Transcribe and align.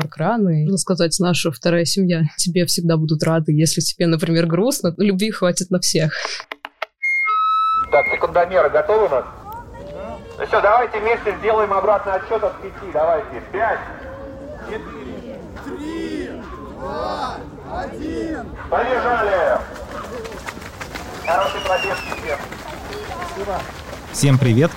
паркран, 0.00 0.48
и, 0.48 0.62
можно 0.62 0.78
сказать, 0.78 1.16
наша 1.20 1.50
вторая 1.50 1.84
семья. 1.84 2.22
Тебе 2.36 2.64
всегда 2.66 2.96
будут 2.96 3.22
рады, 3.22 3.52
если 3.52 3.80
тебе, 3.80 4.06
например, 4.06 4.46
грустно, 4.46 4.94
любви 4.96 5.30
хватит 5.30 5.70
на 5.70 5.80
всех. 5.80 6.12
Так, 7.90 8.06
секундомеры 8.12 8.70
готовы 8.70 9.06
у 9.06 9.08
нас? 9.08 9.24
Ну 10.38 10.46
все, 10.46 10.60
давайте 10.62 10.98
вместе 11.00 11.36
сделаем 11.40 11.72
обратный 11.72 12.14
отсчет 12.14 12.42
от 12.42 12.60
пяти. 12.62 12.92
Давайте. 12.94 13.42
Пять, 13.52 13.80
четыре, 14.66 15.38
три, 15.64 16.30
два, 16.78 17.36
один. 17.70 18.46
Побежали! 18.70 19.58
Хороший 21.26 21.60
пробежки 21.60 22.22
всем. 22.22 22.38
Всем 24.12 24.38
привет! 24.38 24.70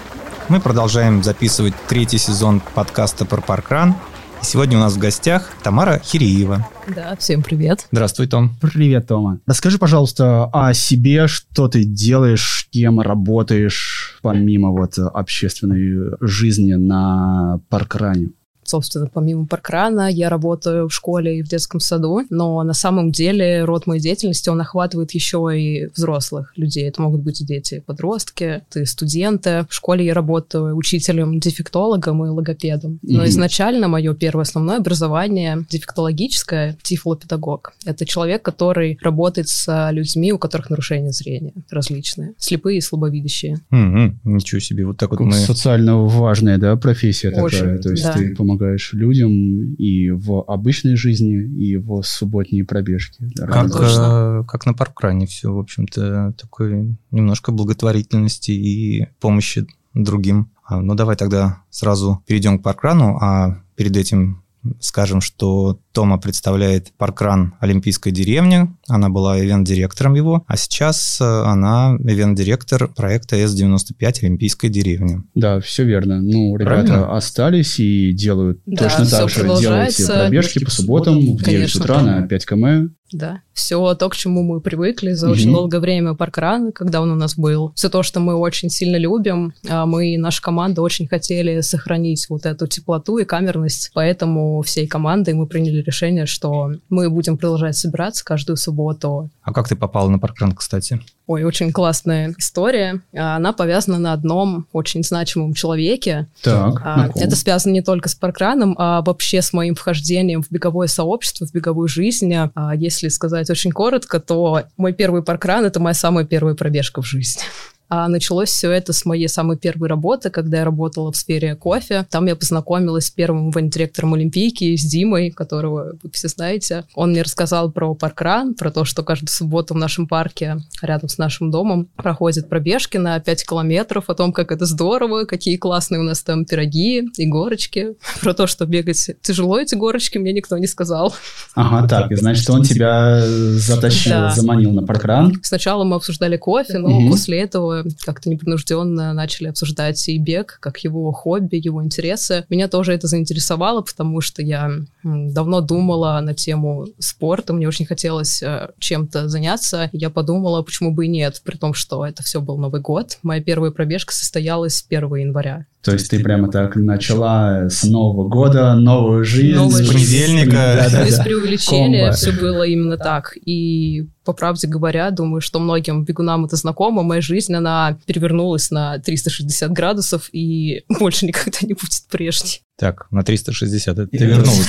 Мы 0.50 0.60
продолжаем 0.60 1.24
записывать 1.24 1.74
третий 1.88 2.18
сезон 2.18 2.62
подкаста 2.76 3.26
про 3.26 3.40
паркран. 3.42 3.96
Сегодня 4.44 4.78
у 4.78 4.82
нас 4.82 4.94
в 4.94 5.00
гостях 5.00 5.50
Тамара 5.64 6.00
Хириева. 6.04 6.68
Да, 6.94 7.16
всем 7.18 7.42
привет. 7.42 7.88
Здравствуй, 7.92 8.28
Том. 8.28 8.56
Привет, 8.62 9.08
Тома. 9.08 9.40
Расскажи, 9.48 9.80
пожалуйста, 9.80 10.46
о 10.52 10.74
себе, 10.74 11.28
что 11.28 11.70
ты 11.70 11.86
делаешь, 11.86 12.68
кем 12.70 13.00
работаешь, 13.00 14.20
помимо 14.22 14.72
вот 14.72 14.98
общественной 14.98 16.18
жизни 16.20 16.74
на 16.74 17.62
паркране. 17.70 18.32
Собственно, 18.66 19.10
помимо 19.12 19.46
паркрана, 19.46 20.10
я 20.10 20.30
работаю 20.30 20.88
в 20.90 20.94
школе 20.94 21.40
и 21.40 21.44
в 21.44 21.48
детском 21.48 21.80
саду, 21.80 22.22
но 22.30 22.62
на 22.64 22.74
самом 22.74 23.12
деле 23.12 23.64
род 23.66 23.88
моей 23.88 24.02
деятельности, 24.02 24.50
он 24.50 24.62
охватывает 24.62 25.12
еще 25.12 25.50
и 25.54 25.88
взрослых 25.96 26.54
людей. 26.58 26.88
Это 26.88 27.02
могут 27.02 27.22
быть 27.22 27.46
дети, 27.46 27.84
подростки, 27.86 28.64
ты 28.70 28.86
студенты. 28.86 29.66
В 29.70 29.74
школе 29.74 30.06
я 30.06 30.14
работаю 30.14 30.76
учителем, 30.76 31.40
дефектологом 31.40 32.26
и 32.26 32.30
логопедом. 32.30 33.00
Но 33.02 33.24
mm-hmm. 33.24 33.28
изначально 33.28 33.88
мое 33.88 34.14
первое 34.14 34.44
основное 34.44 34.78
образование 34.78 35.66
дефектологическое, 35.70 36.78
тифлопедагог. 36.82 37.74
Это 37.86 38.06
человек, 38.06 38.42
который 38.42 38.98
работает 39.02 39.50
с 39.50 39.90
людьми, 39.92 40.32
у 40.32 40.38
которых 40.38 40.70
нарушения 40.70 41.12
зрения 41.12 41.54
различные, 41.70 42.34
слепые 42.38 42.78
и 42.78 42.82
слабовидящие. 42.82 43.60
Mm-hmm. 43.72 44.16
Ничего 44.24 44.60
себе, 44.60 44.86
вот 44.86 44.98
так 44.98 45.12
вот 45.12 45.20
мы... 45.20 45.34
Социально 45.34 45.98
важная, 45.98 46.58
да, 46.58 46.76
профессия 46.76 47.30
Очень, 47.30 47.58
такая. 47.58 47.78
То 47.80 47.90
есть 47.92 48.04
да. 48.04 48.14
ты 48.14 48.36
помогаешь 48.36 48.53
помогаешь 48.58 48.94
людям 48.94 49.32
и 49.76 50.12
в 50.12 50.44
обычной 50.48 50.96
жизни, 50.96 51.34
и 51.36 51.78
в 51.78 52.02
субботние 52.04 52.66
пробежки. 52.66 53.30
Как, 53.36 53.70
э, 53.80 54.44
как 54.48 54.66
на 54.66 54.74
паркране 54.74 55.28
все, 55.28 55.54
в 55.54 55.60
общем-то, 55.60 56.34
такой 56.40 56.96
немножко 57.12 57.52
благотворительности 57.52 58.52
и 58.52 59.08
помощи 59.20 59.68
другим. 59.94 60.50
А, 60.66 60.82
ну, 60.82 60.96
давай 60.96 61.16
тогда 61.16 61.64
сразу 61.70 62.24
перейдем 62.26 62.60
к 62.60 62.64
паркрану, 62.64 63.18
а 63.22 63.62
перед 63.76 63.96
этим 63.98 64.44
скажем, 64.80 65.22
что 65.22 65.80
Тома 65.94 66.18
представляет 66.18 66.92
паркран 66.98 67.54
Олимпийской 67.60 68.12
деревни. 68.12 68.68
Она 68.88 69.10
была 69.10 69.40
ивент-директором 69.40 70.16
его, 70.16 70.44
а 70.48 70.58
сейчас 70.58 71.22
э, 71.22 71.24
она 71.24 71.96
ивент-директор 72.00 72.88
проекта 72.88 73.36
С-95 73.36 74.24
Олимпийской 74.24 74.70
деревни. 74.70 75.22
Да, 75.36 75.60
все 75.60 75.84
верно. 75.84 76.20
Ну, 76.20 76.58
ребята 76.58 76.88
Правильно? 76.88 77.16
остались 77.16 77.80
и 77.80 78.12
делают 78.12 78.60
да, 78.66 78.86
точно 78.86 79.06
так 79.06 79.30
же. 79.30 79.44
Делают 79.44 79.96
пробежки 80.08 80.66
по 80.66 80.72
субботам 80.72 81.20
в 81.20 81.44
9 81.44 81.44
Конечно, 81.44 81.82
утра 81.82 82.02
на 82.02 82.28
5 82.28 82.46
км. 82.46 82.90
Да, 83.14 83.42
все 83.54 83.94
то, 83.94 84.10
к 84.10 84.16
чему 84.16 84.42
мы 84.42 84.60
привыкли 84.60 85.12
за 85.12 85.28
mm-hmm. 85.28 85.32
очень 85.32 85.54
долгое 85.54 85.80
время 85.80 86.16
паркран, 86.16 86.72
когда 86.72 87.00
он 87.00 87.12
у 87.12 87.16
нас 87.16 87.38
был. 87.38 87.72
Все 87.76 87.90
то, 87.90 88.02
что 88.02 88.20
мы 88.20 88.34
очень 88.34 88.70
сильно 88.70 88.98
любим, 88.98 89.54
а 89.70 89.86
мы 89.86 90.16
и 90.16 90.18
наша 90.18 90.42
команда 90.42 90.82
очень 90.82 91.08
хотели 91.08 91.62
сохранить 91.62 92.26
вот 92.30 92.48
эту 92.48 92.66
теплоту 92.66 93.20
и 93.20 93.26
камерность, 93.26 93.92
поэтому 93.94 94.62
всей 94.64 94.88
командой 94.88 95.36
мы 95.36 95.46
приняли 95.46 95.83
решение, 95.84 96.26
что 96.26 96.72
мы 96.90 97.10
будем 97.10 97.38
продолжать 97.38 97.78
собираться 97.78 98.24
каждую 98.24 98.58
субботу. 98.58 99.30
А 99.42 99.54
как 99.54 99.68
ты 99.68 99.76
попала 99.76 100.10
на 100.10 100.20
паркран, 100.20 100.54
кстати? 100.54 101.02
Ой, 101.26 101.44
очень 101.44 101.72
классная 101.72 102.36
история. 102.38 103.02
Она 103.14 103.54
повязана 103.54 103.98
на 103.98 104.14
одном 104.14 104.68
очень 104.74 105.04
значимом 105.04 105.54
человеке. 105.54 106.28
Так, 106.42 106.82
а, 106.84 107.10
это 107.16 107.36
связано 107.36 107.72
не 107.72 107.82
только 107.82 108.10
с 108.10 108.16
паркраном, 108.16 108.76
а 108.78 109.02
вообще 109.02 109.42
с 109.42 109.54
моим 109.54 109.76
вхождением 109.76 110.42
в 110.42 110.52
беговое 110.52 110.88
сообщество, 110.88 111.46
в 111.46 111.54
беговую 111.54 111.88
жизнь. 111.88 112.34
А, 112.34 112.76
если 112.76 113.08
сказать 113.08 113.50
очень 113.50 113.72
коротко, 113.72 114.20
то 114.20 114.64
мой 114.76 114.92
первый 114.92 115.24
паркран— 115.24 115.64
это 115.66 115.80
моя 115.80 115.94
самая 115.94 116.26
первая 116.26 116.56
пробежка 116.56 117.02
в 117.02 117.06
жизни. 117.06 117.42
А 117.90 118.08
началось 118.08 118.50
все 118.50 118.72
это 118.72 118.94
с 118.94 119.06
моей 119.06 119.28
самой 119.28 119.58
первой 119.58 119.88
работы, 119.88 120.30
когда 120.30 120.60
я 120.60 120.66
работала 120.66 121.12
в 121.12 121.18
сфере 121.18 121.56
кофе. 121.56 122.06
Там 122.10 122.26
я 122.26 122.36
познакомилась 122.36 123.08
с 123.08 123.12
первым 123.12 123.52
ивент-директором 123.52 124.14
Олимпийки, 124.16 124.76
с 124.76 124.84
Димой, 124.84 125.32
которого 125.32 125.94
вы 126.02 126.10
все 126.12 126.28
знаете. 126.28 126.86
Он 126.96 127.12
мне 127.12 127.22
рассказал 127.22 127.72
про 127.72 127.94
паркран, 127.94 128.56
про 128.56 128.72
то, 128.72 128.86
что 128.86 129.04
каждую 129.04 129.30
субботу 129.30 129.74
в 129.74 129.78
нашем 129.78 130.08
парке 130.08 130.58
рядом 130.82 131.10
с 131.10 131.18
нашим 131.18 131.52
домом 131.52 131.88
проходят 131.96 132.50
пробежки 132.50 132.98
на 132.98 133.20
5 133.20 133.48
километров, 133.48 134.10
о 134.10 134.16
том, 134.16 134.34
как 134.34 134.52
это 134.52 134.66
здорово, 134.66 135.26
какие 135.26 135.58
классные 135.58 136.00
у 136.00 136.04
нас 136.04 136.24
там 136.24 136.46
пироги 136.46 137.10
и 137.18 137.26
горочки. 137.26 137.96
Про 138.22 138.34
то, 138.34 138.48
что 138.48 138.66
бегать 138.66 139.12
тяжело 139.22 139.60
эти 139.60 139.76
горочки, 139.76 140.18
мне 140.18 140.34
никто 140.34 140.58
не 140.58 140.68
сказал. 140.68 141.14
Ага, 141.56 141.88
так, 141.88 142.12
и 142.12 142.16
значит, 142.16 142.50
он 142.50 142.64
тебя 142.64 143.22
затащил, 143.24 144.12
да. 144.12 144.32
заманил 144.32 144.72
на 144.72 144.84
паркран. 144.84 145.34
Сначала 145.44 145.84
мы 145.84 145.98
обсуждали 145.98 146.38
кофе, 146.38 146.78
но 146.80 146.90
угу. 146.90 147.10
после 147.10 147.42
этого 147.42 147.73
как-то 148.06 148.30
непринужденно 148.30 149.14
начали 149.14 149.48
обсуждать 149.48 150.08
и 150.10 150.18
бег, 150.18 150.58
как 150.60 150.80
его 150.80 151.12
хобби, 151.12 151.56
его 151.56 151.84
интересы. 151.84 152.46
Меня 152.50 152.68
тоже 152.68 152.94
это 152.94 153.08
заинтересовало, 153.08 153.82
потому 153.82 154.22
что 154.22 154.42
я 154.42 154.72
давно 155.04 155.62
думала 155.62 156.20
на 156.22 156.34
тему 156.34 156.88
спорта, 157.00 157.54
мне 157.54 157.68
очень 157.68 157.86
хотелось 157.86 158.42
э, 158.42 158.70
чем-то 158.80 159.28
заняться. 159.28 159.90
Я 159.92 160.10
подумала, 160.10 160.62
почему 160.62 160.92
бы 160.92 161.06
и 161.06 161.10
нет, 161.10 161.42
при 161.44 161.58
том, 161.58 161.74
что 161.74 162.06
это 162.06 162.24
все 162.24 162.42
был 162.42 162.58
Новый 162.58 162.82
год. 162.82 163.20
Моя 163.24 163.42
первая 163.42 163.72
пробежка 163.72 164.14
состоялась 164.14 164.86
1 164.88 165.16
января. 165.16 165.66
То 165.84 165.92
есть 165.92 166.10
ты 166.10 166.20
прямо 166.24 166.50
так 166.50 166.78
начала 166.78 167.68
с 167.70 167.84
Нового 167.84 168.30
года 168.30 168.74
новую 168.76 169.26
жизнь. 169.26 169.56
Новая 169.58 169.84
с 169.84 169.88
понедельника. 169.88 170.88
Без 171.06 171.20
преувеличения 171.20 172.12
все 172.14 172.32
было 172.32 172.64
именно 172.64 172.98
так. 172.98 173.34
И 173.46 174.08
по 174.24 174.32
правде 174.32 174.68
говоря, 174.68 175.12
думаю, 175.12 175.42
что 175.42 175.60
многим 175.60 176.06
бегунам 176.06 176.46
это 176.46 176.56
знакомо. 176.56 177.04
Моя 177.04 177.20
жизнь, 177.20 177.54
она 177.54 177.98
перевернулась 178.06 178.72
на 178.72 178.98
360 179.00 179.72
градусов 179.72 180.30
и 180.32 180.86
больше 181.00 181.26
никогда 181.26 181.60
не 181.64 181.74
будет 181.74 182.08
прежней. 182.10 182.62
Так, 182.78 183.08
на 183.12 183.24
360 183.24 184.10
ты 184.10 184.18
вернулась 184.18 184.68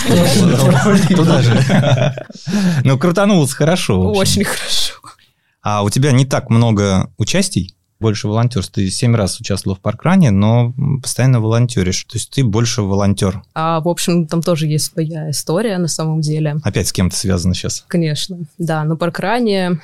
туда 1.09 1.43
же. 1.43 2.27
Ну, 2.83 2.99
крутанулась 2.99 3.53
хорошо. 3.53 4.01
Очень 4.13 4.45
хорошо. 4.45 4.95
А 5.63 5.83
у 5.85 5.91
тебя 5.91 6.11
не 6.11 6.27
так 6.27 6.51
много 6.51 7.13
участий? 7.17 7.77
Больше 8.05 8.29
волонтерств. 8.29 8.75
Ты 8.75 8.91
семь 8.91 9.17
раз 9.17 9.41
участвовал 9.41 9.77
в 9.77 9.81
паркране, 9.81 10.31
но 10.31 10.75
постоянно 11.03 11.41
волонтеришь. 11.41 12.05
То 12.05 12.19
есть 12.19 12.31
ты 12.31 12.45
больше 12.45 12.83
волонтер. 12.83 13.43
А, 13.55 13.81
в 13.81 13.89
общем, 13.89 14.27
там 14.27 14.43
тоже 14.43 14.67
есть 14.67 14.93
своя 14.93 15.31
история 15.31 15.79
на 15.79 15.89
самом 15.89 16.21
деле. 16.21 16.57
Опять 16.63 16.89
с 16.89 16.93
кем-то 16.93 17.17
связано 17.17 17.55
сейчас? 17.55 17.83
Конечно. 17.89 18.41
Да, 18.59 18.85
на 18.85 18.97
паркране 18.97 19.81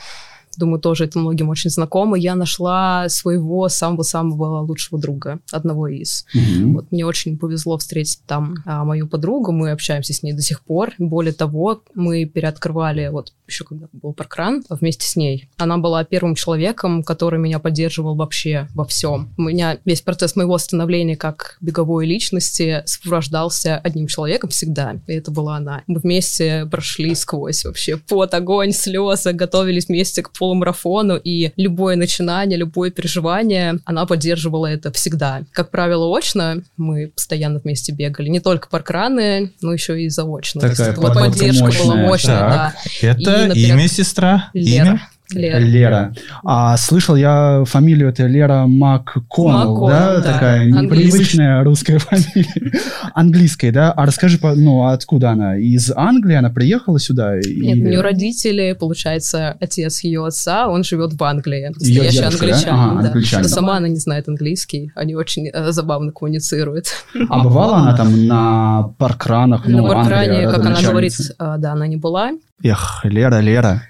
думаю, 0.56 0.80
тоже 0.80 1.04
это 1.04 1.18
многим 1.18 1.48
очень 1.48 1.70
знакомо, 1.70 2.16
я 2.16 2.34
нашла 2.34 3.08
своего 3.08 3.68
самого-самого 3.68 4.60
лучшего 4.60 5.00
друга, 5.00 5.40
одного 5.50 5.88
из. 5.88 6.26
Mm-hmm. 6.34 6.72
Вот 6.72 6.92
мне 6.92 7.06
очень 7.06 7.38
повезло 7.38 7.78
встретить 7.78 8.20
там 8.26 8.56
а, 8.64 8.84
мою 8.84 9.08
подругу, 9.08 9.52
мы 9.52 9.70
общаемся 9.70 10.12
с 10.12 10.22
ней 10.22 10.32
до 10.32 10.42
сих 10.42 10.62
пор. 10.62 10.92
Более 10.98 11.32
того, 11.32 11.82
мы 11.94 12.24
переоткрывали, 12.24 13.08
вот 13.08 13.32
еще 13.46 13.64
когда 13.64 13.86
был 13.92 14.12
паркран, 14.12 14.64
вместе 14.68 15.06
с 15.06 15.16
ней. 15.16 15.48
Она 15.56 15.78
была 15.78 16.04
первым 16.04 16.34
человеком, 16.34 17.02
который 17.02 17.38
меня 17.38 17.58
поддерживал 17.58 18.14
вообще 18.14 18.68
во 18.74 18.84
всем. 18.84 19.32
У 19.36 19.42
меня 19.42 19.78
весь 19.84 20.02
процесс 20.02 20.36
моего 20.36 20.56
становления 20.58 21.16
как 21.16 21.56
беговой 21.60 22.06
личности 22.06 22.82
сопровождался 22.86 23.76
одним 23.76 24.06
человеком 24.06 24.50
всегда, 24.50 25.00
и 25.06 25.12
это 25.12 25.30
была 25.30 25.56
она. 25.56 25.82
Мы 25.86 26.00
вместе 26.00 26.66
прошли 26.66 27.14
сквозь 27.14 27.64
вообще 27.64 27.96
пот, 27.96 28.34
огонь, 28.34 28.72
слезы, 28.72 29.32
готовились 29.32 29.88
вместе 29.88 30.22
к 30.22 30.32
полумарафону, 30.40 31.16
и 31.22 31.52
любое 31.56 31.96
начинание, 31.96 32.58
любое 32.58 32.90
переживание, 32.90 33.78
она 33.84 34.06
поддерживала 34.06 34.66
это 34.66 34.90
всегда. 34.90 35.42
Как 35.52 35.70
правило, 35.70 36.16
очно 36.16 36.62
мы 36.78 37.08
постоянно 37.08 37.60
вместе 37.62 37.92
бегали. 37.92 38.30
Не 38.30 38.40
только 38.40 38.68
паркраны, 38.68 39.52
но 39.60 39.74
еще 39.74 40.02
и 40.02 40.08
заочно. 40.08 40.62
Такая 40.62 40.94
вот 40.94 41.14
поддержка 41.14 41.64
мощная. 41.64 41.84
была 41.84 41.96
мощная, 41.96 42.38
так, 42.38 42.50
да. 42.50 42.74
Это 43.02 43.20
и, 43.20 43.46
например, 43.48 43.76
имя 43.76 43.88
сестра? 43.88 44.50
Лера. 44.54 44.86
Имя? 44.86 45.08
Лера. 45.32 45.58
Лера. 45.58 46.14
А 46.44 46.76
слышал 46.76 47.16
я 47.16 47.64
фамилию, 47.66 48.08
это 48.08 48.26
Лера 48.26 48.66
МакКоннелл, 48.66 49.86
да? 49.88 50.16
Да. 50.16 50.22
Такая 50.22 50.64
непривычная 50.66 51.64
русская 51.64 51.98
фамилия. 51.98 52.72
Английская, 53.14 53.72
да? 53.72 53.92
А 53.92 54.06
расскажи, 54.06 54.38
ну, 54.42 54.86
откуда 54.86 55.30
она? 55.30 55.56
Из 55.56 55.90
Англии 55.94 56.36
она 56.36 56.50
приехала 56.50 56.98
сюда? 56.98 57.36
Нет, 57.36 57.44
и- 57.46 57.82
у 57.84 57.88
нее 57.88 58.00
родители, 58.00 58.76
получается, 58.78 59.56
отец 59.60 60.00
ее 60.02 60.26
отца, 60.26 60.68
он 60.68 60.84
живет 60.84 61.12
в 61.14 61.22
Англии. 61.22 61.68
Настоящий 61.68 62.18
дедушка, 62.18 62.46
да? 62.46 62.52
англичанин, 62.52 62.80
Ага, 62.80 63.02
да. 63.02 63.08
англичанин. 63.08 63.48
Сама 63.48 63.76
она 63.76 63.88
не 63.88 63.96
знает 63.96 64.28
английский, 64.28 64.92
они 64.94 65.14
очень 65.14 65.48
э, 65.52 65.72
забавно 65.72 66.12
коммуницируют. 66.12 66.86
А 67.28 67.42
бывала 67.42 67.76
она 67.78 67.96
там 67.96 68.26
на 68.26 68.92
паркранах? 68.98 69.66
На 69.66 69.78
ну, 69.78 69.88
паркране, 69.88 70.48
как 70.48 70.64
она 70.66 70.80
говорит, 70.80 71.14
э, 71.20 71.54
да, 71.58 71.72
она 71.72 71.86
не 71.86 71.96
была. 71.96 72.32
Эх, 72.62 73.00
Лера, 73.04 73.40
Лера. 73.40 73.82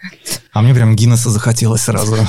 А 0.53 0.63
мне 0.63 0.75
прям 0.75 0.97
Гиннесса 0.97 1.31
захотелось 1.31 1.83
сразу. 1.83 2.17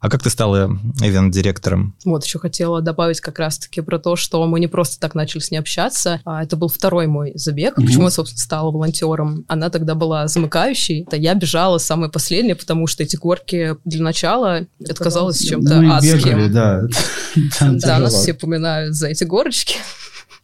А 0.00 0.08
как 0.08 0.22
ты 0.22 0.30
стала 0.30 0.70
ивент-директором? 1.00 1.96
Вот, 2.04 2.24
еще 2.24 2.38
хотела 2.38 2.80
добавить 2.80 3.20
как 3.20 3.40
раз-таки 3.40 3.80
про 3.80 3.98
то, 3.98 4.14
что 4.14 4.46
мы 4.46 4.60
не 4.60 4.68
просто 4.68 5.00
так 5.00 5.16
начали 5.16 5.40
с 5.40 5.50
ней 5.50 5.58
общаться, 5.58 6.20
а 6.24 6.44
это 6.44 6.54
был 6.56 6.68
второй 6.68 7.08
мой 7.08 7.32
забег. 7.34 7.76
Мгм. 7.76 7.86
Почему 7.86 8.04
я, 8.04 8.10
собственно, 8.10 8.38
стала 8.40 8.70
волонтером? 8.70 9.44
Она 9.48 9.70
тогда 9.70 9.96
была 9.96 10.28
замыкающей, 10.28 11.02
это 11.02 11.16
я 11.16 11.34
бежала 11.34 11.78
самая 11.78 12.10
последняя, 12.10 12.54
потому 12.54 12.86
что 12.86 13.02
эти 13.02 13.16
горки 13.16 13.74
для 13.84 14.04
начала 14.04 14.66
это 14.80 15.02
казалось 15.02 15.40
чем-то 15.40 15.80
Ну 15.80 15.92
адским. 15.92 16.16
бегали, 16.18 16.48
да. 16.48 16.82
Да, 17.60 17.98
нас 17.98 18.14
все 18.14 18.34
поминают 18.34 18.94
за 18.94 19.08
эти 19.08 19.24
горочки. 19.24 19.78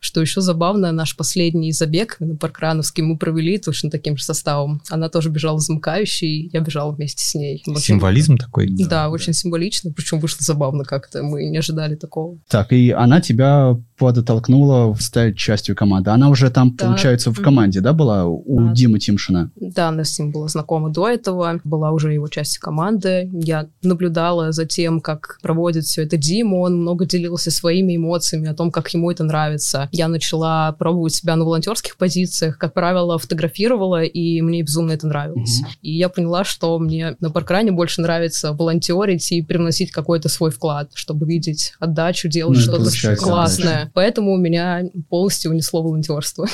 Что 0.04 0.20
еще 0.20 0.42
забавно, 0.42 0.92
наш 0.92 1.16
последний 1.16 1.72
забег 1.72 2.16
на 2.20 2.36
Паркрановский 2.36 3.02
мы 3.02 3.16
провели 3.16 3.56
точно 3.56 3.90
таким 3.90 4.18
же 4.18 4.22
составом. 4.24 4.82
Она 4.90 5.08
тоже 5.08 5.30
бежала 5.30 5.58
замыкающей, 5.60 6.50
я 6.52 6.60
бежала 6.60 6.92
вместе 6.92 7.24
с 7.24 7.34
ней. 7.34 7.62
Очень- 7.66 7.80
Символизм 7.80 8.36
такой? 8.36 8.68
Да, 8.68 9.08
очень 9.08 9.32
символично, 9.32 9.90
причем 9.96 10.20
вышло 10.20 10.40
забавно 10.42 10.84
как-то, 10.84 11.22
мы 11.22 11.44
не 11.44 11.56
ожидали 11.56 11.94
такого. 11.94 12.36
Так, 12.50 12.74
и 12.74 12.90
она 12.90 13.22
тебя 13.22 13.78
подтолкнула 13.96 14.94
стать 15.00 15.38
частью 15.38 15.74
команды. 15.74 16.10
Она 16.10 16.28
уже 16.28 16.50
там, 16.50 16.76
Да. 16.76 16.86
получается, 16.86 17.30
в 17.30 17.40
команде, 17.40 17.80
да, 17.80 17.94
была 17.94 18.26
у 18.26 18.60
Да. 18.60 18.72
Димы 18.74 18.98
Тимшина? 18.98 19.50
Да, 19.56 19.88
она 19.88 20.04
с 20.04 20.18
ним 20.18 20.32
была 20.32 20.48
знакома 20.48 20.90
до 20.90 21.08
этого, 21.08 21.60
была 21.64 21.92
уже 21.92 22.12
его 22.12 22.28
частью 22.28 22.60
команды. 22.60 23.30
Я 23.32 23.68
наблюдала 23.82 24.52
за 24.52 24.66
тем, 24.66 25.00
как 25.00 25.38
проводит 25.40 25.84
все 25.84 26.02
это 26.02 26.18
Дима, 26.18 26.56
он 26.56 26.80
много 26.82 27.06
делился 27.06 27.50
своими 27.50 27.96
эмоциями 27.96 28.48
о 28.48 28.54
том, 28.54 28.70
как 28.70 28.92
ему 28.92 29.10
это 29.10 29.24
нравится. 29.24 29.88
Я 29.96 30.08
начала 30.08 30.73
пробовать 30.73 31.14
себя 31.14 31.37
на 31.37 31.44
волонтерских 31.44 31.96
позициях, 31.96 32.58
как 32.58 32.75
правило, 32.75 33.17
фотографировала, 33.17 34.02
и 34.02 34.41
мне 34.41 34.62
безумно 34.62 34.91
это 34.91 35.06
нравилось. 35.06 35.61
Мгм. 35.61 35.70
И 35.82 35.96
я 35.96 36.08
поняла, 36.08 36.43
что 36.43 36.76
мне 36.81 37.17
на 37.20 37.31
паркране 37.31 37.70
больше 37.70 38.00
нравится 38.00 38.52
волонтерить 38.52 39.31
и 39.31 39.41
привносить 39.41 39.93
какой-то 39.93 40.29
свой 40.29 40.50
вклад, 40.50 40.91
чтобы 40.94 41.26
видеть 41.26 41.75
отдачу, 41.79 42.26
делать 42.26 42.58
Ну, 42.58 42.62
что-то 42.62 43.17
классное. 43.17 43.93
Поэтому 43.94 44.37
меня 44.37 44.82
полностью 45.08 45.52
унесло 45.52 45.81
волонтерство. 45.81 46.49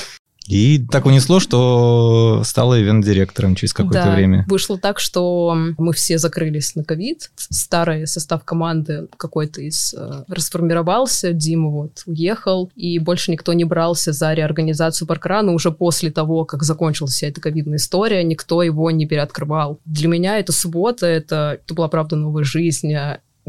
И 0.46 0.84
так 0.90 1.06
унесло, 1.06 1.38
что 1.38 2.42
стала 2.44 2.80
ивент-директором 2.80 3.54
через 3.54 3.72
какое-то 3.72 4.04
Да, 4.04 4.14
время. 4.14 4.44
Вышло 4.48 4.78
так, 4.78 4.98
что 4.98 5.56
мы 5.78 5.92
все 5.92 6.18
закрылись 6.18 6.74
на 6.74 6.82
ковид. 6.82 7.30
Старый 7.36 8.06
состав 8.06 8.44
команды 8.44 9.08
какой-то 9.16 9.60
из 9.60 9.94
э, 9.94 10.24
расформировался. 10.28 11.32
Дима 11.32 11.68
вот 11.68 12.02
уехал, 12.06 12.70
и 12.74 12.98
больше 12.98 13.30
никто 13.30 13.52
не 13.52 13.64
брался 13.64 14.12
за 14.12 14.32
реорганизацию 14.34 15.06
паркрана 15.06 15.52
уже 15.52 15.70
после 15.70 16.10
того, 16.10 16.44
как 16.44 16.62
закончилась 16.64 17.12
вся 17.12 17.28
эта 17.28 17.40
ковидная 17.40 17.76
история. 17.76 18.24
Никто 18.24 18.62
его 18.62 18.90
не 18.90 19.06
переоткрывал. 19.06 19.78
Для 19.84 20.08
меня 20.08 20.38
это 20.38 20.52
суббота, 20.52 21.06
это, 21.06 21.60
это 21.62 21.74
была, 21.74 21.88
правда, 21.88 22.16
новая 22.16 22.44
жизнь. 22.44 22.92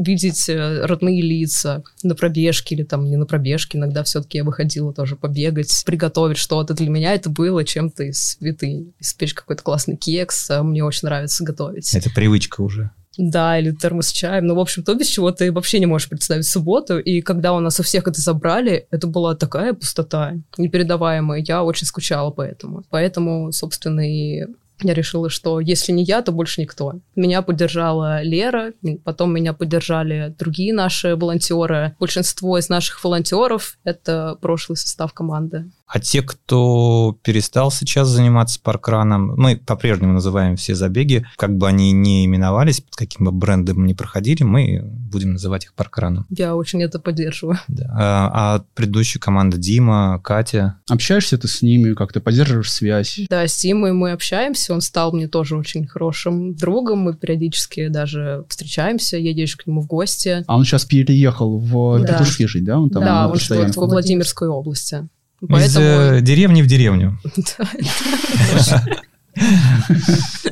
Видеть 0.02 0.48
э, 0.48 0.84
родные 0.84 1.22
лица 1.22 1.82
на 2.02 2.14
пробежке 2.14 2.74
или 2.74 2.82
там 2.82 3.04
не 3.04 3.16
на 3.16 3.26
пробежке. 3.26 3.78
Иногда 3.78 4.02
все-таки 4.04 4.38
я 4.38 4.44
выходила 4.44 4.92
тоже 4.92 5.16
побегать, 5.16 5.82
приготовить 5.84 6.38
что-то. 6.38 6.74
Для 6.74 6.90
меня 6.90 7.14
это 7.14 7.30
было 7.30 7.64
чем-то 7.64 8.04
из 8.04 8.36
святыни. 8.38 8.92
Испечь 8.98 9.34
какой-то 9.34 9.62
классный 9.62 9.96
кекс. 9.96 10.50
а 10.50 10.62
Мне 10.62 10.84
очень 10.84 11.06
нравится 11.06 11.44
готовить. 11.44 11.94
Это 11.94 12.10
привычка 12.10 12.60
уже. 12.60 12.90
Да, 13.18 13.58
или 13.58 13.72
термос 13.72 14.08
с 14.08 14.12
чаем. 14.12 14.46
Ну, 14.46 14.54
в 14.54 14.60
общем, 14.60 14.82
то, 14.82 14.94
без 14.94 15.06
чего 15.06 15.30
ты 15.32 15.52
вообще 15.52 15.78
не 15.80 15.86
можешь 15.86 16.08
представить 16.08 16.46
субботу. 16.46 16.98
И 16.98 17.20
когда 17.20 17.52
у 17.52 17.60
нас 17.60 17.78
у 17.78 17.82
всех 17.82 18.08
это 18.08 18.20
забрали, 18.20 18.86
это 18.90 19.06
была 19.06 19.34
такая 19.34 19.74
пустота 19.74 20.34
непередаваемая. 20.56 21.44
Я 21.46 21.62
очень 21.62 21.86
скучала 21.86 22.30
по 22.30 22.40
этому. 22.40 22.84
Поэтому, 22.88 23.52
собственно, 23.52 24.00
и 24.00 24.46
я 24.82 24.94
решила, 24.94 25.30
что 25.30 25.60
если 25.60 25.92
не 25.92 26.04
я, 26.04 26.22
то 26.22 26.32
больше 26.32 26.60
никто. 26.60 26.94
Меня 27.16 27.42
поддержала 27.42 28.22
Лера, 28.22 28.72
потом 29.04 29.32
меня 29.34 29.52
поддержали 29.52 30.34
другие 30.38 30.72
наши 30.72 31.16
волонтеры. 31.16 31.94
Большинство 31.98 32.58
из 32.58 32.68
наших 32.68 33.02
волонтеров— 33.02 33.78
это 33.84 34.36
прошлый 34.40 34.76
состав 34.76 35.12
команды. 35.12 35.70
А 35.92 36.00
те, 36.00 36.22
кто 36.22 37.18
перестал 37.22 37.70
сейчас 37.70 38.08
заниматься 38.08 38.58
паркраном, 38.62 39.34
мы 39.36 39.56
по-прежнему 39.56 40.14
называем 40.14 40.56
все 40.56 40.74
забеги, 40.74 41.26
как 41.36 41.58
бы 41.58 41.68
они 41.68 41.92
ни 41.92 42.24
именовались, 42.24 42.80
под 42.80 42.96
каким 42.96 43.26
бы 43.26 43.32
брендом 43.32 43.84
ни 43.84 43.92
проходили, 43.92 44.42
мы 44.42 44.80
будем 44.82 45.32
называть 45.32 45.64
их 45.64 45.74
паркраном. 45.74 46.24
Я 46.30 46.56
очень 46.56 46.82
это 46.82 46.98
поддерживаю. 46.98 47.58
Да. 47.68 47.84
А, 47.94 48.30
а 48.32 48.64
предыдущая 48.74 49.20
команда 49.20 49.58
Дима, 49.58 50.18
Катя, 50.24 50.78
Общаешься 50.88 51.36
ты 51.36 51.46
с 51.46 51.60
ними, 51.60 51.92
как 51.92 52.12
ты 52.12 52.20
поддерживаешь 52.20 52.72
связь? 52.72 53.20
Да, 53.28 53.46
с 53.46 53.54
Тимой 53.54 53.92
мы 53.92 54.12
общаемся, 54.12 54.72
он 54.72 54.80
стал 54.80 55.12
мне 55.12 55.28
тоже 55.28 55.56
очень 55.56 55.86
хорошим 55.86 56.54
другом, 56.54 57.00
мы 57.00 57.14
периодически 57.14 57.88
даже 57.88 58.46
встречаемся, 58.48 59.18
я 59.18 59.30
езжу 59.30 59.58
к 59.58 59.66
нему 59.66 59.82
в 59.82 59.86
гости. 59.86 60.42
А 60.46 60.56
он 60.56 60.64
сейчас 60.64 60.86
переехал 60.86 61.58
в 61.58 62.02
Да. 62.02 62.14
Петушки 62.14 62.46
жить, 62.46 62.64
да? 62.64 62.78
Он 62.78 62.88
там 62.88 63.04
да, 63.04 63.28
он 63.28 63.38
живет 63.38 63.76
во 63.76 63.86
Владимирской 63.86 64.48
области. 64.48 65.06
Из 65.48 65.76
э, 65.76 66.20
деревни 66.20 66.62
в 66.62 66.66
деревню. 66.66 67.18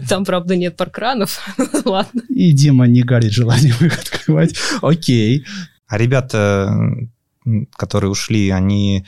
там, 0.09 0.25
правда, 0.25 0.57
нет 0.57 0.77
паркранов. 0.77 1.41
Ладно. 1.85 2.23
И 2.29 2.53
Дима 2.53 2.87
не 2.87 3.03
горит 3.03 3.33
желанием 3.33 3.77
их 3.81 3.99
открывать. 3.99 4.55
Окей. 4.83 5.45
А 5.87 5.99
ребята, 5.99 6.75
которые 7.77 8.11
ушли, 8.11 8.51
они 8.51 9.07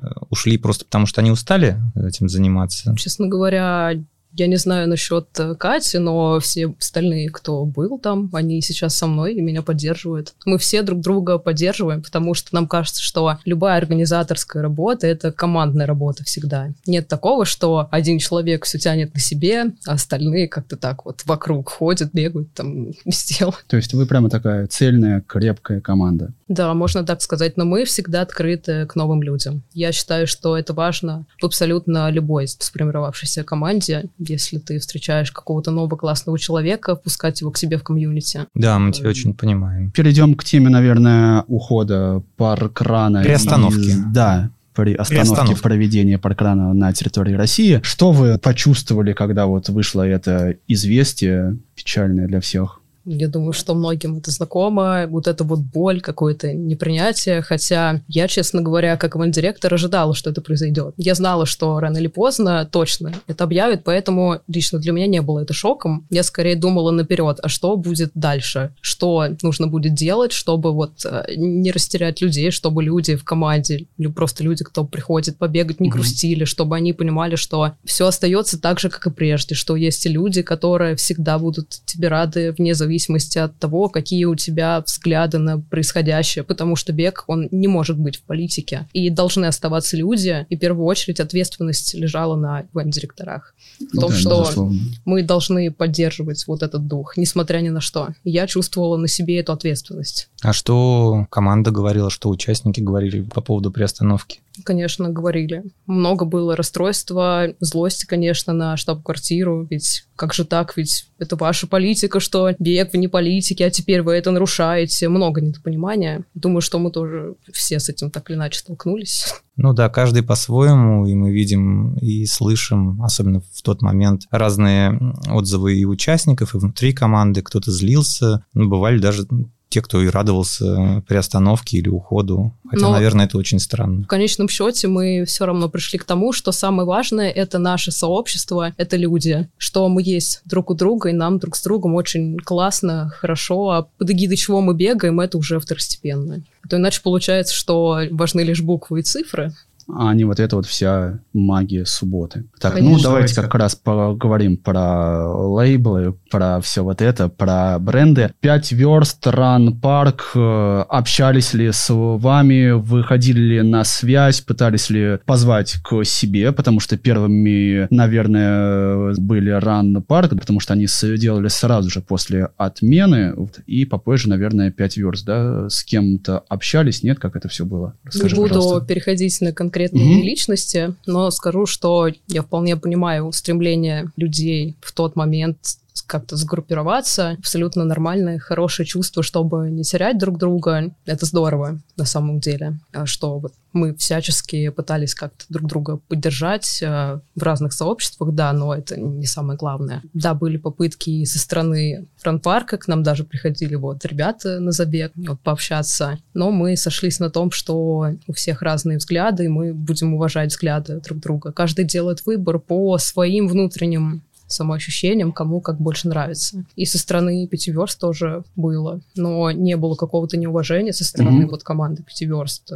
э, 0.00 0.06
ушли 0.30 0.58
просто 0.58 0.84
потому, 0.84 1.06
что 1.06 1.20
они 1.20 1.30
устали 1.30 1.80
этим 1.96 2.28
заниматься. 2.28 2.94
Честно 2.96 3.28
говоря, 3.28 3.92
я 4.32 4.46
не 4.46 4.56
знаю 4.56 4.88
насчет 4.88 5.28
э, 5.38 5.54
Кати, 5.54 5.98
но 5.98 6.38
все 6.40 6.74
остальные, 6.78 7.30
кто 7.30 7.64
был 7.64 7.98
там, 7.98 8.30
они 8.32 8.60
сейчас 8.62 8.96
со 8.96 9.06
мной 9.06 9.34
и 9.34 9.40
меня 9.40 9.62
поддерживают. 9.62 10.34
Мы 10.44 10.58
все 10.58 10.82
друг 10.82 11.00
друга 11.00 11.38
поддерживаем, 11.38 12.02
потому 12.02 12.34
что 12.34 12.54
нам 12.54 12.66
кажется, 12.66 13.02
что 13.02 13.38
любая 13.44 13.78
организаторская 13.78 14.62
работа— 14.62 15.06
это 15.08 15.32
командная 15.32 15.86
работа 15.86 16.24
всегда. 16.24 16.70
Нет 16.86 17.08
такого, 17.08 17.44
что 17.44 17.88
один 17.90 18.18
человек 18.18 18.64
все 18.64 18.78
тянет 18.78 19.14
на 19.14 19.20
себе, 19.20 19.72
а 19.86 19.94
остальные 19.94 20.48
как-то 20.48 20.76
так 20.76 21.04
вот 21.04 21.22
вокруг 21.26 21.70
ходят, 21.70 22.10
бегают 22.12 22.52
там 22.54 22.92
без 23.04 23.24
дела. 23.24 23.54
То 23.66 23.76
есть 23.76 23.94
вы 23.94 24.06
прямо 24.06 24.30
такая 24.30 24.66
цельная, 24.66 25.22
крепкая 25.26 25.80
команда. 25.80 26.32
Да, 26.48 26.74
можно 26.74 27.04
так 27.04 27.22
сказать, 27.22 27.56
но 27.56 27.64
мы 27.64 27.84
всегда 27.84 28.22
открыты 28.22 28.86
к 28.86 28.96
новым 28.96 29.22
людям. 29.22 29.62
Я 29.72 29.92
считаю, 29.92 30.26
что 30.26 30.56
это 30.56 30.72
важно 30.72 31.26
в 31.40 31.44
абсолютно 31.44 32.10
любой 32.10 32.48
сформировавшейся 32.48 33.44
команде. 33.44 34.04
Если 34.22 34.58
ты 34.58 34.78
встречаешь 34.78 35.32
какого-то 35.32 35.70
нового 35.70 35.96
классного 35.96 36.38
человека, 36.38 36.94
впускать 36.94 37.40
его 37.40 37.50
к 37.50 37.56
себе 37.56 37.78
в 37.78 37.82
комьюнити. 37.82 38.46
Да, 38.54 38.78
мы 38.78 38.92
тебя 38.92 39.08
очень 39.08 39.32
понимаем. 39.32 39.90
Перейдем 39.92 40.34
к 40.34 40.44
теме, 40.44 40.68
наверное, 40.68 41.42
ухода 41.48 42.22
паркрана. 42.36 43.22
Приостановки. 43.22 43.78
из- 43.78 43.96
Да, 44.12 44.50
при 44.74 44.92
остановке 44.94 45.14
Приостановки. 45.24 45.62
проведения 45.62 46.18
паркрана 46.18 46.74
на 46.74 46.92
территории 46.92 47.32
России. 47.32 47.80
Что 47.82 48.12
вы 48.12 48.36
почувствовали, 48.38 49.14
когда 49.14 49.46
вот 49.46 49.68
вышло 49.70 50.02
это 50.02 50.56
известие 50.68 51.56
печальное 51.74 52.26
для 52.26 52.40
всех? 52.40 52.79
Я 53.04 53.28
думаю, 53.28 53.52
что 53.52 53.74
многим 53.74 54.18
это 54.18 54.30
знакомо, 54.30 55.06
вот 55.08 55.26
эта 55.26 55.42
вот 55.44 55.60
боль, 55.60 56.00
какое-то 56.00 56.52
непринятие, 56.52 57.42
хотя 57.42 58.02
я, 58.08 58.28
честно 58.28 58.62
говоря, 58.62 58.96
как 58.96 59.16
ивент-директор 59.16 59.72
ожидала, 59.72 60.14
что 60.14 60.30
это 60.30 60.40
произойдет. 60.42 60.94
Я 60.96 61.14
знала, 61.14 61.46
что 61.46 61.80
рано 61.80 61.98
или 61.98 62.06
поздно 62.08 62.68
точно 62.70 63.12
это 63.26 63.44
объявят, 63.44 63.84
поэтому 63.84 64.40
лично 64.48 64.78
для 64.78 64.92
меня 64.92 65.06
не 65.06 65.22
было 65.22 65.40
это 65.40 65.54
шоком. 65.54 66.06
Я 66.10 66.22
скорее 66.22 66.56
думала 66.56 66.90
наперед, 66.90 67.38
а 67.42 67.48
что 67.48 67.76
будет 67.76 68.10
дальше? 68.14 68.74
Что 68.80 69.28
нужно 69.42 69.66
будет 69.66 69.94
делать, 69.94 70.32
чтобы 70.32 70.72
вот 70.72 71.04
э, 71.04 71.24
не 71.36 71.72
растерять 71.72 72.20
людей, 72.20 72.50
чтобы 72.50 72.82
люди 72.82 73.16
в 73.16 73.24
команде, 73.24 73.86
или 73.96 74.06
просто 74.08 74.44
люди, 74.44 74.62
кто 74.64 74.84
приходит 74.84 75.38
побегать, 75.38 75.80
не 75.80 75.88
Мгм. 75.88 75.96
грустили, 75.96 76.44
чтобы 76.44 76.76
они 76.76 76.92
понимали, 76.92 77.36
что 77.36 77.72
все 77.84 78.06
остается 78.06 78.60
так 78.60 78.78
же, 78.78 78.90
как 78.90 79.06
и 79.06 79.10
прежде, 79.10 79.54
что 79.54 79.74
есть 79.74 80.04
люди, 80.06 80.42
которые 80.42 80.96
всегда 80.96 81.38
будут 81.38 81.70
тебе 81.86 82.08
рады 82.08 82.52
вне 82.52 82.74
зависимости 82.74 82.89
зависимости 82.90 83.38
от 83.38 83.56
того, 83.58 83.88
какие 83.88 84.24
у 84.24 84.34
тебя 84.34 84.82
взгляды 84.84 85.38
на 85.38 85.60
происходящее, 85.60 86.42
потому 86.42 86.76
что 86.76 86.92
бег, 86.92 87.24
он 87.28 87.48
не 87.50 87.68
может 87.68 87.98
быть 87.98 88.16
в 88.16 88.22
политике. 88.22 88.88
И 88.92 89.10
должны 89.10 89.46
оставаться 89.46 89.96
люди, 89.96 90.46
и 90.48 90.56
в 90.56 90.58
первую 90.58 90.86
очередь 90.86 91.20
ответственность 91.20 91.94
лежала 91.94 92.36
на 92.36 92.64
директорах. 92.74 93.54
В 93.78 93.98
том, 93.98 94.10
да, 94.10 94.16
что 94.16 94.40
безусловно. 94.40 94.80
мы 95.04 95.22
должны 95.22 95.70
поддерживать 95.70 96.46
вот 96.46 96.62
этот 96.62 96.86
дух, 96.86 97.16
несмотря 97.16 97.60
ни 97.60 97.68
на 97.68 97.80
что. 97.80 98.08
Я 98.24 98.46
чувствовала 98.46 98.96
на 98.96 99.08
себе 99.08 99.38
эту 99.38 99.52
ответственность. 99.52 100.28
А 100.42 100.52
что 100.52 101.26
команда 101.30 101.70
говорила, 101.70 102.10
что 102.10 102.28
участники 102.28 102.80
говорили 102.80 103.22
по 103.22 103.40
поводу 103.40 103.70
приостановки? 103.70 104.40
Конечно, 104.64 105.10
говорили. 105.10 105.64
Много 105.86 106.24
было 106.24 106.56
расстройства, 106.56 107.48
злости, 107.60 108.06
конечно, 108.06 108.52
на 108.52 108.76
штаб-квартиру, 108.76 109.66
ведь 109.68 110.04
как 110.16 110.34
же 110.34 110.44
так, 110.44 110.76
ведь 110.76 111.06
это 111.18 111.36
ваша 111.36 111.66
политика, 111.66 112.20
что 112.20 112.54
бег, 112.58 112.92
вы 112.92 112.98
не 112.98 113.08
политики, 113.08 113.62
а 113.62 113.70
теперь 113.70 114.02
вы 114.02 114.12
это 114.14 114.30
нарушаете. 114.30 115.08
Много 115.08 115.40
недопонимания. 115.40 116.24
Думаю, 116.34 116.60
что 116.60 116.78
мы 116.78 116.90
тоже 116.90 117.36
все 117.52 117.80
с 117.80 117.88
этим 117.88 118.10
так 118.10 118.28
или 118.28 118.36
иначе 118.36 118.58
столкнулись. 118.58 119.26
Ну 119.56 119.72
да, 119.72 119.88
каждый 119.88 120.22
по-своему, 120.22 121.06
и 121.06 121.14
мы 121.14 121.32
видим 121.32 121.94
и 121.98 122.24
слышим, 122.26 123.02
особенно 123.02 123.40
в 123.40 123.62
тот 123.62 123.82
момент, 123.82 124.22
разные 124.30 124.98
отзывы 125.28 125.74
и 125.76 125.84
участников, 125.84 126.54
и 126.54 126.58
внутри 126.58 126.92
команды. 126.92 127.42
Кто-то 127.42 127.70
злился, 127.70 128.44
ну, 128.54 128.68
бывали 128.68 128.98
даже 128.98 129.26
те, 129.70 129.80
кто 129.80 130.02
и 130.02 130.08
радовался 130.08 131.02
приостановке 131.06 131.78
или 131.78 131.88
уходу. 131.88 132.52
Хотя, 132.68 132.82
Но 132.82 132.92
наверное, 132.92 133.26
это 133.26 133.38
очень 133.38 133.60
странно. 133.60 134.02
В 134.02 134.08
конечном 134.08 134.48
счете 134.48 134.88
мы 134.88 135.24
все 135.24 135.46
равно 135.46 135.68
пришли 135.68 135.98
к 135.98 136.04
тому, 136.04 136.32
что 136.32 136.50
самое 136.50 136.86
важное— 136.86 137.30
это 137.30 137.58
наше 137.58 137.92
сообщество, 137.92 138.74
это 138.76 138.96
люди, 138.96 139.48
что 139.56 139.88
мы 139.88 140.02
есть 140.02 140.42
друг 140.44 140.70
у 140.70 140.74
друга, 140.74 141.10
и 141.10 141.12
нам 141.12 141.38
друг 141.38 141.56
с 141.56 141.62
другом 141.62 141.94
очень 141.94 142.36
классно, 142.38 143.10
хорошо, 143.16 143.70
а 143.70 143.82
под 143.96 144.10
эгидой 144.10 144.36
чего 144.36 144.60
мы 144.60 144.74
бегаем, 144.74 145.20
это 145.20 145.38
уже 145.38 145.60
второстепенно. 145.60 146.42
А 146.64 146.68
то 146.68 146.76
иначе 146.76 147.00
получается, 147.02 147.54
что 147.54 148.00
важны 148.10 148.40
лишь 148.40 148.62
буквы 148.62 149.00
и 149.00 149.02
цифры, 149.02 149.54
а 149.96 150.14
не 150.14 150.24
вот 150.24 150.40
эта 150.40 150.56
вот 150.56 150.66
вся 150.66 151.20
магия 151.32 151.84
субботы. 151.84 152.44
Так, 152.60 152.74
Конечно. 152.74 152.96
ну 152.96 153.02
давайте 153.02 153.34
как 153.34 153.54
раз 153.54 153.74
поговорим 153.74 154.56
про 154.56 155.28
лейблы, 155.28 156.14
про 156.30 156.60
все 156.60 156.82
вот 156.84 157.02
это, 157.02 157.28
про 157.28 157.78
бренды. 157.78 158.32
Пять 158.40 158.72
верст, 158.72 159.26
Run 159.26 159.78
Park, 159.78 160.32
э, 160.34 160.84
общались 160.88 161.54
ли 161.54 161.72
с 161.72 161.92
вами, 161.92 162.70
выходили 162.70 163.40
ли 163.40 163.62
на 163.62 163.84
связь, 163.84 164.40
пытались 164.40 164.90
ли 164.90 165.18
позвать 165.26 165.76
к 165.82 166.04
себе, 166.04 166.52
потому 166.52 166.80
что 166.80 166.96
первыми, 166.96 167.86
наверное, 167.90 169.14
были 169.16 169.50
Run 169.50 170.02
Park, 170.02 170.30
потому 170.30 170.60
что 170.60 170.74
они 170.74 170.86
делали 171.18 171.48
сразу 171.48 171.90
же 171.90 172.00
после 172.00 172.48
отмены, 172.56 173.34
и 173.66 173.84
попозже, 173.84 174.28
наверное, 174.28 174.70
пять 174.70 174.96
верст, 174.96 175.24
да, 175.24 175.68
с 175.68 175.82
кем-то 175.82 176.44
общались, 176.48 177.02
нет, 177.02 177.18
как 177.18 177.36
это 177.36 177.48
все 177.48 177.64
было? 177.64 177.94
Расскажи, 178.04 178.34
Не 178.34 178.42
буду 178.42 178.54
пожалуйста. 178.54 178.86
переходить 178.86 179.40
на 179.40 179.52
конкретные 179.52 179.79
конкретные 179.88 180.20
mm-hmm. 180.20 180.24
личности, 180.24 180.94
но 181.06 181.30
скажу, 181.30 181.66
что 181.66 182.08
я 182.28 182.42
вполне 182.42 182.76
понимаю 182.76 183.32
стремление 183.32 184.10
людей 184.16 184.76
в 184.80 184.92
тот 184.92 185.16
момент 185.16 185.58
как-то 186.06 186.36
сгруппироваться. 186.36 187.36
Абсолютно 187.38 187.84
нормальное, 187.84 188.38
хорошее 188.38 188.86
чувство, 188.86 189.22
чтобы 189.22 189.70
не 189.70 189.82
терять 189.82 190.18
друг 190.18 190.38
друга. 190.38 190.94
Это 191.06 191.26
здорово 191.26 191.80
на 191.96 192.04
самом 192.04 192.40
деле, 192.40 192.78
а 192.92 193.06
что 193.06 193.38
вот 193.38 193.52
мы 193.72 193.94
всячески 193.94 194.68
пытались 194.70 195.14
как-то 195.14 195.44
друг 195.48 195.68
друга 195.68 196.00
поддержать 196.08 196.82
э, 196.82 197.20
в 197.34 197.42
разных 197.42 197.72
сообществах, 197.72 198.34
да, 198.34 198.52
но 198.52 198.74
это 198.74 198.98
не 198.98 199.26
самое 199.26 199.56
главное. 199.56 200.02
Да, 200.12 200.34
были 200.34 200.56
попытки 200.56 201.24
со 201.24 201.38
стороны 201.38 202.06
фронт-парка, 202.16 202.78
к 202.78 202.88
нам 202.88 203.02
даже 203.02 203.24
приходили 203.24 203.76
вот 203.76 204.04
ребята 204.04 204.60
на 204.60 204.72
забег, 204.72 205.12
вот, 205.14 205.40
пообщаться, 205.40 206.18
но 206.34 206.50
мы 206.50 206.76
сошлись 206.76 207.20
на 207.20 207.30
том, 207.30 207.50
что 207.50 208.10
у 208.26 208.32
всех 208.32 208.62
разные 208.62 208.98
взгляды, 208.98 209.44
и 209.44 209.48
мы 209.48 209.72
будем 209.72 210.14
уважать 210.14 210.50
взгляды 210.50 211.00
друг 211.00 211.20
друга. 211.20 211.52
Каждый 211.52 211.84
делает 211.84 212.26
выбор 212.26 212.58
по 212.58 212.98
своим 212.98 213.46
внутренним 213.46 214.22
самоощущением, 214.52 215.32
кому 215.32 215.60
как 215.60 215.80
больше 215.80 216.08
нравится. 216.08 216.64
И 216.76 216.84
со 216.84 216.98
стороны 216.98 217.46
Пятиверст 217.46 217.98
тоже 217.98 218.44
было, 218.56 219.00
но 219.16 219.50
не 219.50 219.76
было 219.76 219.94
какого-то 219.94 220.36
неуважения 220.36 220.92
со 220.92 221.04
стороны 221.04 221.44
mm-hmm. 221.44 221.50
вот 221.50 221.62
команды 221.62 222.02
Пятиверст. 222.02 222.72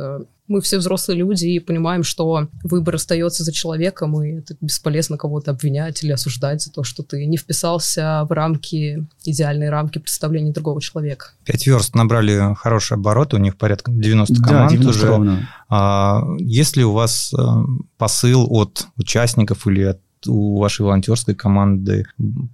Мы 0.46 0.60
все 0.60 0.76
взрослые 0.76 1.18
люди 1.18 1.46
и 1.46 1.58
понимаем, 1.58 2.02
что 2.02 2.48
выбор 2.62 2.96
остается 2.96 3.44
за 3.44 3.52
человеком, 3.52 4.22
и 4.22 4.40
это 4.40 4.54
бесполезно 4.60 5.16
кого-то 5.16 5.52
обвинять 5.52 6.04
или 6.04 6.12
осуждать 6.12 6.60
за 6.60 6.70
то, 6.70 6.82
что 6.84 7.02
ты 7.02 7.24
не 7.24 7.38
вписался 7.38 8.26
в 8.28 8.32
рамки, 8.32 9.06
идеальные 9.24 9.70
рамки 9.70 9.98
представления 9.98 10.52
другого 10.52 10.82
человека. 10.82 11.28
Пять 11.44 11.66
верст 11.66 11.94
набрали 11.94 12.54
хороший 12.56 12.98
оборот, 12.98 13.32
у 13.32 13.38
них 13.38 13.56
порядка 13.56 13.90
90 13.90 14.42
команд 14.42 14.70
да, 14.70 14.76
90 14.76 14.90
уже. 14.90 15.06
Ровно. 15.06 15.48
А, 15.70 16.22
есть 16.38 16.76
ли 16.76 16.84
у 16.84 16.92
вас 16.92 17.32
э, 17.32 17.42
посыл 17.96 18.46
от 18.50 18.86
участников 18.98 19.66
или 19.66 19.82
от 19.82 20.00
у 20.26 20.58
вашей 20.58 20.82
волонтерской 20.82 21.34
команды 21.34 22.04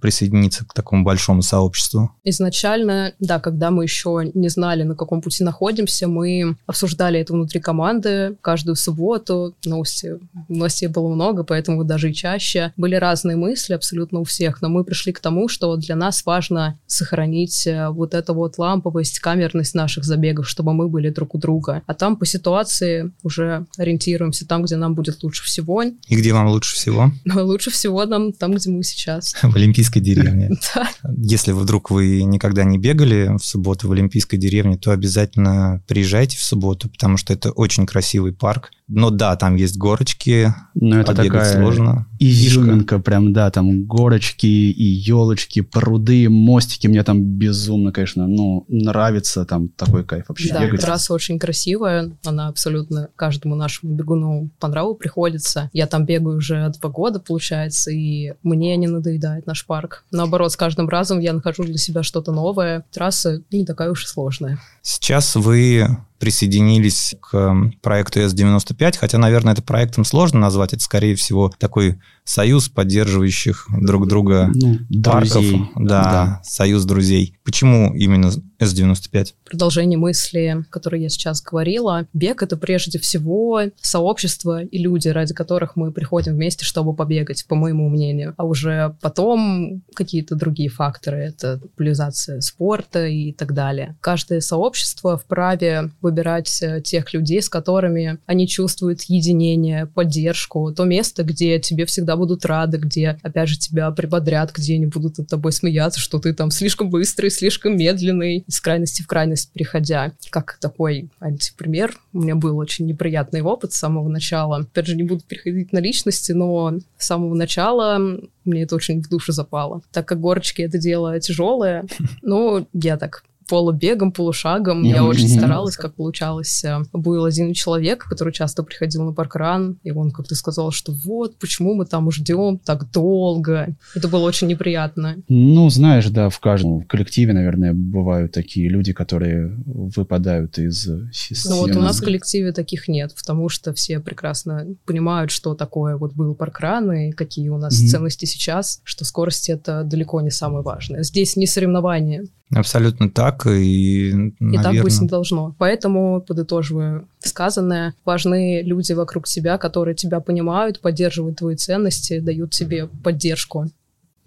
присоединиться 0.01 0.65
к 0.65 0.73
такому 0.73 1.03
большому 1.03 1.41
сообществу? 1.41 2.11
Изначально, 2.23 3.13
да, 3.19 3.39
когда 3.39 3.71
мы 3.71 3.83
еще 3.83 4.31
не 4.33 4.49
знали, 4.49 4.83
на 4.83 4.95
каком 4.95 5.21
пути 5.21 5.43
находимся, 5.43 6.07
мы 6.07 6.55
обсуждали 6.65 7.19
это 7.19 7.33
внутри 7.33 7.59
команды 7.59 8.37
каждую 8.41 8.75
субботу. 8.75 9.55
Новости, 9.65 10.19
новостей 10.47 10.87
было 10.87 11.13
много, 11.13 11.43
поэтому 11.43 11.83
даже 11.83 12.11
и 12.11 12.13
чаще. 12.13 12.73
Были 12.77 12.95
разные 12.95 13.37
мысли 13.37 13.73
абсолютно 13.73 14.19
у 14.19 14.23
всех, 14.23 14.61
но 14.61 14.69
мы 14.69 14.83
пришли 14.83 15.13
к 15.13 15.19
тому, 15.19 15.47
что 15.47 15.75
для 15.75 15.95
нас 15.95 16.25
важно 16.25 16.79
сохранить 16.87 17.67
э, 17.67 17.89
вот 17.89 18.13
эту 18.13 18.33
вот 18.33 18.57
ламповость, 18.57 19.19
камерность 19.19 19.75
наших 19.75 20.03
забегов, 20.03 20.47
чтобы 20.47 20.73
мы 20.73 20.87
были 20.87 21.09
друг 21.09 21.35
у 21.35 21.37
друга. 21.37 21.81
А 21.87 21.93
там 21.93 22.15
по 22.15 22.25
ситуации 22.25 23.11
уже 23.23 23.65
ориентируемся 23.77 24.47
там, 24.47 24.63
где 24.63 24.75
нам 24.75 24.95
будет 24.95 25.23
лучше 25.23 25.43
всего. 25.43 25.83
И 25.83 26.15
где 26.15 26.33
вам 26.33 26.47
лучше 26.47 26.75
всего? 26.75 27.11
Лучше 27.61 27.69
всего 27.69 28.03
нам 28.07 28.33
там, 28.33 28.53
где 28.53 28.71
мы 28.71 28.81
сейчас. 28.81 29.35
В 29.43 29.55
Олимпийской 29.55 29.99
деревне. 29.99 30.49
Да. 30.73 30.89
Если 31.17 31.51
вдруг 31.51 31.91
вы 31.91 32.23
никогда 32.23 32.63
не 32.63 32.77
бегали 32.77 33.35
в 33.37 33.43
субботу 33.43 33.87
в 33.87 33.91
Олимпийской 33.91 34.37
деревне, 34.37 34.77
то 34.77 34.91
обязательно 34.91 35.83
приезжайте 35.87 36.37
в 36.37 36.41
субботу, 36.41 36.89
потому 36.89 37.17
что 37.17 37.33
это 37.33 37.51
очень 37.51 37.85
красивый 37.85 38.31
парк. 38.31 38.71
Но 38.93 39.09
да, 39.09 39.37
там 39.37 39.55
есть 39.55 39.77
горочки, 39.77 40.53
Но 40.75 40.99
это 40.99 41.15
такая 41.15 41.57
сложно. 41.57 42.07
изюминка 42.19 42.99
прям, 42.99 43.31
да, 43.31 43.49
там 43.49 43.85
горочки 43.85 44.45
и 44.45 44.83
елочки, 44.83 45.61
пруды, 45.61 46.27
мостики. 46.29 46.87
Мне 46.87 47.03
там 47.03 47.23
безумно, 47.23 47.93
конечно, 47.93 48.27
ну, 48.27 48.65
нравится 48.67 49.45
там 49.45 49.69
такой 49.69 50.03
кайф 50.03 50.25
вообще 50.27 50.51
да, 50.53 50.65
бегать. 50.65 50.81
трасса 50.81 51.13
очень 51.13 51.39
красивая, 51.39 52.11
она 52.25 52.49
абсолютно 52.49 53.07
каждому 53.15 53.55
нашему 53.55 53.93
бегуну 53.93 54.49
по 54.59 54.67
нраву 54.67 54.93
приходится. 54.93 55.69
Я 55.71 55.87
там 55.87 56.05
бегаю 56.05 56.37
уже 56.37 56.69
два 56.81 56.89
года, 56.89 57.21
получается, 57.21 57.91
и 57.91 58.33
мне 58.43 58.75
не 58.75 58.87
надоедает 58.87 59.45
наш 59.47 59.65
парк. 59.65 60.03
Наоборот, 60.11 60.51
с 60.51 60.57
каждым 60.57 60.89
разом 60.89 61.19
я 61.19 61.31
нахожу 61.31 61.63
для 61.63 61.77
себя 61.77 62.03
что-то 62.03 62.33
новое. 62.33 62.83
Трасса 62.91 63.41
не 63.51 63.65
такая 63.65 63.89
уж 63.91 64.03
и 64.03 64.07
сложная. 64.07 64.59
Сейчас 64.81 65.35
вы 65.35 65.87
присоединились 66.21 67.15
к 67.19 67.71
проекту 67.81 68.19
S95, 68.21 68.97
хотя, 68.99 69.17
наверное, 69.17 69.53
это 69.53 69.63
проектом 69.63 70.05
сложно 70.05 70.39
назвать, 70.39 70.71
это, 70.71 70.83
скорее 70.83 71.15
всего, 71.15 71.51
такой 71.57 71.99
союз 72.31 72.69
поддерживающих 72.69 73.67
друг 73.81 74.07
друга 74.07 74.49
ну, 74.55 74.77
парков. 75.03 75.31
Друзей. 75.33 75.61
Да, 75.75 76.03
да, 76.03 76.41
союз 76.43 76.85
друзей. 76.85 77.37
Почему 77.43 77.93
именно 77.93 78.31
S95? 78.61 79.33
Продолжение 79.43 79.99
мысли, 79.99 80.63
которую 80.69 81.01
я 81.01 81.09
сейчас 81.09 81.41
говорила. 81.41 82.07
Бег— 82.13 82.41
это 82.43 82.55
прежде 82.55 82.99
всего 82.99 83.63
сообщество 83.81 84.63
и 84.63 84.77
люди, 84.77 85.09
ради 85.09 85.33
которых 85.33 85.75
мы 85.75 85.91
приходим 85.91 86.35
вместе, 86.35 86.63
чтобы 86.63 86.93
побегать, 86.93 87.45
по 87.47 87.55
моему 87.55 87.89
мнению. 87.89 88.33
А 88.37 88.45
уже 88.45 88.95
потом 89.01 89.81
какие-то 89.93 90.35
другие 90.35 90.69
факторы. 90.69 91.17
Это 91.17 91.59
популяризация 91.61 92.39
спорта 92.39 93.07
и 93.07 93.33
так 93.33 93.53
далее. 93.53 93.97
Каждое 93.99 94.39
сообщество 94.39 95.17
вправе 95.17 95.91
выбирать 96.01 96.61
э, 96.61 96.81
тех 96.81 97.13
людей, 97.13 97.41
с 97.41 97.49
которыми 97.49 98.19
они 98.25 98.47
чувствуют 98.47 99.01
единение, 99.03 99.85
поддержку, 99.85 100.71
то 100.73 100.85
место, 100.85 101.23
где 101.23 101.59
тебе 101.59 101.85
всегда 101.85 102.15
будут 102.21 102.45
рады, 102.45 102.77
где, 102.77 103.17
опять 103.23 103.49
же, 103.49 103.57
тебя 103.57 103.89
прибодрят, 103.89 104.51
где 104.53 104.75
они 104.75 104.85
будут 104.85 105.17
над 105.17 105.27
тобой 105.27 105.51
смеяться, 105.51 105.99
что 105.99 106.19
ты 106.19 106.35
там 106.35 106.51
слишком 106.51 106.91
быстрый, 106.91 107.31
слишком 107.31 107.75
медленный, 107.75 108.43
из 108.47 108.61
крайности 108.61 109.01
в 109.01 109.07
крайность 109.07 109.51
переходя. 109.51 110.13
Как 110.29 110.59
такой 110.61 111.09
антипример, 111.19 111.97
у 112.13 112.21
меня 112.21 112.35
был 112.35 112.57
очень 112.57 112.85
неприятный 112.85 113.41
опыт 113.41 113.73
с 113.73 113.77
самого 113.77 114.07
начала. 114.07 114.57
Опять 114.57 114.85
же, 114.85 114.95
не 114.95 115.03
буду 115.03 115.23
переходить 115.27 115.73
на 115.73 115.79
личности, 115.79 116.31
но 116.31 116.73
с 116.99 117.07
самого 117.07 117.33
начала 117.33 117.97
мне 118.45 118.63
это 118.63 118.75
очень 118.75 119.01
в 119.01 119.09
душу 119.09 119.31
запало. 119.31 119.81
Так 119.91 120.07
как 120.07 120.19
горочки 120.19 120.61
это 120.61 120.77
дело 120.77 121.19
тяжелое, 121.19 121.85
ну, 122.21 122.67
я 122.73 122.97
так 122.97 123.23
полубегом, 123.47 124.11
полушагом. 124.11 124.83
Я 124.83 125.03
очень 125.03 125.27
старалась, 125.27 125.75
как 125.75 125.95
получалось. 125.95 126.63
Был 126.93 127.25
один 127.25 127.53
человек, 127.53 128.05
который 128.05 128.33
часто 128.33 128.63
приходил 128.63 129.03
на 129.03 129.13
паркран, 129.13 129.77
и 129.83 129.91
он 129.91 130.11
как-то 130.11 130.35
сказал, 130.35 130.71
что 130.71 130.91
вот, 130.91 131.37
почему 131.37 131.73
мы 131.73 131.85
там 131.85 132.09
ждем 132.11 132.59
так 132.59 132.91
долго. 132.91 133.75
Это 133.95 134.07
было 134.07 134.25
очень 134.25 134.47
неприятно. 134.47 135.17
Ну, 135.27 135.69
знаешь, 135.69 136.07
да, 136.09 136.29
в 136.29 136.39
каждом 136.39 136.83
коллективе, 136.83 137.33
наверное, 137.33 137.73
бывают 137.73 138.31
такие 138.31 138.69
люди, 138.69 138.93
которые 138.93 139.55
выпадают 139.65 140.57
из 140.57 140.87
системы. 141.11 141.55
Ну 141.55 141.61
вот 141.61 141.75
у 141.75 141.81
нас 141.81 141.99
в 141.99 142.03
коллективе 142.03 142.51
таких 142.51 142.87
нет, 142.87 143.13
потому 143.15 143.49
что 143.49 143.73
все 143.73 143.99
прекрасно 143.99 144.67
понимают, 144.85 145.31
что 145.31 145.55
такое 145.55 145.97
вот 145.97 146.13
был 146.13 146.35
паркран 146.35 146.91
и 146.91 147.11
какие 147.11 147.49
у 147.49 147.57
нас 147.57 147.81
mm-hmm. 147.81 147.87
ценности 147.87 148.25
сейчас, 148.25 148.81
что 148.83 149.05
скорость 149.05 149.49
это 149.49 149.83
далеко 149.83 150.21
не 150.21 150.31
самое 150.31 150.63
важное. 150.63 151.03
Здесь 151.03 151.35
не 151.35 151.47
соревнование. 151.47 152.25
Абсолютно 152.53 153.09
так. 153.09 153.47
И, 153.47 154.11
наверное... 154.39 154.59
и 154.59 154.63
так 154.63 154.83
быть 154.83 155.01
не 155.01 155.07
должно. 155.07 155.55
Поэтому, 155.57 156.21
подытоживая 156.21 157.05
сказанное, 157.19 157.93
важны 158.03 158.61
люди 158.61 158.93
вокруг 158.93 159.27
тебя, 159.27 159.57
которые 159.57 159.95
тебя 159.95 160.19
понимают, 160.19 160.81
поддерживают 160.81 161.37
твои 161.37 161.55
ценности, 161.55 162.19
дают 162.19 162.51
тебе 162.51 162.87
поддержку. 162.87 163.69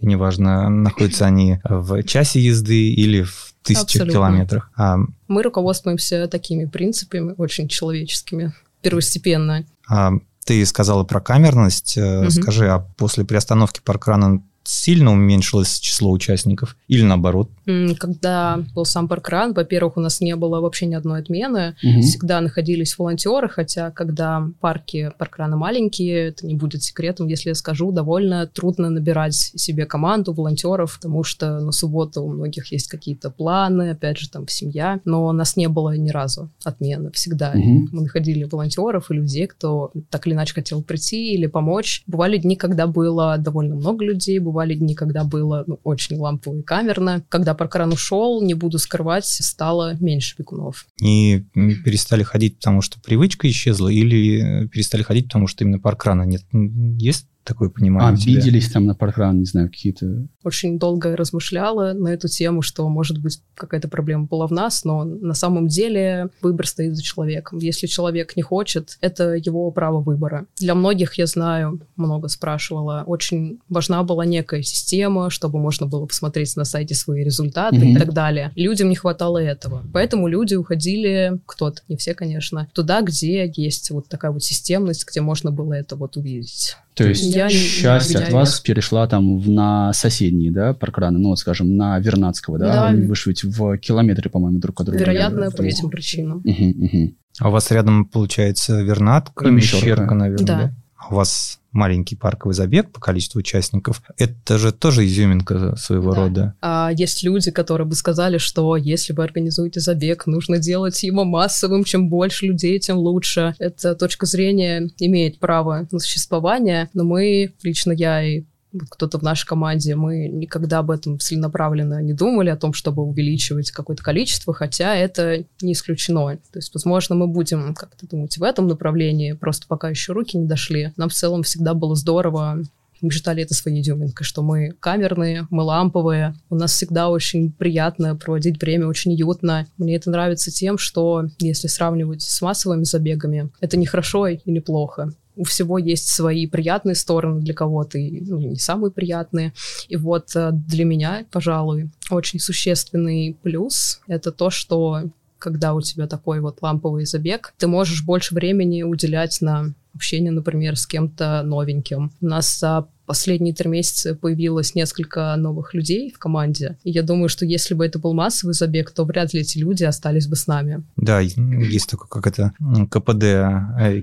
И 0.01 0.07
неважно, 0.07 0.69
находятся 0.69 1.27
они 1.27 1.61
в 1.65 2.03
часе 2.03 2.41
езды 2.41 2.93
или 2.93 3.23
в 3.23 3.55
тысячах 3.63 3.85
Абсолютно. 3.85 4.13
километрах. 4.13 4.71
А... 4.77 4.97
Мы 5.29 5.43
руководствуемся 5.43 6.27
такими 6.29 6.65
принципами, 6.67 7.35
очень 7.37 7.69
человеческими, 7.69 8.53
первостепенно. 8.83 9.65
А, 9.89 10.13
ты 10.45 10.65
сказала 10.67 11.05
про 11.05 11.21
камерность. 11.21 11.97
Угу. 11.97 12.31
Скажи, 12.31 12.69
а 12.69 12.81
после 12.97 13.25
приостановки 13.25 13.81
паркрана 13.83 14.43
сильно 14.65 15.13
уменьшилось 15.13 15.79
число 15.79 16.11
участников 16.11 16.77
или 16.89 17.03
наоборот? 17.03 17.51
Когда 17.99 18.63
был 18.75 18.85
сам 18.85 19.09
паркран, 19.09 19.53
во-первых, 19.53 19.97
у 19.97 20.01
нас 20.01 20.21
не 20.21 20.35
было 20.37 20.61
вообще 20.61 20.87
ни 20.87 20.95
одной 20.95 21.21
отмены, 21.21 21.77
угу. 21.83 22.01
всегда 22.01 22.41
находились 22.41 22.99
волонтеры, 22.99 23.49
хотя 23.49 23.91
когда 23.91 24.49
парки 24.61 25.13
паркрана 25.19 25.57
маленькие, 25.57 26.29
это 26.29 26.47
не 26.47 26.55
будет 26.55 26.83
секретом, 26.83 27.29
если 27.29 27.51
я 27.51 27.55
скажу, 27.55 27.93
довольно 27.93 28.47
трудно 28.47 28.91
набирать 28.91 29.35
себе 29.35 29.87
команду 29.87 30.33
волонтеров, 30.33 30.97
потому 30.97 31.25
что 31.25 31.61
на 31.61 31.73
субботу 31.73 32.23
у 32.23 32.33
многих 32.33 32.73
есть 32.73 32.89
какие-то 32.89 33.31
планы, 33.31 33.91
опять 33.91 34.19
же, 34.19 34.31
там 34.31 34.49
семья, 34.49 35.01
но 35.05 35.27
у 35.27 35.33
нас 35.33 35.57
не 35.57 35.69
было 35.69 35.97
ни 35.97 36.11
разу 36.11 36.51
отмены, 36.65 37.11
всегда 37.13 37.51
угу. 37.51 37.89
мы 37.93 38.03
находили 38.03 38.45
волонтеров 38.45 39.11
и 39.11 39.15
людей, 39.15 39.47
кто 39.47 39.93
так 40.11 40.27
или 40.27 40.35
иначе 40.35 40.55
хотел 40.55 40.83
прийти 40.83 41.35
или 41.35 41.47
помочь. 41.47 42.03
Бывали 42.07 42.39
дни, 42.39 42.57
когда 42.57 42.87
было 42.87 43.37
довольно 43.39 43.75
много 43.75 44.05
людей, 44.05 44.39
бывали 44.55 44.75
дни, 44.75 44.95
когда 44.95 45.25
было 45.25 45.65
ну, 45.67 45.81
очень 45.83 46.17
лампово 46.17 46.61
и 46.61 46.63
камерно. 46.63 47.25
Когда 47.29 47.55
паркран 47.55 47.93
ушел, 47.93 48.41
не 48.41 48.55
буду 48.55 48.79
скрывать, 48.79 49.27
стало 49.27 49.97
меньше 49.99 50.37
бегунов. 50.39 50.87
И 51.03 51.45
перестали 51.85 52.23
ходить, 52.23 52.57
потому 52.59 52.81
что 52.81 53.01
привычка 53.01 53.49
исчезла, 53.49 53.89
или 53.89 54.69
перестали 54.69 55.03
ходить, 55.03 55.27
потому 55.27 55.49
что 55.49 55.65
именно 55.65 55.81
паркрана 55.81 56.23
нет? 56.23 56.43
Есть 56.53 57.27
такое 57.45 57.69
понимание. 57.69 58.13
Обиделись 58.13 58.71
там 58.71 58.87
на 58.87 58.95
паркран, 58.95 59.39
не 59.39 59.45
знаю, 59.45 59.69
какие-то... 59.69 60.27
Очень 60.43 60.79
долго 60.79 61.17
размышляла 61.17 61.93
на 61.93 62.09
эту 62.09 62.29
тему, 62.29 62.63
что, 62.63 62.89
может 62.89 63.19
быть, 63.19 63.41
какая-то 63.55 63.89
проблема 63.89 64.25
была 64.25 64.47
в 64.47 64.51
нас, 64.51 64.85
но 64.85 65.05
на 65.05 65.35
самом 65.35 65.69
деле 65.69 66.31
выбор 66.43 66.67
стоит 66.67 66.97
за 66.97 67.03
человеком. 67.03 67.59
Если 67.59 67.87
человек 67.87 68.37
не 68.37 68.43
хочет, 68.43 68.97
это 69.01 69.35
его 69.35 69.71
право 69.71 70.01
выбора. 70.01 70.47
Для 70.59 70.75
многих, 70.75 71.15
я 71.15 71.27
знаю, 71.27 71.81
много 71.97 72.29
спрашивала, 72.29 73.05
очень 73.07 73.61
важна 73.69 74.03
была 74.03 74.25
некая 74.25 74.63
система, 74.63 75.31
чтобы 75.31 75.59
можно 75.59 75.87
было 75.87 76.07
посмотреть 76.07 76.57
на 76.57 76.65
сайте 76.65 76.95
свои 76.95 77.23
результаты 77.25 77.77
mm-hmm. 77.77 77.93
и 77.93 77.97
так 77.97 78.13
далее. 78.13 78.53
Людям 78.57 78.89
не 78.89 78.97
хватало 78.97 79.39
этого. 79.39 79.83
Поэтому 79.93 80.29
люди 80.29 80.55
уходили, 80.55 81.39
кто-то, 81.47 81.83
не 81.89 81.97
все, 81.97 82.15
конечно, 82.15 82.69
туда, 82.73 83.03
где 83.03 83.53
есть 83.55 83.91
вот 83.91 84.09
такая 84.09 84.31
вот 84.31 84.43
системность, 84.43 85.07
где 85.09 85.21
можно 85.21 85.51
было 85.51 85.75
это 85.75 85.97
вот 85.97 86.17
увидеть. 86.17 86.77
То 86.95 87.09
есть 87.09 87.34
я 87.35 87.49
часть 87.49 88.15
от 88.15 88.31
вас 88.33 88.61
перешла 88.61 89.07
там 89.07 89.39
в, 89.39 89.51
на 89.51 89.93
соседние, 89.93 90.51
да, 90.51 90.75
паркраны, 90.75 91.19
ну 91.19 91.31
вот, 91.31 91.39
скажем, 91.39 91.77
на 91.77 91.99
Вернадского, 91.99 92.59
да? 92.59 92.93
да. 92.93 93.15
Же 93.15 93.35
в 93.45 93.79
километре, 93.79 94.31
по-моему, 94.31 94.59
друг 94.59 94.81
от 94.81 94.87
друга. 94.87 95.01
Вероятно, 95.01 95.51
по 95.51 95.63
этим 95.63 95.91
причинам. 95.91 96.39
Угу, 96.45 96.85
угу. 96.85 97.15
А 97.41 97.49
у 97.49 97.53
вас 97.53 97.71
рядом, 97.71 98.07
получается, 98.07 98.81
Вернадка 98.81 99.49
и 99.49 99.51
Мещерка, 99.51 100.15
наверное, 100.15 100.47
да? 100.47 100.75
У 101.11 101.15
вас 101.15 101.61
маленький 101.75 102.17
парковый 102.17 102.55
забег 102.55 102.93
по 102.93 103.01
количеству 103.01 103.41
участников, 103.41 104.03
это 104.17 104.59
же 104.59 104.73
тоже 104.73 105.05
изюминка 105.07 105.77
своего 105.77 106.13
да. 106.13 106.21
рода. 106.21 106.55
А 106.63 106.91
есть 106.95 107.23
люди, 107.25 107.51
которые 107.51 107.87
бы 107.87 107.95
сказали, 107.95 108.39
что 108.39 108.77
если 108.77 109.13
вы 109.13 109.25
организуете 109.25 109.81
забег, 109.81 110.27
нужно 110.27 110.59
делать 110.59 111.03
его 111.03 111.25
массовым, 111.25 111.85
чем 111.85 112.09
больше 112.09 112.47
людей, 112.47 112.79
тем 112.79 112.99
лучше. 112.99 113.55
Эта 113.59 113.95
точка 113.95 114.27
зрения 114.27 114.89
имеет 114.99 115.41
право 115.41 115.87
на 115.91 115.99
существование, 115.99 116.89
но 116.95 117.05
мы, 117.05 117.55
лично 117.63 117.93
я 117.93 118.23
и 118.23 118.45
кто-то 118.91 119.19
в 119.19 119.23
нашей 119.23 119.47
команде, 119.47 119.95
мы 119.95 120.29
никогда 120.29 120.79
об 120.79 120.91
этом 120.91 121.19
целенаправленно 121.19 122.03
не 122.03 122.13
думали, 122.13 122.51
о 122.51 122.57
том, 122.57 122.73
чтобы 122.73 123.03
увеличивать 123.03 123.71
какое-то 123.71 124.03
количество, 124.03 124.55
хотя 124.55 124.95
это 124.95 125.45
не 125.61 125.73
исключено. 125.73 126.37
То 126.53 126.59
есть, 126.59 126.73
возможно, 126.75 127.15
мы 127.15 127.27
будем 127.27 127.75
как-то 127.75 128.07
думать 128.07 128.37
в 128.37 128.43
этом 128.43 128.67
направлении, 128.67 129.33
просто 129.33 129.67
пока 129.69 129.89
еще 129.89 130.13
руки 130.13 130.37
не 130.37 130.47
дошли. 130.47 130.93
Нам 130.97 131.09
в 131.09 131.15
целом 131.15 131.43
всегда 131.43 131.75
было 131.75 131.95
здорово 131.95 132.63
мы 133.01 133.11
считали 133.11 133.43
это 133.43 133.55
своей 133.55 133.83
изюминкой, 133.83 134.25
что 134.25 134.43
мы 134.43 134.71
камерные, 134.81 135.47
мы 135.51 135.63
ламповые, 135.63 136.35
у 136.49 136.55
нас 136.55 136.73
всегда 136.73 137.11
очень 137.11 137.53
приятно 137.53 138.17
проводить 138.17 138.61
время, 138.61 138.87
очень 138.87 139.13
уютно. 139.13 139.67
Мне 139.77 139.97
это 139.97 140.11
нравится 140.11 140.51
тем, 140.51 140.79
что 140.79 141.27
если 141.39 141.67
сравнивать 141.69 142.23
с 142.23 142.41
массовыми 142.41 142.85
забегами, 142.85 143.51
это 143.61 143.77
не 143.77 143.85
хорошо 143.85 144.29
и 144.29 144.39
не 144.47 144.61
плохо 144.61 145.13
у 145.37 145.45
всего 145.45 145.79
есть 145.79 146.09
свои 146.09 146.47
приятные 146.47 146.95
стороны 146.95 147.41
для 147.41 147.55
кого-то 147.55 147.99
и 147.99 148.21
ну, 148.21 148.39
не 148.39 148.57
самые 148.57 148.91
приятные. 148.91 149.53
И 149.89 149.97
вот 149.97 150.35
э, 150.35 150.51
для 150.53 150.85
меня, 150.85 151.25
пожалуй, 151.31 151.91
очень 152.11 152.39
существенный 152.39 153.37
плюс— 153.43 154.01
это 154.07 154.33
то, 154.33 154.51
что 154.51 155.03
когда 155.39 155.75
у 155.75 155.81
тебя 155.81 156.07
такой 156.07 156.41
вот 156.41 156.63
ламповый 156.63 157.05
забег, 157.05 157.53
ты 157.59 157.67
можешь 157.67 158.05
больше 158.05 158.35
времени 158.35 158.83
уделять 158.83 159.41
на 159.41 159.75
общение, 159.95 160.33
например, 160.33 160.77
с 160.77 160.87
кем-то 160.87 161.43
новеньким. 161.43 162.13
У 162.21 162.27
нас 162.27 162.59
за 162.59 162.87
последние 163.07 163.55
три 163.55 163.69
месяца 163.69 164.15
появилось 164.15 164.75
несколько 164.75 165.35
новых 165.37 165.75
людей 165.75 166.13
в 166.13 166.19
команде. 166.19 166.77
И 166.85 166.91
я 166.91 167.03
думаю, 167.03 167.29
что 167.29 167.45
если 167.45 167.75
бы 167.75 167.85
это 167.85 167.99
был 167.99 168.15
массовый 168.15 168.55
забег, 168.55 168.91
то 168.91 169.05
вряд 169.05 169.35
ли 169.35 169.41
эти 169.41 169.59
люди 169.59 169.85
остались 169.85 170.27
бы 170.27 170.37
с 170.37 170.47
нами. 170.47 170.85
Да, 170.97 171.21
есть 171.21 171.89
такое, 171.91 172.09
как 172.09 172.27
это, 172.27 172.53
КПД, 172.91 173.23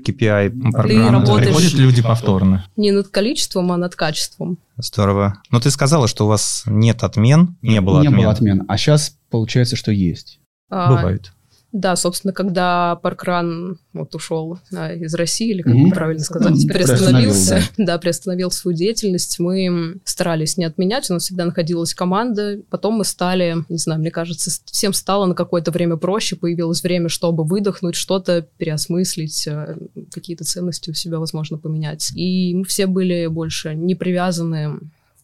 KPI 0.06 0.72
программа. 0.72 1.38
Приходят 1.38 1.74
люди 1.74 2.02
повторно. 2.02 2.66
Не 2.76 2.92
над 2.92 3.08
количеством, 3.08 3.72
а 3.72 3.78
над 3.78 3.96
качеством. 3.96 4.58
Здорово. 4.78 5.42
Но 5.52 5.60
ты 5.60 5.70
сказала, 5.72 6.08
что 6.08 6.26
у 6.26 6.28
вас 6.28 6.64
нет 6.66 7.04
отмен, 7.04 7.56
не 7.62 7.82
было 7.82 8.02
не 8.02 8.08
отмен. 8.08 8.18
Не 8.18 8.24
было 8.24 8.34
отмен, 8.34 8.66
а 8.68 8.78
сейчас 8.78 9.16
получается, 9.30 9.76
что 9.76 9.92
есть. 9.92 10.40
А, 10.70 10.96
Бывает. 10.96 11.34
Да, 11.72 11.96
собственно, 11.96 12.34
когда 12.34 12.98
Паркран 12.98 13.78
вот 13.94 14.14
ушел 14.14 14.60
а, 14.74 14.94
из 14.94 15.14
России, 15.16 15.52
или 15.52 15.62
как 15.62 15.74
mm-hmm. 15.74 15.94
правильно 15.94 16.24
сказать, 16.24 16.66
mm-hmm. 16.66 16.72
приостановился, 16.72 17.64
да. 17.78 17.86
да, 17.86 17.98
приостановил 17.98 18.52
свою 18.52 18.76
деятельность, 18.76 19.40
мы 19.40 19.96
старались 20.04 20.58
не 20.58 20.66
отменять, 20.66 21.10
у 21.10 21.14
нас 21.14 21.24
всегда 21.24 21.46
находилась 21.46 21.94
команда, 21.94 22.60
потом 22.70 22.96
мы 22.96 23.06
стали, 23.06 23.58
не 23.70 23.78
знаю, 23.78 24.02
мне 24.02 24.12
кажется, 24.12 24.52
всем 24.66 24.92
стало 24.92 25.26
на 25.26 25.34
какое-то 25.34 25.72
время 25.72 25.96
проще, 25.96 26.36
появилось 26.36 26.84
время, 26.84 27.08
чтобы 27.08 27.46
выдохнуть, 27.46 27.96
что-то 27.96 28.46
переосмыслить, 28.58 29.48
а, 29.48 29.78
какие-то 30.12 30.44
ценности 30.44 30.90
у 30.90 30.94
себя, 30.94 31.20
возможно, 31.20 31.58
поменять. 31.58 32.12
И 32.16 32.54
мы 32.54 32.66
все 32.66 32.86
были 32.86 33.28
больше 33.28 33.76
не 33.76 33.96
привязаны 33.96 34.80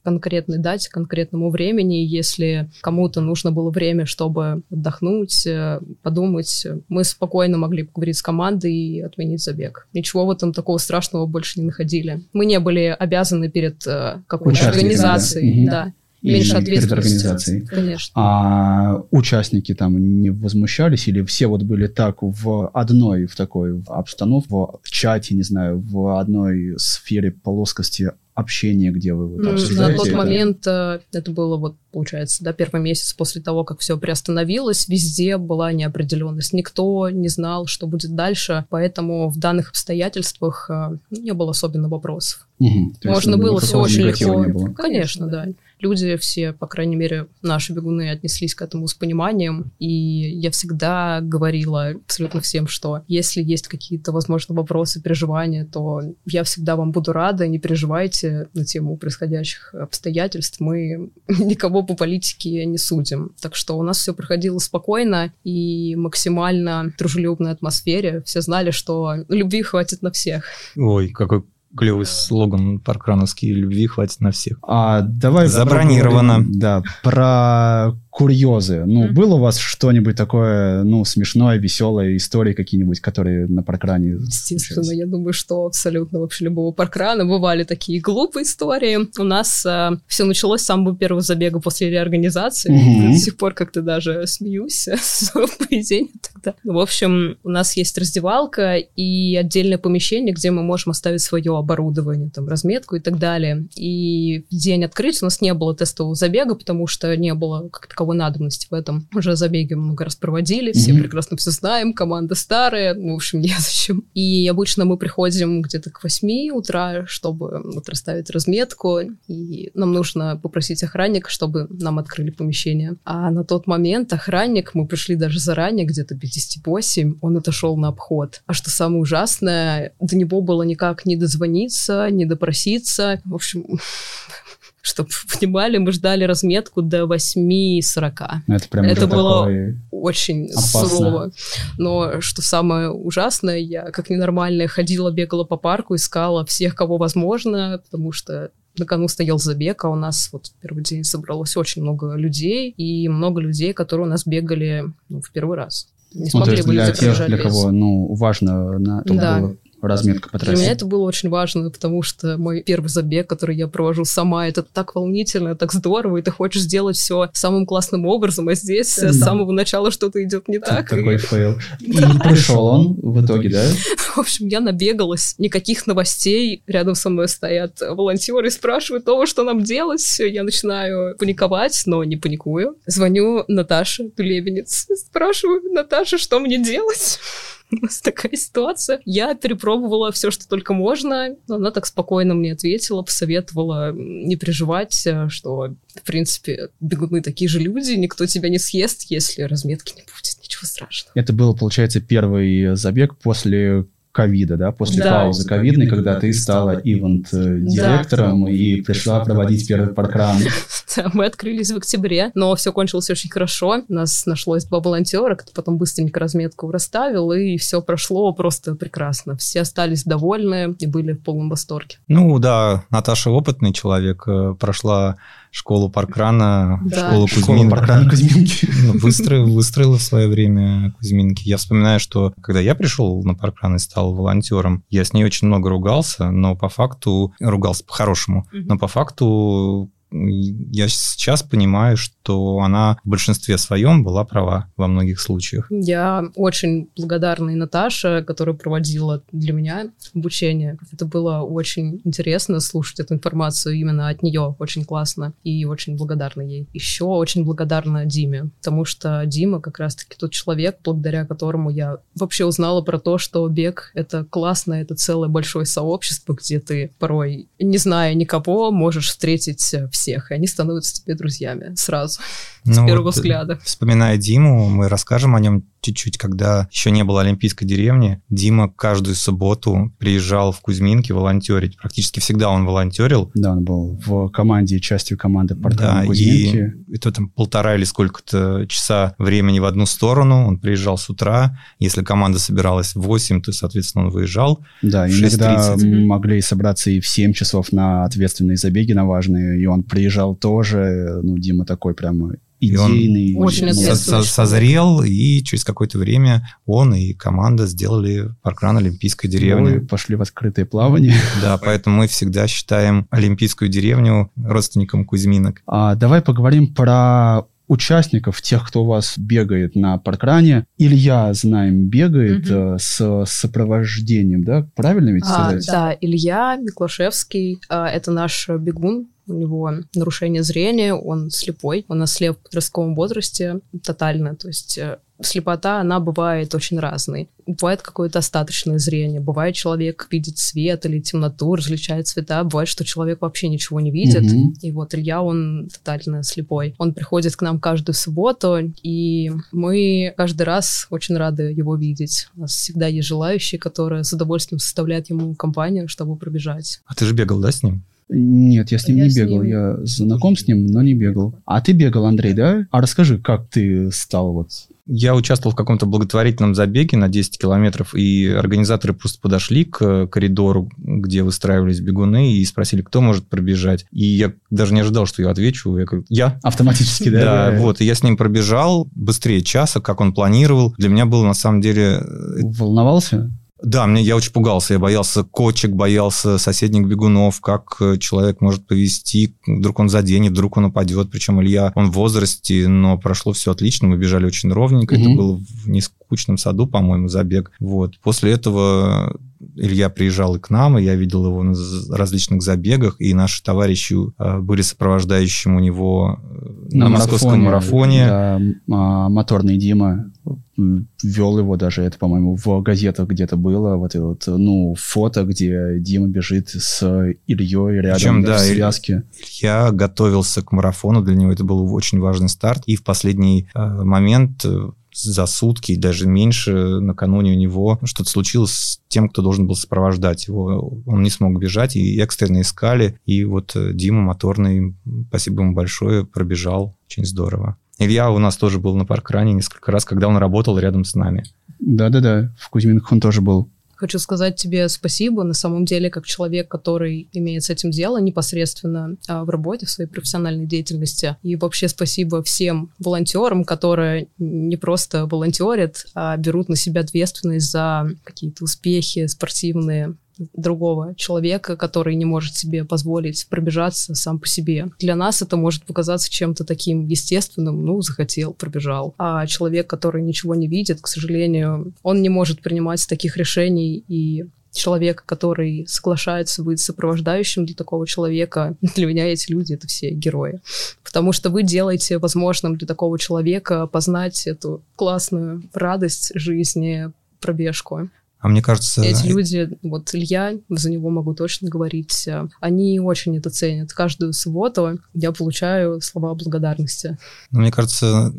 конкретной 0.07 0.57
дате, 0.57 0.89
конкретному 0.89 1.49
времени. 1.49 1.95
Если 1.95 2.69
кому-то 2.79 3.19
нужно 3.19 3.51
было 3.51 3.71
время, 3.71 4.05
чтобы 4.05 4.63
отдохнуть, 4.71 5.45
э, 5.45 5.81
подумать, 6.01 6.65
мы 6.87 7.03
спокойно 7.03 7.57
могли 7.57 7.83
поговорить 7.83 8.15
с 8.15 8.21
командой 8.21 8.73
и 8.73 9.01
отменить 9.01 9.43
забег. 9.43 9.89
Ничего 9.91 10.25
в 10.25 10.31
этом 10.31 10.53
такого 10.53 10.77
страшного 10.77 11.25
больше 11.25 11.59
не 11.59 11.65
находили. 11.65 12.21
Мы 12.31 12.45
не 12.45 12.57
были 12.61 12.95
обязаны 12.97 13.49
перед 13.49 13.85
э, 13.85 14.21
какой-то 14.27 14.69
организацией. 14.69 15.65
Да. 15.65 15.71
да 15.71 15.93
меньше 16.21 16.55
ответственности. 16.55 16.87
Перед 16.87 16.91
организацией. 16.93 17.65
Конечно. 17.65 18.13
А 18.15 19.03
участники 19.11 19.73
там 19.73 20.21
не 20.21 20.29
возмущались 20.29 21.07
или 21.07 21.21
все 21.23 21.47
вот 21.47 21.63
были 21.63 21.87
так 21.87 22.17
в 22.21 22.69
одной, 22.73 23.25
в 23.25 23.35
такой 23.35 23.83
обстановке, 23.87 24.47
в 24.49 24.89
чате, 24.89 25.35
не 25.35 25.43
знаю, 25.43 25.79
в 25.79 26.19
одной 26.19 26.75
сфере 26.77 27.31
плоскости 27.31 28.11
общения, 28.37 28.91
где 28.91 29.13
вы 29.13 29.27
вот 29.27 29.45
обсуждаете? 29.47 29.91
На 29.91 29.97
тот 29.97 30.07
это? 30.07 30.15
момент 30.15 30.67
э, 30.67 30.99
это 31.11 31.31
было 31.31 31.57
вот, 31.57 31.75
получается, 31.91 32.43
да, 32.43 32.53
первый 32.53 32.79
месяц 32.81 33.11
после 33.13 33.41
того, 33.41 33.63
как 33.63 33.79
все 33.79 33.97
приостановилось, 33.97 34.87
везде 34.87 35.37
была 35.37 35.73
неопределенность. 35.73 36.53
Никто 36.53 37.09
не 37.09 37.29
знал, 37.29 37.65
что 37.65 37.87
будет 37.87 38.15
дальше, 38.15 38.65
поэтому 38.69 39.29
в 39.29 39.39
данных 39.39 39.69
обстоятельствах 39.69 40.69
э, 40.69 40.97
не 41.09 41.33
было 41.33 41.51
особенно 41.51 41.89
вопросов. 41.89 42.47
Угу. 42.59 42.93
Можно 43.05 43.37
было 43.37 43.59
все 43.59 43.79
очень 43.79 44.03
легко. 44.03 44.71
Конечно, 44.73 45.27
да 45.27 45.47
люди 45.79 46.15
все, 46.17 46.53
по 46.53 46.67
крайней 46.67 46.95
мере, 46.95 47.27
наши 47.41 47.73
бегуны 47.73 48.09
отнеслись 48.09 48.55
к 48.55 48.61
этому 48.61 48.87
с 48.87 48.93
пониманием, 48.93 49.71
и 49.79 49.87
я 49.87 50.51
всегда 50.51 51.19
говорила 51.21 51.89
абсолютно 51.89 52.41
всем, 52.41 52.67
что 52.67 53.01
если 53.07 53.41
есть 53.41 53.67
какие-то, 53.67 54.11
возможно, 54.11 54.55
вопросы, 54.55 55.01
переживания, 55.01 55.65
то 55.65 56.01
я 56.25 56.43
всегда 56.43 56.75
вам 56.75 56.91
буду 56.91 57.13
рада, 57.13 57.47
не 57.47 57.59
переживайте 57.59 58.49
на 58.53 58.65
тему 58.65 58.97
происходящих 58.97 59.73
обстоятельств, 59.73 60.59
мы 60.59 61.11
никого 61.27 61.83
по 61.83 61.95
политике 61.95 62.65
не 62.65 62.77
судим. 62.77 63.33
Так 63.41 63.55
что 63.55 63.77
у 63.77 63.83
нас 63.83 63.97
все 63.99 64.13
проходило 64.13 64.59
спокойно 64.59 65.33
и 65.43 65.95
максимально 65.95 66.93
дружелюбной 66.97 67.51
атмосфере. 67.51 68.21
Все 68.25 68.41
знали, 68.41 68.71
что 68.71 69.15
любви 69.29 69.61
хватит 69.61 70.01
на 70.01 70.11
всех. 70.11 70.45
Ой, 70.75 71.09
какой 71.09 71.43
клевый 71.75 72.05
слоган 72.05 72.79
паркрановский 72.79 73.53
«Любви 73.53 73.87
хватит 73.87 74.21
на 74.21 74.31
всех». 74.31 74.57
А 74.61 75.01
давай... 75.01 75.47
Забронировано. 75.47 76.43
Да, 76.47 76.83
про 77.03 77.93
курьезы. 78.17 78.83
Ну, 78.85 79.05
mm-hmm. 79.05 79.11
было 79.11 79.35
у 79.35 79.37
вас 79.37 79.59
что-нибудь 79.59 80.15
такое, 80.15 80.81
ну, 80.83 81.05
смешное, 81.05 81.57
веселое, 81.57 82.17
истории 82.17 82.53
какие-нибудь, 82.53 82.99
которые 82.99 83.45
на 83.45 83.61
паркране? 83.61 84.13
Естественно, 84.13 84.91
я 84.91 85.05
думаю, 85.05 85.33
что 85.33 85.67
абсолютно 85.67 86.19
вообще 86.19 86.45
любого 86.45 86.71
паркрана 86.71 87.25
бывали 87.27 87.63
такие 87.63 88.01
глупые 88.01 88.43
истории. 88.43 89.07
У 89.19 89.23
нас 89.23 89.63
э, 89.67 89.99
все 90.07 90.23
началось 90.23 90.61
с 90.61 90.65
самого 90.65 90.97
первого 90.97 91.21
забега 91.21 91.59
после 91.59 91.91
реорганизации. 91.91 92.71
Mm-hmm. 92.71 93.11
До 93.11 93.17
сих 93.19 93.37
пор 93.37 93.53
как-то 93.53 93.83
даже 93.83 94.25
смеюсь 94.25 94.87
с 94.99 95.31
поведения 95.31 96.09
тогда. 96.33 96.55
В 96.63 96.79
общем, 96.79 97.37
у 97.43 97.49
нас 97.49 97.77
есть 97.77 97.95
раздевалка 97.99 98.77
и 98.77 99.35
отдельное 99.35 99.77
помещение, 99.77 100.33
где 100.33 100.49
мы 100.49 100.63
можем 100.63 100.89
оставить 100.89 101.21
свое 101.21 101.55
оборудование, 101.55 102.31
там, 102.31 102.47
разметку 102.47 102.95
и 102.95 102.99
так 102.99 103.19
далее. 103.19 103.67
И 103.75 104.43
в 104.49 104.55
день 104.55 104.85
открытия 104.85 105.19
у 105.21 105.25
нас 105.25 105.39
не 105.39 105.53
было 105.53 105.75
тестового 105.75 106.15
забега, 106.15 106.55
потому 106.55 106.87
что 106.87 107.15
не 107.15 107.35
было 107.35 107.69
как 107.69 107.85
такового 107.85 108.06
надобности 108.13 108.67
в 108.69 108.73
этом. 108.73 109.07
Уже 109.13 109.35
забеги 109.35 109.73
много 109.73 110.05
раз 110.05 110.15
проводили, 110.15 110.71
все 110.71 110.91
mm-hmm. 110.91 111.01
прекрасно 111.01 111.37
все 111.37 111.51
знаем, 111.51 111.93
команда 111.93 112.35
старая, 112.35 112.93
ну, 112.93 113.13
в 113.13 113.15
общем, 113.15 113.41
незачем. 113.41 114.05
И 114.13 114.47
обычно 114.47 114.85
мы 114.85 114.97
приходим 114.97 115.61
где-то 115.61 115.89
к 115.89 116.03
8 116.03 116.51
утра, 116.51 117.05
чтобы 117.07 117.61
вот 117.63 117.89
расставить 117.89 118.29
разметку, 118.29 118.99
и 119.27 119.71
нам 119.73 119.93
нужно 119.93 120.37
попросить 120.37 120.83
охранника, 120.83 121.29
чтобы 121.29 121.67
нам 121.69 121.99
открыли 121.99 122.31
помещение. 122.31 122.95
А 123.03 123.31
на 123.31 123.43
тот 123.43 123.67
момент 123.67 124.13
охранник, 124.13 124.73
мы 124.73 124.87
пришли 124.87 125.15
даже 125.15 125.39
заранее, 125.39 125.85
где-то 125.85 126.15
58, 126.15 127.17
он 127.21 127.37
отошел 127.37 127.77
на 127.77 127.89
обход. 127.89 128.41
А 128.45 128.53
что 128.53 128.69
самое 128.69 129.01
ужасное, 129.01 129.93
до 129.99 130.15
него 130.15 130.41
было 130.41 130.63
никак 130.63 131.05
не 131.05 131.15
дозвониться, 131.15 132.07
не 132.09 132.25
допроситься. 132.25 133.21
В 133.25 133.35
общем, 133.35 133.65
чтобы 134.87 135.09
вы 135.09 135.37
понимали, 135.39 135.77
мы 135.77 135.91
ждали 135.91 136.23
разметку 136.23 136.81
до 136.81 137.03
8.40. 137.03 138.11
Ну, 138.47 138.55
это 138.55 138.69
прям 138.69 138.85
Это 138.85 139.07
было 139.07 139.49
очень 139.91 140.45
опасно. 140.49 140.89
сурово. 140.89 141.31
Но 141.77 142.21
что 142.21 142.41
самое 142.41 142.89
ужасное, 142.89 143.57
я 143.57 143.91
как 143.91 144.09
ненормальная 144.09 144.67
ходила, 144.67 145.11
бегала 145.11 145.43
по 145.43 145.57
парку, 145.57 145.95
искала 145.95 146.45
всех, 146.45 146.75
кого 146.75 146.97
возможно, 146.97 147.81
потому 147.83 148.11
что 148.11 148.51
на 148.77 148.85
кону 148.85 149.07
стоял 149.07 149.39
забег, 149.39 149.83
а 149.85 149.89
у 149.89 149.95
нас 149.95 150.29
вот 150.31 150.47
в 150.47 150.53
первый 150.61 150.83
день 150.83 151.03
собралось 151.03 151.57
очень 151.57 151.81
много 151.81 152.15
людей, 152.15 152.69
и 152.69 153.09
много 153.09 153.41
людей, 153.41 153.73
которые 153.73 154.05
у 154.05 154.09
нас 154.09 154.25
бегали 154.25 154.85
ну, 155.09 155.21
в 155.21 155.31
первый 155.31 155.57
раз. 155.57 155.89
Не 156.13 156.29
ну, 156.33 156.43
то 156.43 156.51
есть 156.51 156.65
для 156.65 156.91
тех, 156.91 157.25
для 157.27 157.37
кого 157.37 157.71
ну, 157.71 158.13
важно 158.15 158.79
на, 158.79 159.01
да. 159.03 159.39
было 159.39 159.57
разметка 159.81 160.29
по 160.29 160.39
трассе. 160.39 160.55
Для 160.55 160.61
меня 160.61 160.71
это 160.71 160.85
было 160.85 161.03
очень 161.03 161.29
важно, 161.29 161.69
потому 161.69 162.01
что 162.01 162.37
мой 162.37 162.63
первый 162.63 162.87
забег, 162.87 163.27
который 163.27 163.55
я 163.55 163.67
провожу 163.67 164.05
сама, 164.05 164.47
это 164.47 164.63
так 164.63 164.95
волнительно, 164.95 165.55
так 165.55 165.73
здорово, 165.73 166.17
и 166.17 166.21
ты 166.21 166.31
хочешь 166.31 166.63
сделать 166.63 166.97
все 166.97 167.29
самым 167.33 167.65
классным 167.65 168.05
образом, 168.05 168.47
а 168.47 168.55
здесь 168.55 168.97
да. 168.97 169.13
с 169.13 169.19
самого 169.19 169.51
начала 169.51 169.91
что-то 169.91 170.23
идет 170.23 170.47
не 170.47 170.59
так. 170.59 170.89
Такой 170.89 171.15
и... 171.15 171.17
fail. 171.17 171.57
И 171.79 171.91
пришел 171.91 172.65
он 172.65 172.93
в 173.01 173.23
итоге, 173.23 173.49
да? 173.49 173.63
В 174.15 174.19
общем, 174.19 174.47
я 174.47 174.59
набегалась, 174.59 175.35
никаких 175.37 175.85
новостей, 175.87 176.63
рядом 176.67 176.95
со 176.95 177.09
мной 177.09 177.27
стоят 177.27 177.79
волонтеры 177.81 178.47
и 178.47 178.51
спрашивают 178.51 179.05
того, 179.05 179.25
что 179.25 179.43
нам 179.43 179.63
делать. 179.63 180.19
Я 180.19 180.43
начинаю 180.43 181.15
паниковать, 181.17 181.83
но 181.85 182.03
не 182.03 182.17
паникую. 182.17 182.77
Звоню 182.85 183.43
Наташе 183.47 184.09
Тулебенец, 184.09 184.87
спрашиваю, 184.95 185.61
Наташа, 185.71 186.17
что 186.17 186.39
мне 186.39 186.57
делать? 186.57 187.19
у 187.71 187.75
нас 187.77 187.99
такая 188.01 188.35
ситуация. 188.35 189.01
Я 189.05 189.35
перепробовала 189.35 190.11
все, 190.11 190.31
что 190.31 190.47
только 190.47 190.73
можно. 190.73 191.35
Она 191.49 191.71
так 191.71 191.85
спокойно 191.85 192.33
мне 192.33 192.53
ответила, 192.53 193.01
посоветовала 193.01 193.91
не 193.93 194.35
переживать, 194.35 195.05
э, 195.05 195.27
что, 195.29 195.75
в 195.95 196.03
принципе, 196.05 196.69
бегуны 196.79 197.21
такие 197.21 197.49
же 197.49 197.59
люди, 197.59 197.93
никто 197.93 198.25
тебя 198.25 198.49
не 198.49 198.59
съест, 198.59 199.03
если 199.09 199.43
разметки 199.43 199.93
не 199.95 200.03
будет, 200.03 200.37
ничего 200.41 200.65
страшного. 200.65 201.11
Это 201.15 201.33
был, 201.33 201.55
получается, 201.55 202.01
первый 202.01 202.75
забег 202.75 203.17
после 203.17 203.85
ковида, 204.17 204.57
да, 204.57 204.71
после 204.71 205.03
да. 205.03 205.11
паузы 205.11 205.47
ковидной, 205.47 205.85
когда 205.85 206.19
ты 206.19 206.33
стала 206.33 206.71
ивент-директором 206.83 208.45
да. 208.45 208.51
и 208.51 208.81
пришла 208.81 209.23
проводить 209.23 209.67
первый 209.67 209.93
паркран. 209.93 210.37
Да, 210.95 211.11
мы 211.13 211.25
открылись 211.25 211.69
в 211.69 211.77
октябре, 211.77 212.31
но 212.33 212.55
все 212.55 212.71
кончилось 212.71 213.09
очень 213.11 213.29
хорошо. 213.29 213.83
У 213.87 213.93
нас 213.93 214.25
нашлось 214.25 214.65
два 214.65 214.79
волонтера, 214.79 215.35
кто 215.35 215.51
потом 215.53 215.77
быстренько 215.77 216.19
разметку 216.19 216.71
расставил, 216.71 217.31
и 217.33 217.57
все 217.57 217.83
прошло 217.83 218.33
просто 218.33 218.73
прекрасно. 218.73 219.37
Все 219.37 219.61
остались 219.61 220.05
довольны 220.05 220.75
и 220.79 220.87
были 220.87 221.11
в 221.11 221.21
полном 221.21 221.49
восторге. 221.49 221.97
Ну 222.07 222.39
да, 222.39 222.85
Наташа 222.89 223.29
опытный 223.29 223.73
человек, 223.73 224.23
э, 224.27 224.55
прошла 224.59 225.17
школу 225.51 225.89
Паркрана, 225.89 226.81
да. 226.85 227.09
школу 227.09 227.27
Кузьминки. 227.27 227.69
Паркрана 227.69 228.09
Кузьминки. 228.09 228.67
Ну, 228.87 228.99
выстроила, 228.99 229.45
выстроила 229.45 229.97
в 229.97 230.01
свое 230.01 230.27
время 230.27 230.93
Кузьминки. 230.97 231.47
Я 231.47 231.57
вспоминаю, 231.57 231.99
что 231.99 232.33
когда 232.41 232.59
я 232.59 232.75
пришел 232.75 233.23
на 233.23 233.33
Паркран 233.33 233.75
и 233.75 233.79
стал 233.79 234.13
волонтером, 234.13 234.83
я 234.89 235.03
с 235.03 235.13
ней 235.13 235.25
очень 235.25 235.47
много 235.47 235.69
ругался, 235.69 236.31
но 236.31 236.55
по 236.55 236.69
факту 236.69 237.33
ругался 237.39 237.83
по-хорошему, 237.85 238.47
но 238.51 238.77
по 238.77 238.87
факту 238.87 239.91
я 240.11 240.87
сейчас 240.87 241.43
понимаю, 241.43 241.97
что 241.97 242.59
она 242.59 242.97
в 243.03 243.09
большинстве 243.09 243.57
своем 243.57 244.03
была 244.03 244.23
права 244.25 244.71
во 244.77 244.87
многих 244.87 245.19
случаях. 245.19 245.67
Я 245.69 246.29
очень 246.35 246.89
благодарна 246.97 247.51
и 247.51 247.55
Наташе, 247.55 248.23
которая 248.25 248.55
проводила 248.55 249.23
для 249.31 249.53
меня 249.53 249.91
обучение. 250.15 250.77
Это 250.91 251.05
было 251.05 251.39
очень 251.39 252.01
интересно 252.03 252.59
слушать 252.59 252.99
эту 252.99 253.15
информацию 253.15 253.75
именно 253.75 254.09
от 254.09 254.23
нее. 254.23 254.55
Очень 254.59 254.85
классно. 254.85 255.33
И 255.43 255.65
очень 255.65 255.97
благодарна 255.97 256.41
ей. 256.41 256.67
Еще 256.73 257.05
очень 257.05 257.43
благодарна 257.43 258.05
Диме, 258.05 258.49
потому 258.59 258.85
что 258.85 259.23
Дима 259.25 259.59
как 259.59 259.79
раз-таки 259.79 260.15
тот 260.17 260.31
человек, 260.31 260.77
благодаря 260.83 261.25
которому 261.25 261.69
я 261.69 261.97
вообще 262.15 262.45
узнала 262.45 262.81
про 262.81 262.99
то, 262.99 263.17
что 263.17 263.47
бег— 263.47 263.91
это 263.93 264.23
классно, 264.23 264.75
это 264.75 264.95
целое 264.95 265.29
большое 265.29 265.65
сообщество, 265.65 266.33
где 266.33 266.59
ты 266.59 266.91
порой, 266.99 267.49
не 267.59 267.77
зная 267.77 268.13
никого, 268.13 268.71
можешь 268.71 269.09
встретить 269.09 269.61
всех, 269.97 270.31
и 270.31 270.35
они 270.35 270.47
становятся 270.47 270.93
тебе 270.93 271.15
друзьями 271.15 271.73
сразу, 271.75 272.21
ну, 272.67 272.83
с 272.83 272.85
первого 272.85 273.05
вот, 273.05 273.15
взгляда. 273.15 273.59
Вспоминая 273.63 274.17
Диму, 274.17 274.69
мы 274.69 274.89
расскажем 274.89 275.35
о 275.35 275.39
нем 275.39 275.63
чуть-чуть, 275.81 276.17
когда 276.17 276.67
еще 276.71 276.91
не 276.91 277.03
было 277.03 277.21
Олимпийской 277.21 277.65
деревни, 277.65 278.21
Дима 278.29 278.69
каждую 278.69 279.15
субботу 279.15 279.93
приезжал 279.99 280.51
в 280.51 280.59
Кузьминки 280.59 281.11
волонтерить. 281.11 281.77
Практически 281.77 282.19
всегда 282.19 282.49
он 282.49 282.65
волонтерил. 282.65 283.31
Да, 283.35 283.53
он 283.53 283.63
был 283.63 283.99
в 284.05 284.29
команде, 284.29 284.79
частью 284.79 285.17
команды 285.17 285.55
портала 285.55 286.01
да, 286.01 286.05
Кузьминки. 286.05 286.73
И 286.87 286.95
это 286.95 287.11
там 287.11 287.29
полтора 287.29 287.75
или 287.75 287.85
сколько-то 287.85 288.65
часа 288.67 289.15
времени 289.17 289.59
в 289.59 289.65
одну 289.65 289.85
сторону. 289.85 290.47
Он 290.47 290.59
приезжал 290.59 290.97
с 290.97 291.09
утра. 291.09 291.57
Если 291.79 292.03
команда 292.03 292.39
собиралась 292.39 292.95
в 292.95 293.01
8, 293.01 293.41
то, 293.41 293.51
соответственно, 293.51 294.05
он 294.05 294.11
выезжал 294.11 294.59
Да, 294.81 295.07
в 295.07 295.11
иногда 295.11 295.75
могли 295.77 296.41
собраться 296.41 296.89
и 296.89 296.99
в 296.99 297.07
7 297.07 297.33
часов 297.33 297.71
на 297.71 298.03
ответственные 298.03 298.57
забеги, 298.57 298.93
на 298.93 299.05
важные. 299.05 299.61
И 299.61 299.65
он 299.65 299.83
приезжал 299.83 300.35
тоже. 300.35 301.21
Ну, 301.23 301.37
Дима 301.37 301.65
такой 301.65 301.93
прямо 301.93 302.33
идейный. 302.59 303.35
он 303.35 303.43
очень 303.43 303.73
со 303.73 304.23
созрел, 304.23 305.01
и 305.03 305.43
через 305.43 305.63
какое-то 305.63 305.97
время 305.97 306.47
он 306.65 306.93
и 306.95 307.13
команда 307.13 307.67
сделали 307.67 308.29
паркран 308.41 308.77
Олимпийской 308.77 309.27
деревни. 309.27 309.77
Ну, 309.77 309.87
пошли 309.87 310.15
в 310.15 310.21
открытое 310.21 310.65
плавание. 310.65 311.15
Да, 311.41 311.57
поэтому 311.57 311.97
мы 311.97 312.07
всегда 312.07 312.47
считаем 312.47 313.07
Олимпийскую 313.11 313.69
деревню 313.69 314.31
родственником 314.35 315.05
Кузьминок. 315.05 315.61
А, 315.67 315.95
давай 315.95 316.21
поговорим 316.21 316.73
про 316.73 317.43
участников, 317.67 318.41
тех, 318.41 318.67
кто 318.67 318.83
у 318.83 318.85
вас 318.85 319.17
бегает 319.17 319.75
на 319.75 319.97
паркране. 319.97 320.65
Илья, 320.77 321.33
знаем, 321.33 321.87
бегает 321.87 322.49
угу. 322.49 322.77
с 322.79 323.25
сопровождением, 323.25 324.43
да? 324.43 324.67
Правильно 324.75 325.09
ведь 325.09 325.23
а, 325.25 325.49
сказать? 325.49 325.65
Да, 325.67 325.97
Илья 325.99 326.55
Миклашевский, 326.55 327.59
а, 327.69 327.87
это 327.87 328.11
наш 328.11 328.47
бегун, 328.49 329.07
у 329.27 329.33
него 329.33 329.71
нарушение 329.93 330.43
зрения, 330.43 330.93
он 330.93 331.29
слепой, 331.29 331.85
он 331.87 332.01
ослеп 332.01 332.37
в 332.37 332.43
подростковом 332.43 332.95
возрасте 332.95 333.59
тотально, 333.83 334.35
то 334.35 334.47
есть 334.47 334.77
э, 334.77 334.99
слепота, 335.21 335.81
она 335.81 335.99
бывает 335.99 336.55
очень 336.55 336.79
разной. 336.79 337.29
Бывает 337.47 337.81
какое-то 337.81 338.19
остаточное 338.19 338.77
зрение, 338.77 339.19
бывает 339.19 339.55
человек 339.55 340.07
видит 340.11 340.37
свет 340.37 340.85
или 340.85 340.99
темноту, 340.99 341.55
различает 341.55 342.07
цвета, 342.07 342.43
бывает, 342.43 342.69
что 342.69 342.83
человек 342.83 343.21
вообще 343.21 343.47
ничего 343.47 343.79
не 343.79 343.91
видит, 343.91 344.23
mm-hmm. 344.23 344.59
и 344.61 344.71
вот 344.71 344.93
Илья, 344.93 345.21
он 345.21 345.69
тотально 345.73 346.23
слепой. 346.23 346.75
Он 346.77 346.93
приходит 346.93 347.35
к 347.35 347.41
нам 347.41 347.59
каждую 347.59 347.95
субботу, 347.95 348.57
и 348.83 349.31
мы 349.51 350.13
каждый 350.17 350.43
раз 350.43 350.87
очень 350.89 351.15
рады 351.15 351.43
его 351.43 351.75
видеть. 351.75 352.27
У 352.35 352.41
нас 352.41 352.51
всегда 352.51 352.87
есть 352.87 353.07
желающие, 353.07 353.59
которые 353.59 354.03
с 354.03 354.13
удовольствием 354.13 354.59
составляют 354.59 355.09
ему 355.09 355.33
компанию, 355.35 355.87
чтобы 355.87 356.15
пробежать. 356.17 356.81
А 356.85 356.93
ты 356.93 357.05
же 357.05 357.13
бегал, 357.13 357.39
да, 357.39 357.51
с 357.51 357.63
ним? 357.63 357.83
Нет, 358.09 358.71
я 358.71 358.79
с 358.79 358.87
ним 358.87 358.97
я 358.97 359.07
не 359.07 359.13
бегал. 359.13 359.41
Ним... 359.41 359.49
Я 359.49 359.77
знаком 359.83 360.37
с 360.37 360.47
ним, 360.47 360.67
но 360.67 360.81
не 360.81 360.93
бегал. 360.93 361.35
А 361.45 361.61
ты 361.61 361.73
бегал, 361.73 362.05
Андрей, 362.05 362.33
да? 362.33 362.65
А 362.71 362.81
расскажи, 362.81 363.17
как 363.17 363.49
ты 363.49 363.91
стал 363.91 364.31
вот 364.31 364.49
я 364.87 365.15
участвовал 365.15 365.53
в 365.53 365.55
каком-то 365.55 365.85
благотворительном 365.85 366.55
забеге 366.55 366.97
на 366.97 367.07
10 367.07 367.37
километров, 367.37 367.93
и 367.93 368.27
организаторы 368.27 368.93
просто 368.93 369.19
подошли 369.21 369.65
к 369.65 370.07
коридору, 370.07 370.69
где 370.77 371.23
выстраивались 371.23 371.79
бегуны, 371.79 372.33
и 372.33 372.45
спросили, 372.45 372.81
кто 372.81 373.01
может 373.01 373.27
пробежать. 373.27 373.85
И 373.91 374.05
я 374.05 374.33
даже 374.49 374.73
не 374.73 374.81
ожидал, 374.81 375.05
что 375.05 375.21
я 375.21 375.29
отвечу. 375.29 375.77
Я, 375.77 375.85
как, 375.85 376.03
я. 376.09 376.39
Автоматически, 376.43 377.09
да? 377.09 377.51
Да, 377.51 377.59
вот. 377.59 377.81
И 377.81 377.85
я 377.85 377.95
с 377.95 378.03
ним 378.03 378.17
пробежал 378.17 378.89
быстрее 378.95 379.41
часа, 379.41 379.79
как 379.81 380.01
он 380.01 380.13
планировал. 380.13 380.73
Для 380.77 380.89
меня 380.89 381.05
было, 381.05 381.25
на 381.25 381.33
самом 381.33 381.61
деле... 381.61 382.01
Э, 382.01 382.39
Волновался? 382.43 383.31
Да, 383.61 383.87
мне 383.87 384.01
я 384.01 384.15
очень 384.15 384.31
пугался. 384.31 384.73
Я 384.73 384.79
боялся 384.79 385.23
кочек, 385.23 385.71
боялся 385.71 386.37
соседних 386.37 386.87
бегунов, 386.87 387.41
как 387.41 387.77
э, 387.79 387.97
человек 387.97 388.39
может 388.41 388.67
повести, 388.67 389.35
вдруг 389.47 389.79
он 389.79 389.89
заденет, 389.89 390.33
вдруг 390.33 390.57
он 390.57 390.65
упадет. 390.65 391.09
Причем 391.09 391.41
Илья, 391.41 391.71
он 391.75 391.89
в 391.89 391.95
возрасте, 391.95 392.67
но 392.67 392.97
прошло 392.97 393.33
все 393.33 393.51
отлично, 393.51 393.87
мы 393.87 393.97
бежали 393.97 394.25
очень 394.25 394.51
ровненько. 394.51 394.93
Угу. 394.93 395.01
Это 395.01 395.09
было 395.09 395.35
в 395.35 395.67
нескучном 396.07 396.37
саду, 396.37 396.67
по-моему, 396.67 397.07
забег. 397.07 397.51
Вот. 397.59 397.99
После 397.99 398.31
этого 398.31 399.17
Илья 399.55 399.89
приезжал 399.89 400.35
и 400.35 400.39
к 400.39 400.49
нам, 400.49 400.77
и 400.77 400.83
я 400.83 400.95
видел 400.95 401.25
его 401.25 401.43
на 401.43 401.55
различных 401.91 402.41
забегах, 402.41 402.95
и 402.99 403.13
наши 403.13 403.43
товарищи 403.43 403.95
э, 404.17 404.39
были 404.39 404.61
сопровождающим 404.61 405.55
у 405.55 405.59
него 405.59 406.19
э, 406.23 406.75
на, 406.75 406.85
на 406.85 406.89
московском 406.89 407.41
марафоне. 407.41 408.07
Да, 408.07 408.41
а, 408.71 409.09
моторный 409.09 409.57
Дима 409.57 410.11
вел 410.57 411.37
его 411.37 411.55
даже, 411.55 411.83
это, 411.83 411.99
по-моему, 411.99 412.35
в 412.35 412.61
газетах 412.61 413.07
где-то 413.07 413.37
было, 413.37 413.75
вот 413.75 413.93
это 413.93 414.03
вот, 414.03 414.23
ну, 414.25 414.75
фото, 414.77 415.23
где 415.23 415.77
Дима 415.79 416.07
бежит 416.07 416.49
с 416.49 416.81
Ильей 417.27 417.79
рядом 417.79 417.95
Причем, 417.95 418.23
да, 418.23 418.37
в 418.37 418.39
связке. 418.39 419.03
Я 419.39 419.71
готовился 419.71 420.41
к 420.41 420.51
марафону, 420.51 421.03
для 421.03 421.15
него 421.15 421.31
это 421.31 421.43
был 421.43 421.71
очень 421.73 421.99
важный 421.99 422.29
старт, 422.29 422.63
и 422.65 422.75
в 422.75 422.83
последний 422.83 423.47
э, 423.53 423.83
момент 423.83 424.43
э, 424.45 424.69
за 425.01 425.25
сутки, 425.25 425.75
даже 425.75 426.07
меньше, 426.07 426.79
накануне 426.79 427.31
у 427.31 427.35
него 427.35 427.79
что-то 427.83 428.09
случилось 428.09 428.51
с 428.51 428.79
тем, 428.87 429.09
кто 429.09 429.21
должен 429.21 429.47
был 429.47 429.55
сопровождать 429.55 430.27
его. 430.27 430.81
Он 430.85 431.03
не 431.03 431.09
смог 431.09 431.39
бежать, 431.39 431.75
и 431.75 431.99
экстренно 431.99 432.41
искали. 432.41 432.99
И 433.05 433.23
вот 433.23 433.55
э, 433.55 433.73
Дима 433.73 434.01
Моторный, 434.01 434.75
спасибо 435.09 435.43
ему 435.43 435.53
большое, 435.53 436.05
пробежал. 436.05 436.75
Очень 436.87 437.05
здорово. 437.05 437.57
Илья 437.79 438.09
у 438.09 438.17
нас 438.17 438.37
тоже 438.37 438.59
был 438.59 438.75
на 438.75 438.85
паркране 438.85 439.33
несколько 439.33 439.71
раз, 439.71 439.85
когда 439.85 440.07
он 440.07 440.17
работал 440.17 440.57
рядом 440.57 440.83
с 440.83 440.95
нами. 440.95 441.23
Да-да-да, 441.59 442.33
в 442.39 442.49
Кузьминках 442.49 442.91
он 442.91 442.99
тоже 442.99 443.21
был. 443.21 443.49
Хочу 443.77 443.99
сказать 443.99 444.35
тебе 444.35 444.67
спасибо, 444.69 445.23
на 445.23 445.35
самом 445.35 445.63
деле, 445.65 445.91
как 445.91 446.05
человек, 446.05 446.49
который 446.49 447.09
имеет 447.13 447.43
с 447.43 447.51
этим 447.51 447.69
дело 447.69 448.01
непосредственно 448.01 448.97
а, 449.07 449.23
в 449.23 449.29
работе, 449.29 449.67
в 449.67 449.69
своей 449.69 449.89
профессиональной 449.89 450.47
деятельности. 450.47 451.15
И 451.21 451.35
вообще 451.35 451.67
спасибо 451.67 452.23
всем 452.23 452.71
волонтерам, 452.79 453.43
которые 453.43 454.07
не 454.17 454.57
просто 454.57 455.05
волонтерят, 455.05 455.85
а 455.93 456.17
берут 456.17 456.49
на 456.49 456.55
себя 456.55 456.81
ответственность 456.81 457.51
за 457.51 457.87
какие-то 458.03 458.43
успехи 458.43 459.05
спортивные, 459.05 459.95
другого 460.33 460.95
человека, 460.95 461.55
который 461.55 461.95
не 461.95 462.05
может 462.05 462.35
себе 462.35 462.63
позволить 462.65 463.27
пробежаться 463.29 463.95
сам 463.95 464.19
по 464.19 464.27
себе. 464.27 464.69
Для 464.79 464.95
нас 464.95 465.21
это 465.21 465.37
может 465.37 465.63
показаться 465.63 466.11
чем-то 466.11 466.43
таким 466.43 466.85
естественным, 466.85 467.65
ну, 467.65 467.81
захотел, 467.81 468.33
пробежал. 468.33 468.95
А 468.97 469.25
человек, 469.27 469.67
который 469.67 470.01
ничего 470.01 470.35
не 470.35 470.47
видит, 470.47 470.81
к 470.81 470.87
сожалению, 470.87 471.73
он 471.83 472.01
не 472.01 472.09
может 472.09 472.41
принимать 472.41 472.87
таких 472.87 473.17
решений 473.17 473.83
и 473.87 474.25
человека, 474.57 475.03
который 475.05 475.65
соглашается 475.67 476.43
быть 476.43 476.59
сопровождающим 476.59 477.45
для 477.45 477.55
такого 477.55 477.87
человека, 477.87 478.55
для 478.75 478.87
меня 478.87 479.07
эти 479.07 479.31
люди— 479.31 479.53
это 479.55 479.67
все 479.67 479.91
герои. 479.91 480.41
Потому 480.83 481.11
что 481.13 481.29
вы 481.29 481.43
делаете 481.43 481.97
возможным 481.99 482.57
для 482.57 482.67
такого 482.67 482.97
человека 482.99 483.67
познать 483.67 484.27
эту 484.27 484.61
классную 484.75 485.43
радость 485.53 486.11
жизни, 486.15 486.91
пробежку. 487.19 487.89
А 488.27 488.29
мне 488.29 488.41
кажется... 488.41 488.83
Эти 488.83 489.07
люди, 489.07 489.49
вот 489.63 489.95
Илья, 489.95 490.33
за 490.49 490.69
него 490.69 490.89
могу 490.89 491.13
точно 491.13 491.49
говорить, 491.49 492.05
э, 492.09 492.27
они 492.41 492.77
очень 492.77 493.15
это 493.17 493.29
ценят. 493.29 493.71
Каждую 493.71 494.11
субботу 494.11 494.79
я 494.93 495.13
получаю 495.13 495.79
слова 495.79 496.13
благодарности. 496.13 496.97
Мне 497.31 497.53
кажется, 497.53 498.11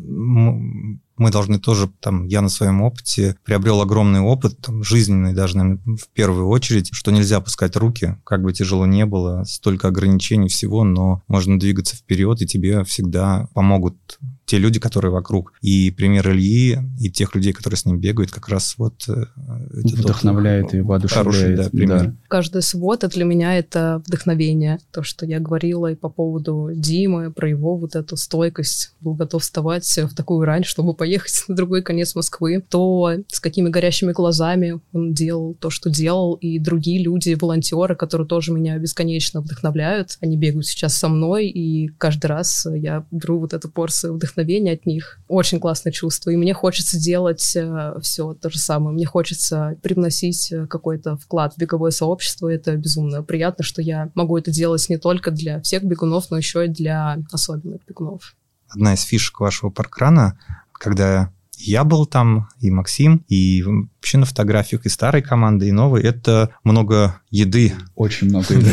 мы 1.19 1.29
должны 1.29 1.59
тоже, 1.59 1.91
там, 1.99 2.25
я 2.25 2.41
на 2.41 2.49
своем 2.49 2.81
опыте 2.81 3.35
приобрел 3.43 3.81
огромный 3.81 4.21
опыт, 4.21 4.57
там, 4.59 4.83
жизненный 4.83 5.35
даже, 5.35 5.57
наверное, 5.57 5.97
в 5.97 6.07
первую 6.11 6.47
очередь, 6.47 6.89
что 6.91 7.11
нельзя 7.11 7.37
опускать 7.37 7.75
руки, 7.75 8.17
как 8.23 8.41
бы 8.41 8.51
тяжело 8.51 8.87
не 8.87 9.05
было, 9.05 9.43
столько 9.43 9.89
ограничений 9.89 10.49
всего, 10.49 10.83
но 10.83 11.21
можно 11.27 11.59
двигаться 11.59 11.95
вперед, 11.95 12.41
и 12.41 12.47
тебе 12.47 12.83
всегда 12.83 13.47
помогут 13.53 14.17
те 14.49 14.57
люди, 14.57 14.79
которые 14.79 15.11
вокруг. 15.11 15.53
И 15.61 15.91
пример 15.91 16.31
Ильи 16.31 16.79
и 16.99 17.11
тех 17.11 17.35
людей, 17.35 17.53
которые 17.53 17.77
с 17.77 17.85
ним 17.85 17.99
бегают, 17.99 18.31
как 18.31 18.49
раз 18.49 18.73
вот... 18.79 19.07
Э, 19.07 19.25
Вдохновляет 19.37 20.73
и 20.73 20.81
воодушевляет. 20.81 21.55
да, 21.55 21.69
пример. 21.69 22.03
Да. 22.05 22.15
Каждая 22.27 22.63
суббота 22.63 23.09
для 23.09 23.25
меня 23.25 23.59
это 23.59 24.01
вдохновение. 24.07 24.79
То, 24.91 25.03
что 25.03 25.27
я 25.27 25.39
говорила 25.39 25.91
и 25.91 25.95
по 25.95 26.09
поводу 26.09 26.69
Димы, 26.73 27.31
про 27.31 27.47
его 27.47 27.77
вот 27.77 27.95
эту 27.95 28.17
стойкость. 28.17 28.95
Был 29.01 29.13
готов 29.13 29.43
вставать 29.43 29.85
в 29.85 30.15
такую 30.15 30.43
рань, 30.45 30.63
чтобы 30.63 30.95
поехать 30.95 31.43
на 31.47 31.55
другой 31.55 31.83
конец 31.83 32.15
Москвы. 32.15 32.63
То, 32.67 33.17
с 33.27 33.39
какими 33.39 33.69
горящими 33.69 34.13
глазами 34.13 34.81
он 34.93 35.13
делал 35.13 35.53
то, 35.59 35.69
что 35.69 35.91
делал. 35.91 36.33
И 36.33 36.57
другие 36.57 37.03
люди, 37.03 37.37
волонтеры, 37.39 37.95
которые 37.95 38.25
тоже 38.25 38.51
меня 38.51 38.79
бесконечно 38.79 39.41
вдохновляют. 39.41 40.17
Они 40.21 40.37
бегают 40.37 40.65
сейчас 40.65 40.95
со 40.95 41.07
мной, 41.07 41.49
и 41.49 41.89
каждый 41.99 42.25
раз 42.25 42.65
я 42.73 43.05
беру 43.11 43.37
вот 43.37 43.53
эту 43.53 43.69
порцию 43.69 44.15
вдохновения 44.15 44.38
вдохновение 44.39 44.73
от 44.73 44.85
них. 44.85 45.19
Очень 45.27 45.59
классное 45.59 45.91
чувство. 45.91 46.29
И 46.29 46.37
мне 46.37 46.53
хочется 46.53 46.97
делать 46.97 47.55
э, 47.55 47.93
все 48.01 48.33
то 48.33 48.49
же 48.49 48.59
самое. 48.59 48.93
Мне 48.93 49.05
хочется 49.05 49.77
привносить 49.81 50.51
э, 50.51 50.67
какой-то 50.67 51.17
вклад 51.17 51.53
в 51.53 51.57
беговое 51.57 51.91
сообщество. 51.91 52.47
Это 52.47 52.75
безумно 52.75 53.23
приятно, 53.23 53.63
что 53.63 53.81
я 53.81 54.09
могу 54.15 54.37
это 54.37 54.51
делать 54.51 54.87
не 54.89 54.97
только 54.97 55.31
для 55.31 55.61
всех 55.61 55.83
бегунов, 55.83 56.29
но 56.31 56.37
еще 56.37 56.65
и 56.65 56.69
для 56.69 57.17
особенных 57.31 57.81
бегунов. 57.87 58.35
Одна 58.69 58.93
из 58.93 59.01
фишек 59.01 59.39
вашего 59.39 59.69
паркрана, 59.69 60.39
когда 60.71 61.31
я 61.59 61.83
был 61.83 62.05
там, 62.05 62.47
и 62.59 62.71
Максим, 62.71 63.23
и 63.27 63.63
вообще 63.63 64.17
на 64.17 64.25
фотографиях 64.25 64.85
и 64.85 64.89
старой 64.89 65.21
команды, 65.21 65.67
и 65.67 65.71
новой. 65.71 66.01
Это 66.03 66.49
много 66.63 67.19
еды. 67.29 67.73
Очень 67.95 68.29
много 68.29 68.53
еды. 68.53 68.71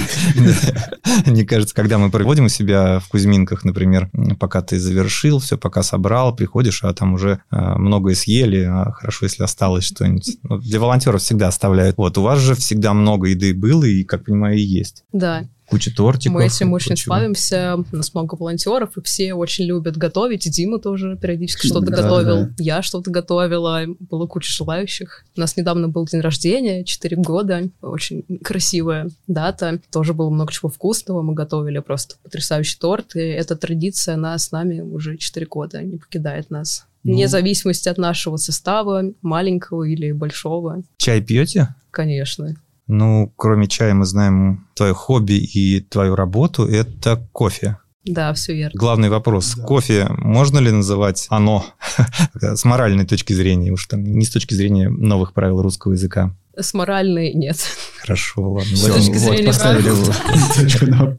Мне 1.27 1.45
кажется, 1.45 1.75
когда 1.75 1.99
мы 1.99 2.11
проводим 2.11 2.45
у 2.45 2.49
себя 2.49 3.01
в 3.01 3.09
Кузьминках, 3.09 3.65
например, 3.65 4.11
пока 4.39 4.63
ты 4.63 4.79
завершил 4.79 5.41
все, 5.41 5.59
пока 5.59 5.83
собрал, 5.83 6.35
приходишь, 6.35 6.85
а 6.85 6.95
там 6.95 7.15
уже 7.15 7.41
а, 7.51 7.77
многое 7.77 8.15
съели, 8.15 8.63
а 8.63 8.93
хорошо, 8.93 9.27
если 9.27 9.43
осталось 9.43 9.85
что-нибудь. 9.85 10.39
Ну, 10.45 10.59
для 10.59 10.79
волонтеров 10.79 11.23
всегда 11.23 11.49
оставляют. 11.49 11.97
Вот, 11.97 12.17
у 12.19 12.23
вас 12.23 12.39
же 12.39 12.55
всегда 12.55 12.95
много 12.95 13.29
еды 13.29 13.53
было, 13.53 13.85
и, 13.85 14.05
как 14.05 14.25
понимаю, 14.25 14.57
и 14.57 14.63
есть. 14.63 15.05
Да, 15.13 15.49
куча 15.69 15.95
тортиков. 15.95 16.35
Мы 16.35 16.47
этим 16.47 16.73
очень 16.73 16.97
славимся, 16.97 17.77
у 17.93 17.97
нас 17.97 18.15
много 18.15 18.35
волонтеров, 18.35 18.97
и 18.97 19.03
все 19.03 19.35
очень 19.35 19.65
любят 19.65 19.97
готовить. 19.97 20.47
И 20.47 20.51
Дима 20.51 20.79
тоже 20.79 21.17
периодически 21.17 21.67
что-то 21.67 21.91
да, 21.91 22.03
готовил, 22.03 22.47
да. 22.47 22.55
я 22.59 22.83
что-то 22.83 23.11
готовила, 23.11 23.83
было 23.99 24.27
куча 24.27 24.53
желающих. 24.53 25.25
У 25.37 25.41
нас 25.41 25.57
недавно 25.57 25.89
был 25.89 26.07
день 26.07 26.21
рождения, 26.21 26.85
4 26.85 27.17
года, 27.17 27.69
очень 27.83 28.25
красивая 28.43 29.11
дата. 29.27 29.81
Тоже 29.91 30.15
было 30.15 30.31
много 30.31 30.53
чего 30.53 30.69
вкусного, 30.69 31.23
мы 31.23 31.35
готовили 31.35 31.79
просто 31.81 32.17
потрясающий 32.23 32.79
торт, 32.79 33.17
и 33.17 33.21
эта 33.21 33.57
традиция, 33.57 34.15
она 34.15 34.39
с 34.39 34.53
нами 34.53 34.81
уже 34.81 35.17
4 35.17 35.47
года, 35.47 35.83
не 35.83 35.99
покидает 35.99 36.51
нас. 36.51 36.87
Ну. 37.03 37.13
Вне 37.13 37.29
зависимости 37.29 37.89
от 37.89 37.99
нашего 37.99 38.37
состава, 38.37 39.05
маленького 39.23 39.85
или 39.85 40.11
большого. 40.11 40.83
Чай 40.97 41.21
пьете? 41.21 41.75
Конечно. 41.93 42.57
Ну, 42.87 43.33
кроме 43.37 43.67
чая 43.67 43.95
мы 43.95 44.05
знаем 44.05 44.69
твое 44.75 44.95
хобби 44.95 45.35
и 45.35 45.81
твою 45.81 46.15
работу– 46.15 46.65
это 46.69 47.29
кофе. 47.33 47.79
Да, 48.05 48.33
все 48.35 48.55
верно. 48.55 48.79
Главный 48.79 49.09
вопрос. 49.09 49.55
Да. 49.57 49.65
Кофе 49.65 50.07
можно 50.11 50.59
ли 50.59 50.71
называть 50.71 51.27
оно 51.29 51.67
с 52.41 52.65
моральной 52.65 53.05
точки 53.05 53.33
зрения, 53.33 53.73
уж 53.73 53.87
там 53.87 54.05
не 54.05 54.25
с 54.25 54.31
точки 54.31 54.55
зрения 54.55 54.89
новых 54.89 55.33
правил 55.33 55.61
русского 55.61 55.93
языка? 55.93 56.37
С 56.57 56.75
моральной 56.75 57.33
нет. 57.35 57.59
Хорошо, 58.01 58.53
ладно. 58.53 58.77
С 58.77 58.83
точки 58.83 59.17
зрения 59.17 59.47
поставили 59.49 59.91
точку. 60.57 61.19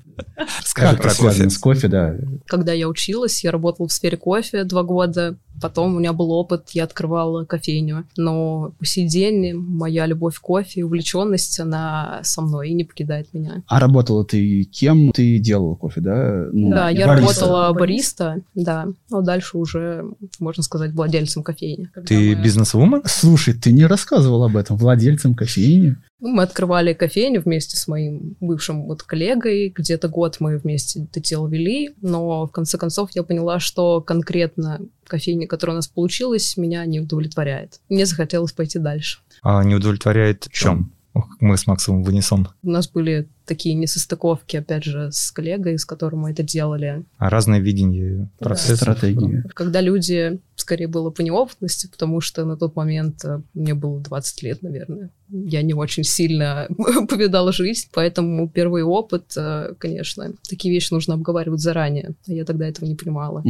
Скажи 0.63 0.97
про 0.97 1.13
кофе. 1.13 1.50
С 1.50 1.58
кофе, 1.58 1.88
да. 1.88 2.15
Когда 2.47 2.73
я 2.73 2.88
училась, 2.88 3.43
я 3.43 3.52
работала 3.52 3.88
в 3.88 3.93
сфере 3.93 4.17
кофе 4.17 4.63
два 4.63 4.84
года. 4.84 5.38
Потом 5.60 5.95
у 5.95 6.00
меня 6.00 6.13
был 6.13 6.32
опыт, 6.32 6.69
я 6.73 6.84
открывала 6.84 7.43
кофейню. 7.43 8.06
Но 8.15 8.73
по 8.78 8.86
сей 8.86 9.08
день 9.08 9.56
моя 9.56 10.06
любовь 10.06 10.38
к 10.38 10.41
кофе 10.41 10.82
и 10.82 10.84
увлеченность, 10.84 11.60
она 11.60 12.19
со 12.21 12.43
мной 12.43 12.69
и 12.69 12.73
не 12.76 12.84
покидает 12.84 13.34
меня. 13.34 13.63
А 13.67 13.80
работала 13.80 14.23
ты 14.23 14.65
кем? 14.65 15.12
Ты 15.12 15.39
делала 15.39 15.73
кофе, 15.73 16.02
да? 16.02 16.47
Ну, 16.52 16.69
да, 16.69 16.89
я 16.89 17.08
бариста. 17.08 17.41
работала 17.41 17.73
бариста, 17.73 18.41
да. 18.54 18.88
Но 19.10 19.21
дальше 19.21 19.58
уже, 19.58 20.06
можно 20.39 20.62
сказать, 20.62 20.91
владельцем 20.91 21.41
кофейни. 21.41 21.89
Ты 22.06 22.36
мы... 22.36 22.43
бизнес-вумен? 22.43 23.02
Слушай, 23.06 23.56
ты 23.56 23.71
не 23.71 23.88
рассказывал 23.88 24.43
об 24.43 24.58
этом. 24.58 24.78
Владельцем 24.78 25.27
кофейни? 25.36 25.96
Ну, 26.20 26.30
мы 26.30 26.44
открывали 26.44 26.94
кофейню 26.94 27.42
вместе 27.42 27.78
с 27.78 27.88
моим 27.88 28.36
бывшим 28.40 28.86
вот 28.86 29.04
коллегой. 29.04 29.70
Где-то 29.70 30.08
год 30.08 30.38
мы 30.40 30.58
вместе 30.58 31.04
это 31.04 31.20
дело 31.20 31.48
вели, 31.48 31.94
но 32.02 32.48
в 32.48 32.52
конце 32.52 32.78
концов 32.78 33.12
я 33.13 33.24
поняла, 33.24 33.60
что 33.60 34.02
конкретно 34.02 34.82
кофейня, 35.06 35.48
которая 35.48 35.76
у 35.76 35.78
нас 35.78 35.88
получилась, 35.88 36.58
меня 36.58 36.86
не 36.86 37.00
удовлетворяет. 37.00 37.80
Мне 37.90 38.06
захотелось 38.06 38.52
пойти 38.52 38.80
дальше. 38.80 39.20
А 39.44 39.63
не 39.63 39.76
удовлетворяет 39.76 40.46
в 40.46 40.52
чем? 40.52 40.92
Мы 41.40 41.58
с 41.58 41.68
Максом 41.68 42.04
в 42.04 42.08
унисон. 42.08 42.50
У 42.64 42.70
нас 42.70 42.90
были 42.90 43.28
такие 43.48 43.74
несостыковки, 43.76 44.58
опять 44.58 44.84
же, 44.84 45.10
с 45.12 45.32
коллегой, 45.32 45.80
с 45.80 45.86
которым 45.86 46.20
мы 46.20 46.32
это 46.32 46.44
делали. 46.44 47.06
А 47.18 47.30
разное 47.30 47.60
видение 47.60 48.30
процесса. 48.38 48.86
Да. 48.86 48.94
Стратегии. 48.94 49.44
Когда 49.56 49.82
люди, 49.82 50.40
скорее 50.56 50.88
было 50.88 51.10
по 51.10 51.22
неопытности, 51.22 51.88
потому 51.88 52.22
что 52.22 52.46
на 52.46 52.58
тот 52.58 52.76
момент 52.76 53.24
э, 53.24 53.42
мне 53.54 53.74
было 53.74 54.00
20 54.02 54.44
лет, 54.44 54.62
наверное. 54.62 55.10
Я 55.30 55.62
не 55.62 55.74
очень 55.74 56.04
сильно 56.04 56.68
повидала 57.10 57.52
жизнь, 57.54 57.88
поэтому 57.94 58.50
первый 58.50 58.84
опыт, 58.84 59.34
э, 59.38 59.74
конечно, 59.80 60.34
такие 60.48 60.74
вещи 60.74 60.94
нужно 60.94 61.14
обговаривать 61.16 61.62
заранее. 61.62 62.12
А 62.28 62.34
я 62.34 62.44
тогда 62.44 62.68
этого 62.68 62.86
не 62.86 62.96
понимала. 62.96 63.44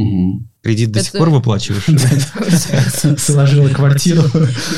Кредит 0.62 0.92
до 0.92 1.02
сих 1.02 1.12
пор 1.12 1.30
выплачиваешь? 1.30 1.86
Сложила 3.20 3.68
квартиру. 3.68 4.22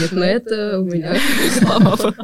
Нет, 0.01 0.13
на 0.13 0.25
это 0.25 0.81
у 0.81 0.85
меня 0.85 1.15
слава 1.59 2.15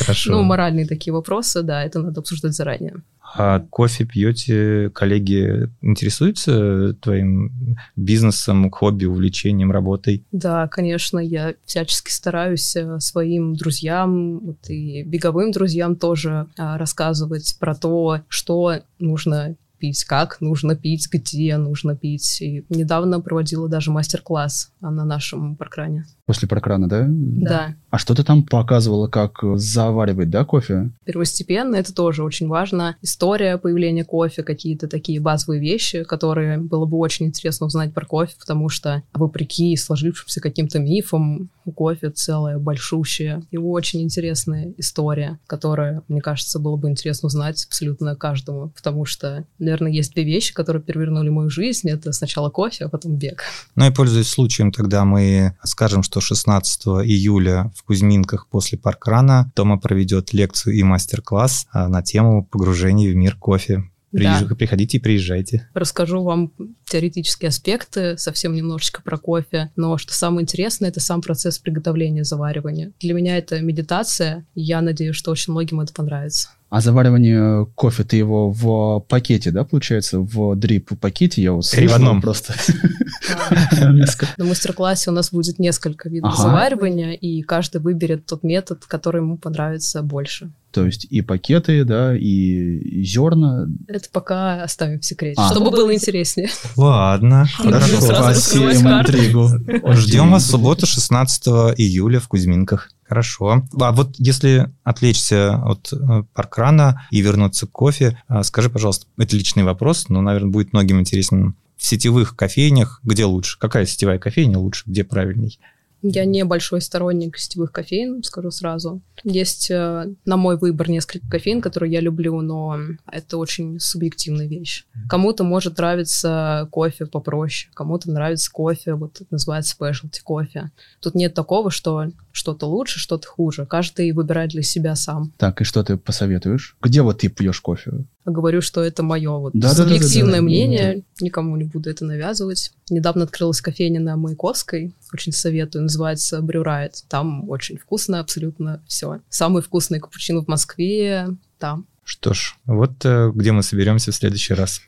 Хорошо. 0.00 0.32
Ну, 0.32 0.42
моральные 0.42 0.86
такие 0.86 1.12
вопросы, 1.12 1.62
да, 1.62 1.84
это 1.84 2.00
надо 2.00 2.20
обсуждать 2.20 2.54
заранее. 2.54 3.02
А 3.32 3.60
кофе 3.60 4.04
пьете, 4.04 4.90
коллеги 4.92 5.70
интересуются 5.82 6.94
твоим 6.94 7.76
бизнесом, 7.94 8.70
хобби, 8.70 9.04
увлечением, 9.04 9.70
работой? 9.70 10.24
Да, 10.32 10.66
конечно, 10.66 11.18
я 11.18 11.54
всячески 11.64 12.10
стараюсь 12.10 12.74
э, 12.74 12.98
своим 12.98 13.54
друзьям 13.54 14.40
вот 14.40 14.68
и 14.68 15.04
беговым 15.04 15.52
друзьям 15.52 15.94
тоже 15.94 16.46
а, 16.58 16.76
рассказывать 16.76 17.56
про 17.60 17.74
то, 17.74 18.22
что 18.28 18.80
нужно 18.98 19.54
пить, 19.80 20.04
как 20.04 20.40
нужно 20.40 20.76
пить, 20.76 21.08
где 21.10 21.56
нужно 21.56 21.96
пить. 21.96 22.40
И 22.40 22.64
недавно 22.68 23.20
проводила 23.20 23.68
даже 23.68 23.90
мастер-класс 23.90 24.72
на 24.80 25.04
нашем 25.04 25.56
паркране. 25.56 26.04
После 26.30 26.46
паркрана, 26.46 26.88
да? 26.88 27.06
Да. 27.08 27.74
А 27.90 27.98
что 27.98 28.14
ты 28.14 28.22
там 28.22 28.44
показывала, 28.44 29.08
как 29.08 29.40
заваривать, 29.56 30.30
да, 30.30 30.44
кофе? 30.44 30.92
Первостепенно, 31.04 31.74
это 31.74 31.92
тоже 31.92 32.22
очень 32.22 32.46
важно. 32.46 32.94
История 33.02 33.58
появления 33.58 34.04
кофе, 34.04 34.44
какие-то 34.44 34.86
такие 34.86 35.18
базовые 35.18 35.60
вещи, 35.60 36.04
которые 36.04 36.58
было 36.58 36.86
бы 36.86 36.98
очень 36.98 37.26
интересно 37.26 37.66
узнать 37.66 37.92
про 37.92 38.06
кофе, 38.06 38.34
потому 38.38 38.68
что, 38.68 39.02
вопреки 39.12 39.76
сложившимся 39.76 40.40
каким-то 40.40 40.78
мифам, 40.78 41.50
у 41.64 41.72
кофе 41.72 42.10
целая 42.10 42.58
большущая 42.58 43.42
и 43.50 43.56
очень 43.56 44.02
интересная 44.02 44.72
история, 44.78 45.38
которая, 45.46 46.02
мне 46.08 46.20
кажется, 46.20 46.58
было 46.58 46.76
бы 46.76 46.88
интересно 46.88 47.26
узнать 47.26 47.64
абсолютно 47.64 48.16
каждому, 48.16 48.68
потому 48.68 49.04
что, 49.04 49.44
наверное, 49.58 49.90
есть 49.92 50.14
две 50.14 50.24
вещи, 50.24 50.54
которые 50.54 50.82
перевернули 50.82 51.28
мою 51.28 51.50
жизнь. 51.50 51.88
Это 51.88 52.12
сначала 52.12 52.50
кофе, 52.50 52.84
а 52.84 52.88
потом 52.88 53.16
бег. 53.16 53.42
Ну 53.74 53.86
и 53.86 53.90
пользуясь 53.92 54.28
случаем, 54.28 54.72
тогда 54.72 55.04
мы 55.04 55.56
скажем, 55.64 56.02
что 56.02 56.19
16 56.20 56.86
июля 57.04 57.70
в 57.74 57.82
Кузьминках 57.84 58.48
после 58.48 58.78
паркрана 58.78 59.50
Тома 59.54 59.78
проведет 59.78 60.32
лекцию 60.32 60.74
и 60.74 60.82
мастер-класс 60.82 61.66
а, 61.72 61.88
на 61.88 62.02
тему 62.02 62.44
погружения 62.44 63.12
в 63.12 63.16
мир 63.16 63.36
кофе. 63.36 63.84
Приезж... 64.12 64.44
Да. 64.46 64.54
Приходите 64.54 64.98
и 64.98 65.00
приезжайте. 65.00 65.68
Расскажу 65.74 66.22
вам 66.22 66.52
теоретические 66.90 67.48
аспекты, 67.48 68.18
совсем 68.18 68.54
немножечко 68.54 69.02
про 69.02 69.16
кофе. 69.16 69.70
Но 69.76 69.96
что 69.96 70.12
самое 70.12 70.42
интересное, 70.42 70.90
это 70.90 71.00
сам 71.00 71.22
процесс 71.22 71.58
приготовления, 71.58 72.24
заваривания. 72.24 72.92
Для 73.00 73.14
меня 73.14 73.38
это 73.38 73.60
медитация, 73.60 74.44
и 74.54 74.62
я 74.62 74.80
надеюсь, 74.80 75.16
что 75.16 75.30
очень 75.30 75.52
многим 75.52 75.80
это 75.80 75.92
понравится. 75.92 76.50
А 76.70 76.80
заваривание 76.80 77.66
кофе, 77.74 78.04
ты 78.04 78.16
его 78.16 78.52
в 78.52 79.00
пакете, 79.08 79.50
да, 79.50 79.64
получается? 79.64 80.20
В 80.20 80.54
дрип 80.54 80.92
пакете? 81.00 81.42
Я 81.42 81.52
вот 81.52 81.68
Три 81.68 81.88
в 81.88 81.92
одном. 81.92 82.20
просто. 82.20 82.54
На 84.38 84.44
мастер-классе 84.44 85.10
у 85.10 85.12
нас 85.12 85.32
будет 85.32 85.58
несколько 85.58 86.08
видов 86.08 86.36
заваривания, 86.36 87.12
и 87.14 87.42
каждый 87.42 87.80
выберет 87.80 88.24
тот 88.24 88.44
метод, 88.44 88.84
который 88.86 89.20
ему 89.20 89.36
понравится 89.36 90.02
больше. 90.02 90.52
То 90.70 90.86
есть 90.86 91.06
и 91.10 91.20
пакеты, 91.22 91.84
да, 91.84 92.16
и, 92.16 92.20
и 92.20 93.02
зерна. 93.02 93.66
Это 93.88 94.08
пока 94.12 94.62
оставим 94.62 95.00
в 95.00 95.04
секрете, 95.04 95.40
а. 95.42 95.50
чтобы 95.50 95.72
было 95.72 95.92
интереснее. 95.92 96.48
Ладно, 96.80 97.46
хорошо. 97.56 97.98
Посеем 98.08 98.88
интригу. 98.88 99.50
Ждем 99.92 100.30
вас 100.30 100.44
в 100.44 100.50
субботу 100.50 100.86
16 100.86 101.46
июля 101.76 102.20
в 102.20 102.28
Кузьминках. 102.28 102.90
Хорошо. 103.06 103.66
А 103.78 103.92
вот 103.92 104.14
если 104.18 104.70
отвлечься 104.84 105.56
от 105.56 105.92
э, 105.92 106.22
паркрана 106.32 107.06
и 107.10 107.20
вернуться 107.20 107.66
к 107.66 107.70
кофе, 107.70 108.22
а, 108.28 108.44
скажи, 108.44 108.70
пожалуйста, 108.70 109.06
это 109.18 109.36
личный 109.36 109.64
вопрос, 109.64 110.08
но, 110.08 110.22
наверное, 110.22 110.50
будет 110.50 110.72
многим 110.72 111.00
интересен. 111.00 111.54
В 111.76 111.84
сетевых 111.84 112.36
кофейнях 112.36 113.00
где 113.02 113.24
лучше? 113.24 113.58
Какая 113.58 113.84
сетевая 113.84 114.18
кофейня 114.18 114.58
лучше? 114.58 114.84
Где 114.86 115.02
правильней? 115.02 115.58
Я 116.02 116.24
не 116.24 116.44
большой 116.44 116.80
сторонник 116.80 117.36
сетевых 117.36 117.72
кофеин, 117.72 118.22
скажу 118.22 118.50
сразу. 118.50 119.02
Есть, 119.22 119.70
э, 119.70 120.14
на 120.24 120.36
мой 120.36 120.56
выбор, 120.56 120.88
несколько 120.88 121.28
кофеин, 121.28 121.60
которые 121.60 121.92
я 121.92 122.00
люблю, 122.00 122.40
но 122.40 122.78
это 123.10 123.36
очень 123.36 123.78
субъективная 123.78 124.46
вещь. 124.46 124.86
Кому-то 125.08 125.44
может 125.44 125.76
нравиться 125.78 126.68
кофе 126.70 127.06
попроще, 127.06 127.70
кому-то 127.74 128.10
нравится 128.10 128.50
кофе, 128.50 128.94
вот 128.94 129.20
это 129.20 129.26
называется 129.30 129.76
specialty 129.78 130.20
кофе. 130.24 130.70
Тут 131.00 131.14
нет 131.14 131.34
такого, 131.34 131.70
что 131.70 132.06
что-то 132.32 132.66
лучше, 132.66 132.98
что-то 132.98 133.26
хуже. 133.26 133.66
Каждый 133.66 134.12
выбирает 134.12 134.50
для 134.50 134.62
себя 134.62 134.94
сам. 134.96 135.32
Так, 135.36 135.60
и 135.60 135.64
что 135.64 135.82
ты 135.82 135.96
посоветуешь? 135.96 136.76
Где 136.82 137.02
вот 137.02 137.18
ты 137.18 137.28
пьешь 137.28 137.60
кофе? 137.60 138.04
Говорю, 138.24 138.60
что 138.60 138.82
это 138.82 139.02
мое 139.02 139.30
вот 139.30 139.52
да, 139.54 139.70
субъективное 139.70 140.24
да, 140.24 140.30
да, 140.32 140.36
да, 140.36 140.42
мнение, 140.42 140.94
да. 140.96 141.24
никому 141.24 141.56
не 141.56 141.64
буду 141.64 141.90
это 141.90 142.04
навязывать. 142.04 142.72
Недавно 142.90 143.24
открылась 143.24 143.60
кофейня 143.60 144.00
на 144.00 144.16
Маяковской, 144.16 144.94
очень 145.12 145.32
советую, 145.32 145.82
называется 145.82 146.40
Брюрайт. 146.42 147.04
Там 147.08 147.48
очень 147.48 147.78
вкусно, 147.78 148.20
абсолютно 148.20 148.82
все. 148.86 149.20
Самый 149.28 149.62
вкусный 149.62 150.00
капучино 150.00 150.42
в 150.42 150.48
Москве 150.48 151.28
там. 151.58 151.86
Что 152.04 152.34
ж, 152.34 152.56
вот 152.66 153.04
э, 153.04 153.30
где 153.34 153.52
мы 153.52 153.62
соберемся 153.62 154.10
в 154.10 154.16
следующий 154.16 154.54
раз. 154.54 154.80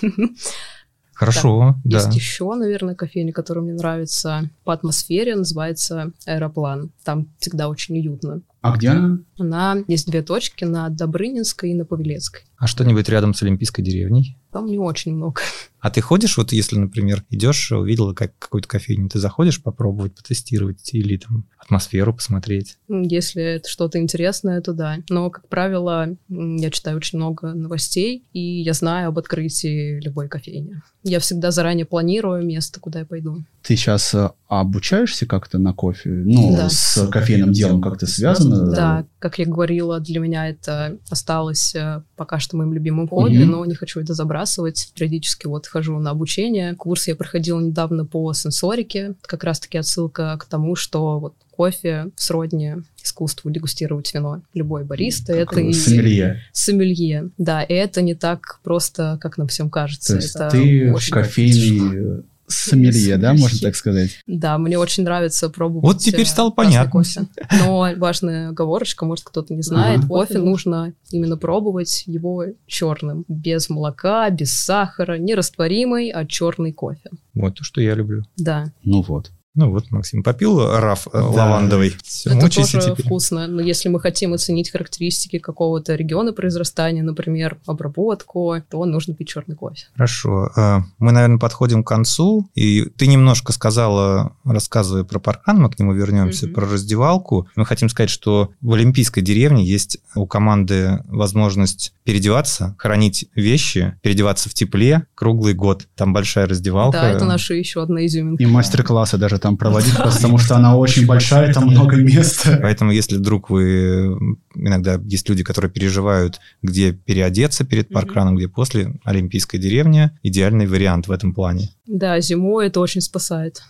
Хорошо, 1.18 1.74
да. 1.82 1.96
Есть 1.98 2.14
еще, 2.14 2.54
наверное, 2.54 2.94
кофейня, 2.94 3.32
которая 3.32 3.64
мне 3.64 3.74
нравится 3.74 4.48
по 4.62 4.72
атмосфере, 4.72 5.34
называется 5.34 6.12
Аэроплан. 6.26 6.92
Там 7.02 7.26
всегда 7.40 7.68
очень 7.68 7.98
уютно. 7.98 8.42
А 8.60 8.76
где 8.76 8.90
она? 8.90 9.18
Она 9.36 9.76
есть 9.88 10.08
две 10.08 10.22
точки, 10.22 10.64
на 10.64 10.88
Добрынинской 10.88 11.70
и 11.70 11.74
на 11.74 11.84
Павелецкой. 11.84 12.42
А 12.56 12.68
что-нибудь 12.68 13.08
рядом 13.08 13.34
с 13.34 13.42
Олимпийской 13.42 13.82
деревней? 13.82 14.38
Там 14.52 14.66
не 14.66 14.78
очень 14.78 15.12
много. 15.12 15.40
А 15.80 15.90
ты 15.90 16.00
ходишь, 16.00 16.36
вот 16.36 16.52
если, 16.52 16.76
например, 16.76 17.24
идешь, 17.30 17.70
увидела 17.72 18.14
как 18.14 18.36
какую-то 18.38 18.68
кофейню, 18.68 19.08
ты 19.08 19.18
заходишь 19.18 19.62
попробовать, 19.62 20.14
потестировать 20.14 20.92
или 20.92 21.16
там 21.16 21.46
атмосферу 21.58 22.14
посмотреть? 22.14 22.78
Если 22.88 23.42
это 23.42 23.68
что-то 23.68 23.98
интересное, 23.98 24.60
то 24.60 24.72
да. 24.72 24.98
Но, 25.08 25.30
как 25.30 25.48
правило, 25.48 26.16
я 26.28 26.70
читаю 26.70 26.96
очень 26.96 27.18
много 27.18 27.52
новостей, 27.54 28.24
и 28.32 28.40
я 28.40 28.72
знаю 28.72 29.08
об 29.08 29.18
открытии 29.18 30.00
любой 30.00 30.28
кофейни. 30.28 30.82
Я 31.04 31.20
всегда 31.20 31.50
заранее 31.52 31.86
планирую 31.86 32.44
место, 32.44 32.80
куда 32.80 33.00
я 33.00 33.06
пойду. 33.06 33.44
Ты 33.62 33.76
сейчас 33.76 34.14
э, 34.14 34.30
обучаешься 34.48 35.26
как-то 35.26 35.58
на 35.58 35.72
кофе? 35.72 36.10
Ну, 36.10 36.56
да. 36.56 36.68
с 36.68 37.06
кофейным 37.10 37.52
делом 37.52 37.80
как-то 37.80 38.06
связано? 38.06 38.70
Да, 38.72 39.06
как 39.18 39.38
я 39.38 39.46
говорила, 39.46 40.00
для 40.00 40.20
меня 40.20 40.48
это 40.48 40.98
осталось 41.08 41.74
э, 41.74 42.02
пока 42.16 42.40
что 42.40 42.56
моим 42.56 42.72
любимым 42.72 43.08
хобби, 43.08 43.36
mm-hmm. 43.36 43.44
но 43.44 43.64
не 43.64 43.74
хочу 43.74 44.00
это 44.00 44.14
забрасывать. 44.14 44.90
Периодически 44.94 45.46
вот 45.46 45.67
хожу 45.68 45.98
на 45.98 46.10
обучение. 46.10 46.74
Курс 46.74 47.08
я 47.08 47.16
проходила 47.16 47.60
недавно 47.60 48.04
по 48.04 48.32
сенсорике. 48.32 49.14
Как 49.22 49.44
раз-таки 49.44 49.78
отсылка 49.78 50.36
к 50.38 50.44
тому, 50.46 50.76
что 50.76 51.18
вот 51.18 51.34
кофе 51.50 52.10
сродни 52.16 52.76
искусству 53.02 53.50
дегустировать 53.50 54.12
вино. 54.14 54.42
Любой 54.54 54.84
бариста 54.84 55.32
как 55.32 55.52
это 55.52 55.60
и... 55.60 55.72
Сомелье. 55.72 56.42
Сомелье, 56.52 57.30
да. 57.36 57.62
И 57.62 57.74
это 57.74 58.00
не 58.00 58.14
так 58.14 58.60
просто, 58.62 59.18
как 59.20 59.38
нам 59.38 59.48
всем 59.48 59.68
кажется. 59.68 60.14
То 60.14 60.20
есть 60.20 60.36
это 60.36 60.50
ты 60.50 60.92
очень 60.92 61.12
кофейный 61.12 62.22
сомелье, 62.48 63.16
да, 63.16 63.34
можно 63.34 63.58
так 63.60 63.76
сказать? 63.76 64.10
Да, 64.26 64.58
мне 64.58 64.78
очень 64.78 65.04
нравится 65.04 65.48
пробовать 65.48 65.84
Вот 65.84 65.98
теперь 65.98 66.26
стало 66.26 66.50
понятно. 66.50 66.90
Кофе. 66.90 67.26
Но 67.64 67.88
важная 67.96 68.50
оговорочка, 68.50 69.04
может, 69.04 69.24
кто-то 69.24 69.54
не 69.54 69.62
знает, 69.62 70.00
ага. 70.00 70.08
кофе 70.08 70.38
нужно 70.38 70.94
именно 71.10 71.36
пробовать 71.36 72.04
его 72.06 72.44
черным, 72.66 73.24
без 73.28 73.68
молока, 73.68 74.28
без 74.30 74.52
сахара, 74.52 75.18
не 75.18 75.34
растворимый, 75.34 76.10
а 76.10 76.26
черный 76.26 76.72
кофе. 76.72 77.10
Вот 77.34 77.56
то, 77.56 77.64
что 77.64 77.80
я 77.80 77.94
люблю. 77.94 78.24
Да. 78.36 78.72
Ну 78.84 79.02
вот. 79.02 79.30
Ну 79.58 79.72
вот, 79.72 79.90
Максим 79.90 80.22
попил 80.22 80.70
раф 80.70 81.08
э, 81.08 81.10
да. 81.12 81.26
лавандовый. 81.26 81.96
Все, 82.04 82.30
Это 82.30 82.48
тоже 82.48 82.80
теперь. 82.80 83.04
вкусно. 83.04 83.48
Но 83.48 83.60
если 83.60 83.88
мы 83.88 83.98
хотим 83.98 84.32
оценить 84.32 84.70
характеристики 84.70 85.40
какого-то 85.40 85.96
региона 85.96 86.32
произрастания, 86.32 87.02
например, 87.02 87.58
обработку, 87.66 88.54
то 88.70 88.84
нужно 88.84 89.14
пить 89.14 89.26
черный 89.26 89.56
кофе. 89.56 89.86
Хорошо. 89.94 90.52
Э, 90.56 90.78
мы, 91.00 91.10
наверное, 91.10 91.38
подходим 91.38 91.82
к 91.82 91.88
концу. 91.88 92.48
И 92.54 92.84
ты 92.84 93.08
немножко 93.08 93.52
сказала, 93.52 94.36
рассказывая 94.44 95.02
про 95.02 95.18
паркан, 95.18 95.60
мы 95.60 95.70
к 95.70 95.78
нему 95.80 95.92
вернемся, 95.92 96.46
mm-hmm. 96.46 96.52
про 96.52 96.68
раздевалку. 96.68 97.48
Мы 97.56 97.66
хотим 97.66 97.88
сказать, 97.88 98.10
что 98.10 98.50
в 98.60 98.74
Олимпийской 98.74 99.22
деревне 99.22 99.64
есть 99.64 99.98
у 100.14 100.24
команды 100.28 101.02
возможность 101.06 101.94
переодеваться, 102.04 102.76
хранить 102.78 103.28
вещи, 103.34 103.96
переодеваться 104.02 104.48
в 104.48 104.54
тепле 104.54 105.06
круглый 105.16 105.54
год. 105.54 105.88
Там 105.96 106.12
большая 106.12 106.46
раздевалка. 106.46 107.00
Да, 107.00 107.10
это 107.10 107.24
наша 107.24 107.54
еще 107.54 107.82
одна 107.82 108.06
изюминка. 108.06 108.40
И 108.40 108.46
мастер-классы 108.46 109.18
даже 109.18 109.38
там 109.38 109.47
проводить, 109.56 109.96
потому 109.96 110.38
что 110.38 110.56
она 110.56 110.76
очень 110.76 111.06
большая, 111.06 111.52
там 111.52 111.68
много 111.68 111.96
места. 111.96 112.58
Поэтому, 112.60 112.90
если 112.90 113.16
вдруг 113.16 113.50
вы... 113.50 114.16
Иногда 114.54 115.00
есть 115.04 115.28
люди, 115.28 115.44
которые 115.44 115.70
переживают, 115.70 116.40
где 116.62 116.92
переодеться 116.92 117.64
перед 117.64 117.88
паркраном, 117.88 118.36
где 118.36 118.48
после, 118.48 118.98
Олимпийская 119.04 119.60
деревня– 119.60 120.18
идеальный 120.22 120.66
вариант 120.66 121.08
в 121.08 121.12
этом 121.12 121.32
плане. 121.32 121.70
Да, 121.86 122.20
зимой 122.20 122.66
это 122.66 122.80
очень 122.80 123.00
спасает. 123.00 123.62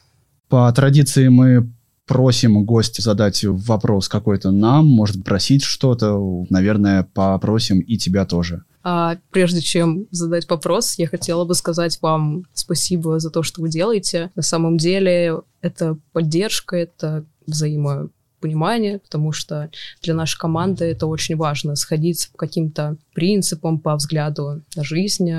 По 0.48 0.72
традиции 0.72 1.28
мы 1.28 1.70
просим 2.06 2.64
гостя 2.64 3.02
задать 3.02 3.44
вопрос 3.44 4.08
какой-то 4.08 4.50
нам, 4.50 4.86
может 4.86 5.22
просить 5.24 5.62
что-то, 5.62 6.46
наверное, 6.48 7.02
попросим 7.02 7.80
и 7.80 7.98
тебя 7.98 8.24
тоже. 8.24 8.64
А 8.90 9.18
прежде 9.32 9.60
чем 9.60 10.06
задать 10.10 10.48
вопрос, 10.48 10.94
я 10.96 11.06
хотела 11.06 11.44
бы 11.44 11.54
сказать 11.54 11.98
вам 12.00 12.44
спасибо 12.54 13.18
за 13.18 13.28
то, 13.28 13.42
что 13.42 13.60
вы 13.60 13.68
делаете. 13.68 14.30
На 14.34 14.40
самом 14.40 14.78
деле 14.78 15.42
это 15.60 15.98
поддержка, 16.14 16.74
это 16.74 17.26
взаимо 17.46 18.08
понимание, 18.40 18.98
потому 18.98 19.32
что 19.32 19.70
для 20.02 20.14
нашей 20.14 20.38
команды 20.38 20.84
это 20.86 21.06
очень 21.06 21.36
важно, 21.36 21.76
сходиться 21.76 22.30
по 22.30 22.38
каким-то 22.38 22.96
принципам, 23.14 23.78
по 23.78 23.96
взгляду 23.96 24.62
на 24.76 24.84
жизнь, 24.84 25.30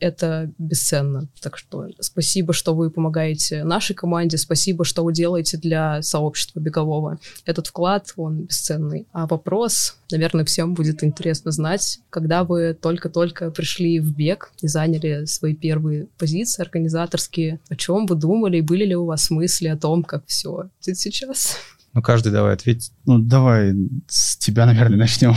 это 0.00 0.50
бесценно. 0.58 1.28
Так 1.40 1.58
что 1.58 1.88
спасибо, 2.00 2.52
что 2.52 2.74
вы 2.74 2.90
помогаете 2.90 3.64
нашей 3.64 3.94
команде, 3.94 4.38
спасибо, 4.38 4.84
что 4.84 5.04
вы 5.04 5.12
делаете 5.12 5.56
для 5.56 6.02
сообщества 6.02 6.60
бегового. 6.60 7.18
Этот 7.44 7.66
вклад, 7.66 8.12
он 8.16 8.44
бесценный. 8.44 9.06
А 9.12 9.26
вопрос, 9.26 9.96
наверное, 10.10 10.44
всем 10.44 10.74
будет 10.74 11.04
интересно 11.04 11.50
знать, 11.50 12.00
когда 12.10 12.44
вы 12.44 12.74
только-только 12.74 13.50
пришли 13.50 14.00
в 14.00 14.14
бег 14.16 14.52
и 14.62 14.68
заняли 14.68 15.24
свои 15.26 15.54
первые 15.54 16.06
позиции 16.18 16.62
организаторские, 16.62 17.60
о 17.68 17.76
чем 17.76 18.06
вы 18.06 18.16
думали, 18.16 18.60
были 18.60 18.84
ли 18.84 18.96
у 18.96 19.04
вас 19.04 19.30
мысли 19.30 19.68
о 19.68 19.76
том, 19.76 20.02
как 20.02 20.24
все 20.26 20.70
сейчас? 20.80 21.56
Ну, 21.94 22.02
каждый 22.02 22.32
давай 22.32 22.54
ответить. 22.54 22.92
Ну, 23.06 23.18
давай 23.18 23.74
с 24.06 24.36
тебя, 24.36 24.66
наверное, 24.66 24.98
начнем. 24.98 25.34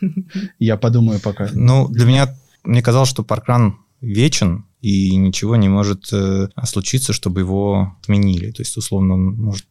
Я 0.58 0.76
подумаю 0.76 1.20
пока. 1.20 1.48
Ну, 1.52 1.88
для 1.88 2.06
меня, 2.06 2.34
мне 2.64 2.82
казалось, 2.82 3.08
что 3.08 3.24
паркран 3.24 3.78
вечен, 4.00 4.64
и 4.80 5.16
ничего 5.16 5.56
не 5.56 5.68
может 5.68 6.12
э, 6.12 6.48
случиться, 6.64 7.12
чтобы 7.12 7.40
его 7.40 7.96
отменили. 8.02 8.52
То 8.52 8.62
есть, 8.62 8.76
условно, 8.76 9.14
он 9.14 9.34
может 9.34 9.66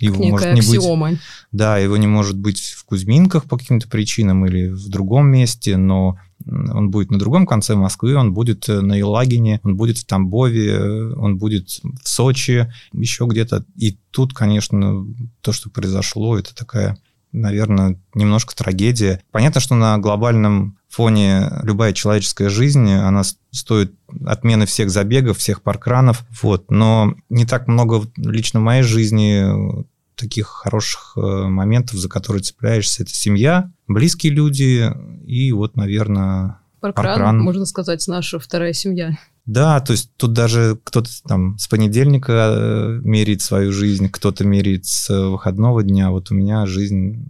его 0.00 0.16
Некая 0.16 0.30
может 0.30 0.54
не 0.54 0.60
аксиома. 0.60 1.10
быть. 1.10 1.18
Да, 1.52 1.78
его 1.78 1.96
не 1.98 2.06
может 2.06 2.38
быть 2.38 2.60
в 2.60 2.84
Кузьминках 2.84 3.44
по 3.44 3.58
каким-то 3.58 3.86
причинам 3.88 4.46
или 4.46 4.68
в 4.68 4.88
другом 4.88 5.28
месте, 5.28 5.76
но 5.76 6.18
он 6.46 6.90
будет 6.90 7.10
на 7.10 7.18
другом 7.18 7.46
конце 7.46 7.74
Москвы, 7.74 8.14
он 8.14 8.32
будет 8.32 8.68
э, 8.68 8.80
на 8.80 8.94
Елагине, 8.94 9.60
он 9.62 9.76
будет 9.76 9.98
в 9.98 10.06
Тамбове, 10.06 10.72
э, 10.72 11.14
он 11.14 11.38
будет 11.38 11.68
в 11.68 12.08
Сочи, 12.08 12.72
еще 12.92 13.26
где-то. 13.26 13.64
И 13.76 13.98
тут, 14.10 14.34
конечно, 14.34 15.06
то, 15.40 15.52
что 15.52 15.70
произошло, 15.70 16.38
это 16.38 16.54
такая 16.54 16.98
наверное, 17.32 17.96
немножко 18.14 18.56
трагедия. 18.56 19.22
Понятно, 19.30 19.60
что 19.60 19.74
на 19.74 19.98
глобальном 19.98 20.78
фоне 20.88 21.48
любая 21.62 21.92
человеческая 21.92 22.48
жизнь, 22.48 22.90
она 22.90 23.22
стоит 23.52 23.94
отмены 24.26 24.66
всех 24.66 24.90
забегов, 24.90 25.38
всех 25.38 25.62
паркранов, 25.62 26.24
вот, 26.42 26.70
но 26.70 27.14
не 27.28 27.46
так 27.46 27.68
много 27.68 28.02
лично 28.16 28.58
в 28.60 28.64
моей 28.64 28.82
жизни 28.82 29.84
таких 30.20 30.46
хороших 30.46 31.14
э, 31.16 31.20
моментов, 31.20 31.96
за 31.98 32.08
которые 32.08 32.42
цепляешься. 32.42 33.02
Это 33.02 33.12
семья, 33.12 33.70
близкие 33.88 34.32
люди 34.32 34.90
и 35.26 35.52
вот, 35.52 35.76
наверное, 35.76 36.60
Паркран, 36.80 37.06
паркран. 37.06 37.40
можно 37.40 37.66
сказать, 37.66 38.06
наша 38.08 38.38
вторая 38.38 38.72
семья. 38.72 39.18
Да, 39.44 39.80
то 39.80 39.92
есть 39.92 40.10
тут 40.16 40.32
даже 40.32 40.78
кто-то 40.82 41.10
там 41.26 41.58
с 41.58 41.68
понедельника 41.68 42.54
э, 42.56 43.00
меряет 43.02 43.42
свою 43.42 43.72
жизнь, 43.72 44.08
кто-то 44.08 44.44
меряет 44.44 44.86
с 44.86 45.08
выходного 45.08 45.82
дня. 45.82 46.10
Вот 46.10 46.30
у 46.30 46.34
меня 46.34 46.66
жизнь 46.66 47.26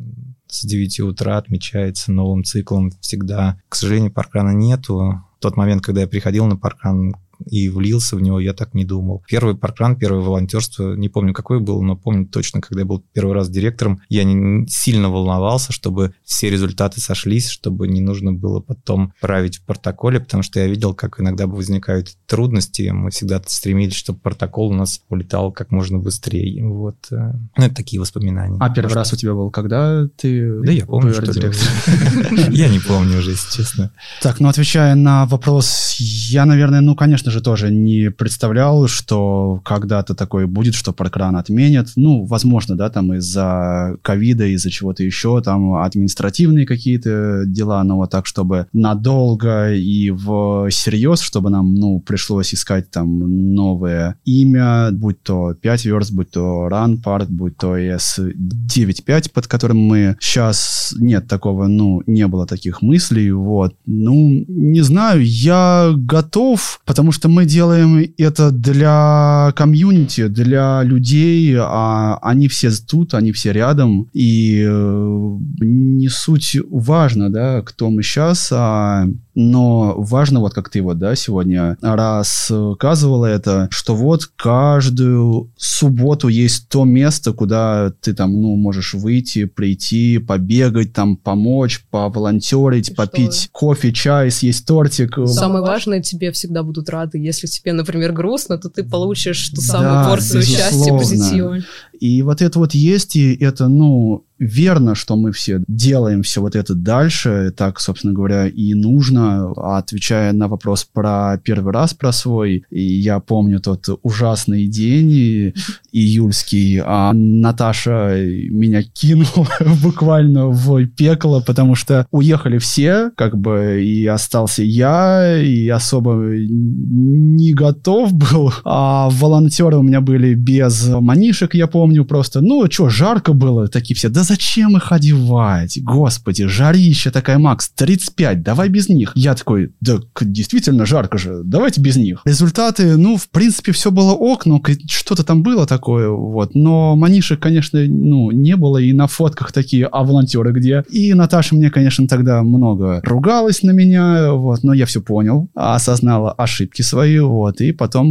с 0.47 0.64
9 0.64 1.01
утра 1.01 1.38
отмечается 1.38 2.12
новым 2.12 2.45
циклом 2.45 2.93
всегда. 3.01 3.59
К 3.68 3.74
сожалению, 3.74 4.12
паркрана 4.12 4.51
нету. 4.51 5.24
В 5.38 5.41
тот 5.41 5.57
момент, 5.57 5.82
когда 5.82 6.03
я 6.03 6.07
приходил 6.07 6.47
на 6.47 6.57
паркран, 6.57 7.14
и 7.47 7.68
влился 7.68 8.16
в 8.16 8.22
него, 8.22 8.41
я 8.41 8.53
так 8.53 8.74
не 8.74 8.84
думал. 8.84 9.22
Первый 9.28 9.57
паркран, 9.57 9.97
первое 9.97 10.20
волонтерство, 10.20 10.95
не 10.95 11.09
помню, 11.09 11.32
какой 11.32 11.61
был, 11.61 11.82
но 11.82 11.97
помню 11.97 12.26
точно, 12.26 12.61
когда 12.61 12.80
я 12.80 12.86
был 12.86 13.05
первый 13.12 13.34
раз 13.34 13.49
директором, 13.49 14.03
я 14.09 14.24
не 14.24 14.66
сильно 14.68 15.11
волновался, 15.11 15.72
чтобы 15.72 16.14
все 16.24 16.51
результаты 16.51 17.01
сошлись, 17.01 17.49
чтобы 17.49 17.88
не 17.88 18.01
нужно 18.01 18.32
было 18.32 18.61
потом 18.61 19.12
править 19.20 19.59
в 19.59 19.64
протоколе, 19.64 20.20
потому 20.20 20.43
что 20.43 20.61
я 20.61 20.66
видел, 20.66 20.95
как 20.95 21.20
иногда 21.20 21.47
возникают 21.47 22.16
трудности. 22.26 22.91
Мы 22.91 23.11
всегда 23.11 23.43
стремились, 23.47 23.95
чтобы 23.95 24.20
протокол 24.20 24.70
у 24.70 24.74
нас 24.74 25.01
улетал 25.09 25.53
как 25.53 25.70
можно 25.70 25.99
быстрее. 25.99 26.64
Вот. 26.66 26.97
Э, 27.11 27.32
ну, 27.57 27.64
это 27.64 27.74
такие 27.74 28.01
воспоминания. 28.01 28.57
А 28.61 28.70
первый 28.70 28.95
раз 28.95 29.12
у 29.12 29.16
тебя 29.16 29.34
был 29.34 29.51
когда 29.51 30.07
ты... 30.16 30.62
Да 30.62 30.72
я 30.72 30.86
помню, 30.86 31.12
что 31.12 31.30
Я 32.51 32.68
не 32.68 32.78
помню 32.78 33.18
уже, 33.18 33.32
если 33.32 33.62
честно. 33.62 33.93
Так, 34.22 34.41
ну 34.41 34.49
отвечая 34.49 34.95
на 34.95 35.26
вопрос, 35.26 35.97
я, 35.99 36.45
наверное, 36.45 36.80
ну, 36.80 36.95
конечно, 36.95 37.30
конечно 37.31 37.39
же, 37.39 37.45
тоже 37.45 37.70
не 37.70 38.11
представлял, 38.11 38.89
что 38.89 39.61
когда-то 39.64 40.14
такое 40.14 40.47
будет, 40.47 40.74
что 40.74 40.93
паркран 40.93 41.37
отменят. 41.37 41.93
Ну, 41.97 42.24
возможно, 42.24 42.76
да, 42.76 42.91
там 42.91 43.14
из-за 43.14 43.97
ковида, 44.03 44.47
из-за 44.47 44.70
чего-то 44.70 45.05
еще, 45.05 45.41
там 45.43 45.74
административные 45.74 46.66
какие-то 46.66 47.45
дела, 47.47 47.85
но 47.85 47.97
вот 47.97 48.11
так, 48.11 48.26
чтобы 48.26 48.66
надолго 48.72 49.72
и 49.72 50.11
в 50.11 50.68
всерьез, 50.70 51.20
чтобы 51.20 51.51
нам, 51.51 51.74
ну, 51.74 52.01
пришлось 52.01 52.53
искать 52.55 52.91
там 52.91 53.55
новое 53.55 54.16
имя, 54.24 54.91
будь 54.93 55.22
то 55.22 55.55
5 55.55 55.85
верст, 55.85 56.12
будь 56.12 56.31
то 56.31 56.68
Run 56.68 57.03
Park, 57.03 57.26
будь 57.28 57.57
то 57.57 57.76
S95, 57.78 59.31
под 59.33 59.47
которым 59.47 59.78
мы 59.78 60.16
сейчас 60.20 60.95
нет 60.99 61.28
такого, 61.28 61.68
ну, 61.68 62.03
не 62.07 62.26
было 62.26 62.47
таких 62.47 62.83
мыслей, 62.83 63.31
вот. 63.31 63.74
Ну, 63.87 64.45
не 64.49 64.83
знаю, 64.83 65.24
я 65.24 65.93
готов, 65.95 66.81
потому 66.85 67.12
что 67.12 67.20
что 67.21 67.29
мы 67.29 67.45
делаем 67.45 68.14
это 68.16 68.51
для 68.51 69.53
комьюнити, 69.55 70.29
для 70.29 70.83
людей, 70.83 71.55
а 71.59 72.18
они 72.23 72.49
все 72.49 72.71
тут, 72.71 73.12
они 73.12 73.33
все 73.33 73.53
рядом, 73.53 74.09
и 74.14 74.64
э, 74.66 75.37
не 75.61 76.09
суть 76.09 76.57
важно, 76.71 77.29
да, 77.29 77.61
кто 77.61 77.91
мы 77.91 78.03
сейчас, 78.03 78.49
а 78.53 79.05
но 79.41 79.95
важно, 79.97 80.41
вот 80.41 80.55
как 80.55 80.68
ты 80.68 80.82
вот, 80.82 80.99
да, 80.99 81.14
сегодня 81.14 81.76
рассказывала 81.80 83.26
это, 83.26 83.68
что 83.70 83.95
вот 83.95 84.26
каждую 84.36 85.51
субботу 85.57 86.28
есть 86.28 86.68
то 86.68 86.84
место, 86.84 87.32
куда 87.32 87.93
ты 88.01 88.12
там, 88.14 88.32
ну, 88.41 88.57
можешь 88.57 88.95
выйти, 88.95 89.45
прийти, 89.47 90.18
побегать, 90.18 90.93
там, 90.93 91.16
помочь, 91.16 91.84
поволонтерить, 91.91 92.95
попить 92.95 93.34
что? 93.34 93.51
кофе, 93.53 93.93
чай, 93.93 94.30
съесть 94.30 94.66
тортик. 94.66 95.18
Самое 95.26 95.62
важное, 95.62 96.03
тебе 96.03 96.32
всегда 96.32 96.62
будут 96.62 96.88
рады. 96.91 97.18
Если 97.18 97.47
тебе, 97.47 97.72
например, 97.72 98.12
грустно, 98.12 98.59
то 98.59 98.68
ты 98.68 98.84
получишь 98.84 99.49
ту 99.51 99.61
самую 99.61 99.91
да, 99.91 100.09
порцию 100.09 100.41
безусловно. 100.41 100.70
счастья, 100.70 100.99
позитива. 100.99 101.59
И 101.99 102.22
вот 102.22 102.43
это 102.43 102.59
вот 102.59 102.74
есть, 102.74 103.16
и 103.16 103.34
это, 103.34 103.68
ну, 103.68 104.24
верно, 104.41 104.95
что 104.95 105.16
мы 105.16 105.32
все 105.32 105.62
делаем 105.68 106.22
все 106.22 106.41
вот 106.41 106.57
это 106.57 106.74
дальше, 106.74 107.53
так, 107.55 107.78
собственно 107.78 108.14
говоря, 108.14 108.49
и 108.49 108.72
нужно, 108.74 109.53
отвечая 109.53 110.32
на 110.32 110.49
вопрос 110.49 110.84
про 110.84 111.38
первый 111.45 111.72
раз 111.72 111.93
про 111.93 112.11
свой, 112.11 112.64
и 112.70 112.82
я 112.82 113.20
помню 113.20 113.61
тот 113.61 113.86
ужасный 114.03 114.66
день 114.66 115.53
июльский, 115.93 116.80
а 116.82 117.12
Наташа 117.12 118.16
меня 118.51 118.82
кинула 118.82 119.49
буквально 119.82 120.47
в 120.47 120.86
пекло, 120.86 121.43
потому 121.47 121.74
что 121.74 122.07
уехали 122.11 122.57
все, 122.59 123.11
как 123.16 123.36
бы, 123.36 123.84
и 123.84 124.07
остался 124.07 124.62
я, 124.62 125.38
и 125.38 125.68
особо 125.68 126.14
не 126.14 127.53
готов 127.53 128.14
был, 128.14 128.53
а 128.64 129.11
волонтеры 129.11 129.76
у 129.76 129.82
меня 129.82 130.01
были 130.01 130.32
без 130.32 130.88
манишек, 130.88 131.55
я 131.55 131.66
помню, 131.66 132.07
просто, 132.07 132.41
ну, 132.41 132.64
что, 132.70 132.88
жарко 132.88 133.34
было, 133.34 133.68
такие 133.68 133.95
все, 133.95 134.09
да 134.09 134.24
зачем 134.31 134.76
их 134.76 134.93
одевать? 134.93 135.81
Господи, 135.83 136.47
жарища 136.47 137.11
такая, 137.11 137.39
Макс, 137.39 137.68
35, 137.70 138.43
давай 138.43 138.68
без 138.68 138.89
них. 138.89 139.11
Я 139.16 139.35
такой, 139.35 139.72
да 139.81 139.99
действительно 140.20 140.87
жарко 140.87 141.18
же, 141.18 141.43
давайте 141.45 141.81
без 141.81 141.97
них. 141.97 142.22
Результаты, 142.24 142.97
ну, 142.97 143.16
в 143.16 143.28
принципе, 143.28 143.72
все 143.72 143.91
было 143.91 144.12
ок, 144.12 144.47
но 144.47 144.62
что-то 144.89 145.24
там 145.24 145.43
было 145.43 145.66
такое, 145.66 146.09
вот. 146.11 146.55
Но 146.55 146.95
манишек, 146.95 147.41
конечно, 147.41 147.81
ну, 147.81 148.31
не 148.31 148.55
было, 148.55 148.78
и 148.78 148.93
на 148.93 149.09
фотках 149.09 149.51
такие, 149.51 149.87
а 149.87 150.05
волонтеры 150.05 150.53
где? 150.53 150.85
И 150.89 151.12
Наташа 151.12 151.57
мне, 151.57 151.70
конечно, 151.70 152.07
тогда 152.07 152.45
много 152.45 153.01
ругалась 153.03 153.64
на 153.64 153.72
меня, 153.72 154.33
вот, 154.33 154.62
но 154.62 154.72
я 154.72 154.87
все 154.87 155.01
понял, 155.01 155.51
осознала 155.55 156.31
ошибки 156.33 156.83
свои, 156.83 157.18
вот, 157.18 157.61
и 157.61 157.72
потом 157.72 158.07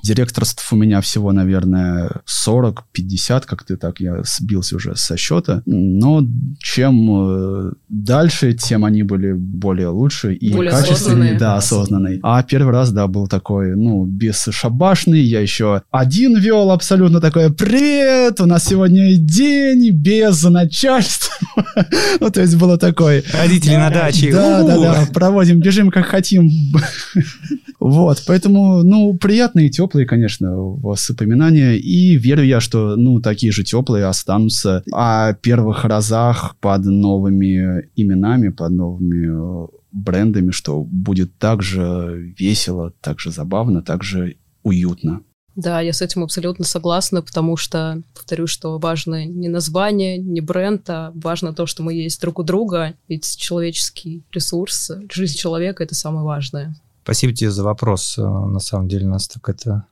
директорств 0.00 0.72
у 0.72 0.76
меня 0.76 1.00
всего, 1.00 1.32
наверное, 1.32 2.22
40-50, 2.46 3.42
как 3.46 3.64
ты 3.64 3.76
так, 3.76 3.98
я 3.98 4.22
сбился 4.24 4.76
уже 4.76 4.94
со 4.94 5.16
счета, 5.24 5.62
но 5.66 6.22
чем 6.58 7.10
э, 7.10 7.72
дальше, 7.88 8.52
тем 8.52 8.84
они 8.84 9.02
были 9.02 9.32
более 9.32 9.88
лучше 9.88 10.34
и 10.34 10.52
более 10.52 10.70
качественнее, 10.70 11.38
да, 11.38 11.56
осознанные. 11.56 12.20
А 12.22 12.42
первый 12.42 12.72
раз, 12.72 12.92
да, 12.92 13.06
был 13.06 13.26
такой, 13.26 13.74
ну, 13.74 14.04
бесшабашный, 14.04 15.20
я 15.20 15.40
еще 15.40 15.82
один 15.90 16.38
вел 16.38 16.70
абсолютно 16.70 17.20
такое, 17.20 17.50
привет, 17.50 18.40
у 18.40 18.46
нас 18.46 18.64
сегодня 18.64 19.16
день 19.16 19.90
без 19.90 20.42
начальства. 20.42 21.32
ну, 22.20 22.30
то 22.30 22.40
есть 22.40 22.56
было 22.56 22.76
такое... 22.76 23.22
Родители 23.32 23.76
на 23.76 23.90
даче. 23.90 24.30
Да, 24.30 24.62
да, 24.62 24.78
да, 24.78 25.08
проводим, 25.12 25.60
бежим 25.60 25.90
как 25.90 26.06
хотим. 26.06 26.50
вот, 27.80 28.22
поэтому, 28.26 28.82
ну, 28.82 29.16
приятные, 29.16 29.70
теплые, 29.70 30.06
конечно, 30.06 30.56
воспоминания, 30.56 31.76
и 31.76 32.16
верю 32.16 32.44
я, 32.44 32.60
что, 32.60 32.96
ну, 32.96 33.20
такие 33.20 33.52
же 33.52 33.64
теплые 33.64 34.06
останутся 34.06 34.82
о 34.92 35.34
первых 35.34 35.84
разах 35.84 36.56
под 36.60 36.84
новыми 36.84 37.88
именами, 37.96 38.48
под 38.48 38.72
новыми 38.72 39.64
э, 39.64 39.68
брендами, 39.92 40.50
что 40.50 40.82
будет 40.82 41.38
так 41.38 41.62
же 41.62 42.34
весело, 42.38 42.92
так 43.00 43.20
же 43.20 43.30
забавно, 43.30 43.82
так 43.82 44.02
же 44.02 44.36
уютно. 44.62 45.20
Да, 45.56 45.80
я 45.80 45.92
с 45.92 46.02
этим 46.02 46.24
абсолютно 46.24 46.64
согласна, 46.64 47.22
потому 47.22 47.56
что, 47.56 48.02
повторю, 48.12 48.48
что 48.48 48.78
важно 48.78 49.24
не 49.24 49.48
название, 49.48 50.18
не 50.18 50.40
бренд, 50.40 50.88
а 50.90 51.12
важно 51.14 51.54
то, 51.54 51.66
что 51.66 51.84
мы 51.84 51.94
есть 51.94 52.20
друг 52.20 52.40
у 52.40 52.42
друга, 52.42 52.94
ведь 53.08 53.36
человеческий 53.36 54.24
ресурс, 54.32 54.90
жизнь 55.12 55.36
человека— 55.36 55.84
это 55.84 55.94
самое 55.94 56.24
важное. 56.24 56.74
Спасибо 57.04 57.34
тебе 57.34 57.50
за 57.50 57.62
вопрос. 57.62 58.16
Э, 58.16 58.22
на 58.22 58.60
самом 58.60 58.88
деле 58.88 59.06
нас 59.06 59.28
так 59.28 59.46
это 59.50 59.84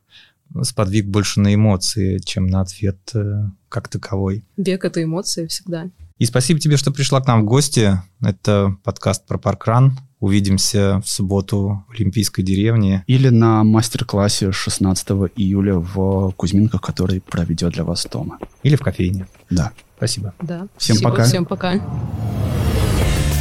сподвиг 0.62 1.06
больше 1.06 1.40
на 1.40 1.54
эмоции, 1.54 2.18
чем 2.18 2.46
на 2.46 2.62
ответ 2.62 2.98
э, 3.14 3.44
как 3.68 3.88
таковой. 3.88 4.44
Бег— 4.56 4.84
это 4.86 5.02
эмоции 5.02 5.46
всегда. 5.46 5.90
И 6.16 6.24
спасибо 6.24 6.58
тебе, 6.58 6.78
что 6.78 6.90
пришла 6.90 7.20
к 7.20 7.26
нам 7.26 7.42
в 7.42 7.44
гости. 7.44 8.00
Это 8.22 8.74
подкаст 8.82 9.26
про 9.26 9.36
паркран. 9.36 9.98
Увидимся 10.20 11.02
в 11.04 11.08
субботу 11.08 11.84
в 11.88 11.92
Олимпийской 11.92 12.42
деревне. 12.42 13.04
Или 13.06 13.28
на 13.28 13.62
мастер-классе 13.62 14.50
16 14.50 15.08
июля 15.36 15.74
в 15.74 16.32
Кузьминках, 16.32 16.80
который 16.80 17.20
проведет 17.20 17.74
для 17.74 17.84
вас 17.84 18.06
Тома. 18.06 18.38
Или 18.62 18.76
в 18.76 18.80
кофейне. 18.80 19.26
Да. 19.50 19.72
Спасибо. 19.98 20.32
Да. 20.40 20.66
Всем 20.78 20.96
спасибо, 20.96 21.10
пока. 21.10 21.24
Всем 21.24 21.44
пока. 21.44 22.21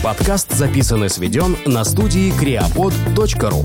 Подкаст 0.04 0.52
записан 0.52 1.04
и 1.04 1.10
сведен 1.10 1.56
на 1.66 1.86
студии 1.86 2.32
creapod.ru 2.32 3.62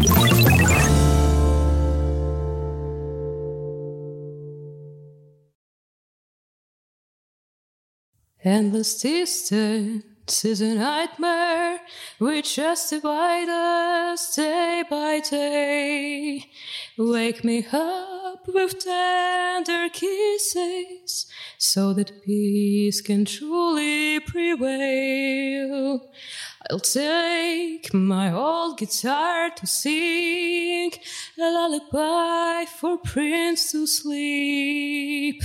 Endless 8.45 8.93
distance 9.03 10.45
is 10.45 10.61
a 10.61 10.75
nightmare 10.75 11.79
which 12.21 12.49
just 12.57 12.91
divide 12.91 13.49
us 13.49 14.37
day 14.37 14.85
by 14.91 15.15
day. 15.31 16.45
Wake 16.99 17.41
me 17.49 17.59
up 17.73 18.26
with 18.47 18.79
tender 18.79 19.89
kisses 19.89 21.27
so 21.59 21.93
that 21.93 22.23
peace 22.25 23.01
can 23.01 23.25
truly 23.25 24.21
prevail. 24.21 26.09
I'll 26.71 26.81
take 26.81 27.95
my 27.95 28.33
old 28.33 28.79
guitar 28.79 29.51
to 29.51 29.67
sing 29.67 30.93
a 31.39 31.43
lullaby 31.43 32.65
for 32.65 32.99
Prince 32.99 33.71
to 33.73 33.87
sleep. 33.87 35.43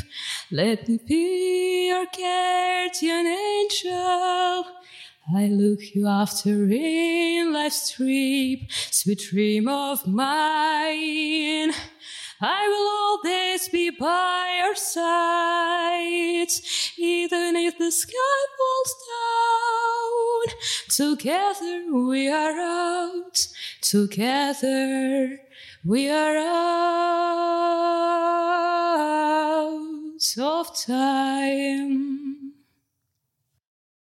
Let 0.50 0.88
me 0.88 1.00
be 1.06 1.90
your 1.90 2.06
guardian 2.06 3.28
angel. 3.28 4.66
I 5.36 5.48
look 5.48 5.96
you 5.96 6.08
after 6.08 6.70
in 6.70 7.54
life's 7.54 7.92
trip, 7.92 8.60
sweet 8.90 9.20
dream 9.20 9.68
of 9.68 10.08
mine. 10.08 11.72
I 12.44 12.68
will 12.68 12.90
always 13.30 13.70
be 13.70 13.92
by 13.92 14.62
your 14.64 14.74
side, 14.74 16.52
even 16.98 17.56
if 17.56 17.78
the 17.78 17.92
sky 17.92 18.46
falls 18.58 18.96
down. 19.14 20.56
Together 20.90 21.86
we 21.94 22.30
are 22.30 22.60
out, 22.60 23.48
together 23.82 25.40
we 25.86 26.10
are 26.10 26.38
out 26.38 26.72
of 30.40 30.76
time. 30.84 32.41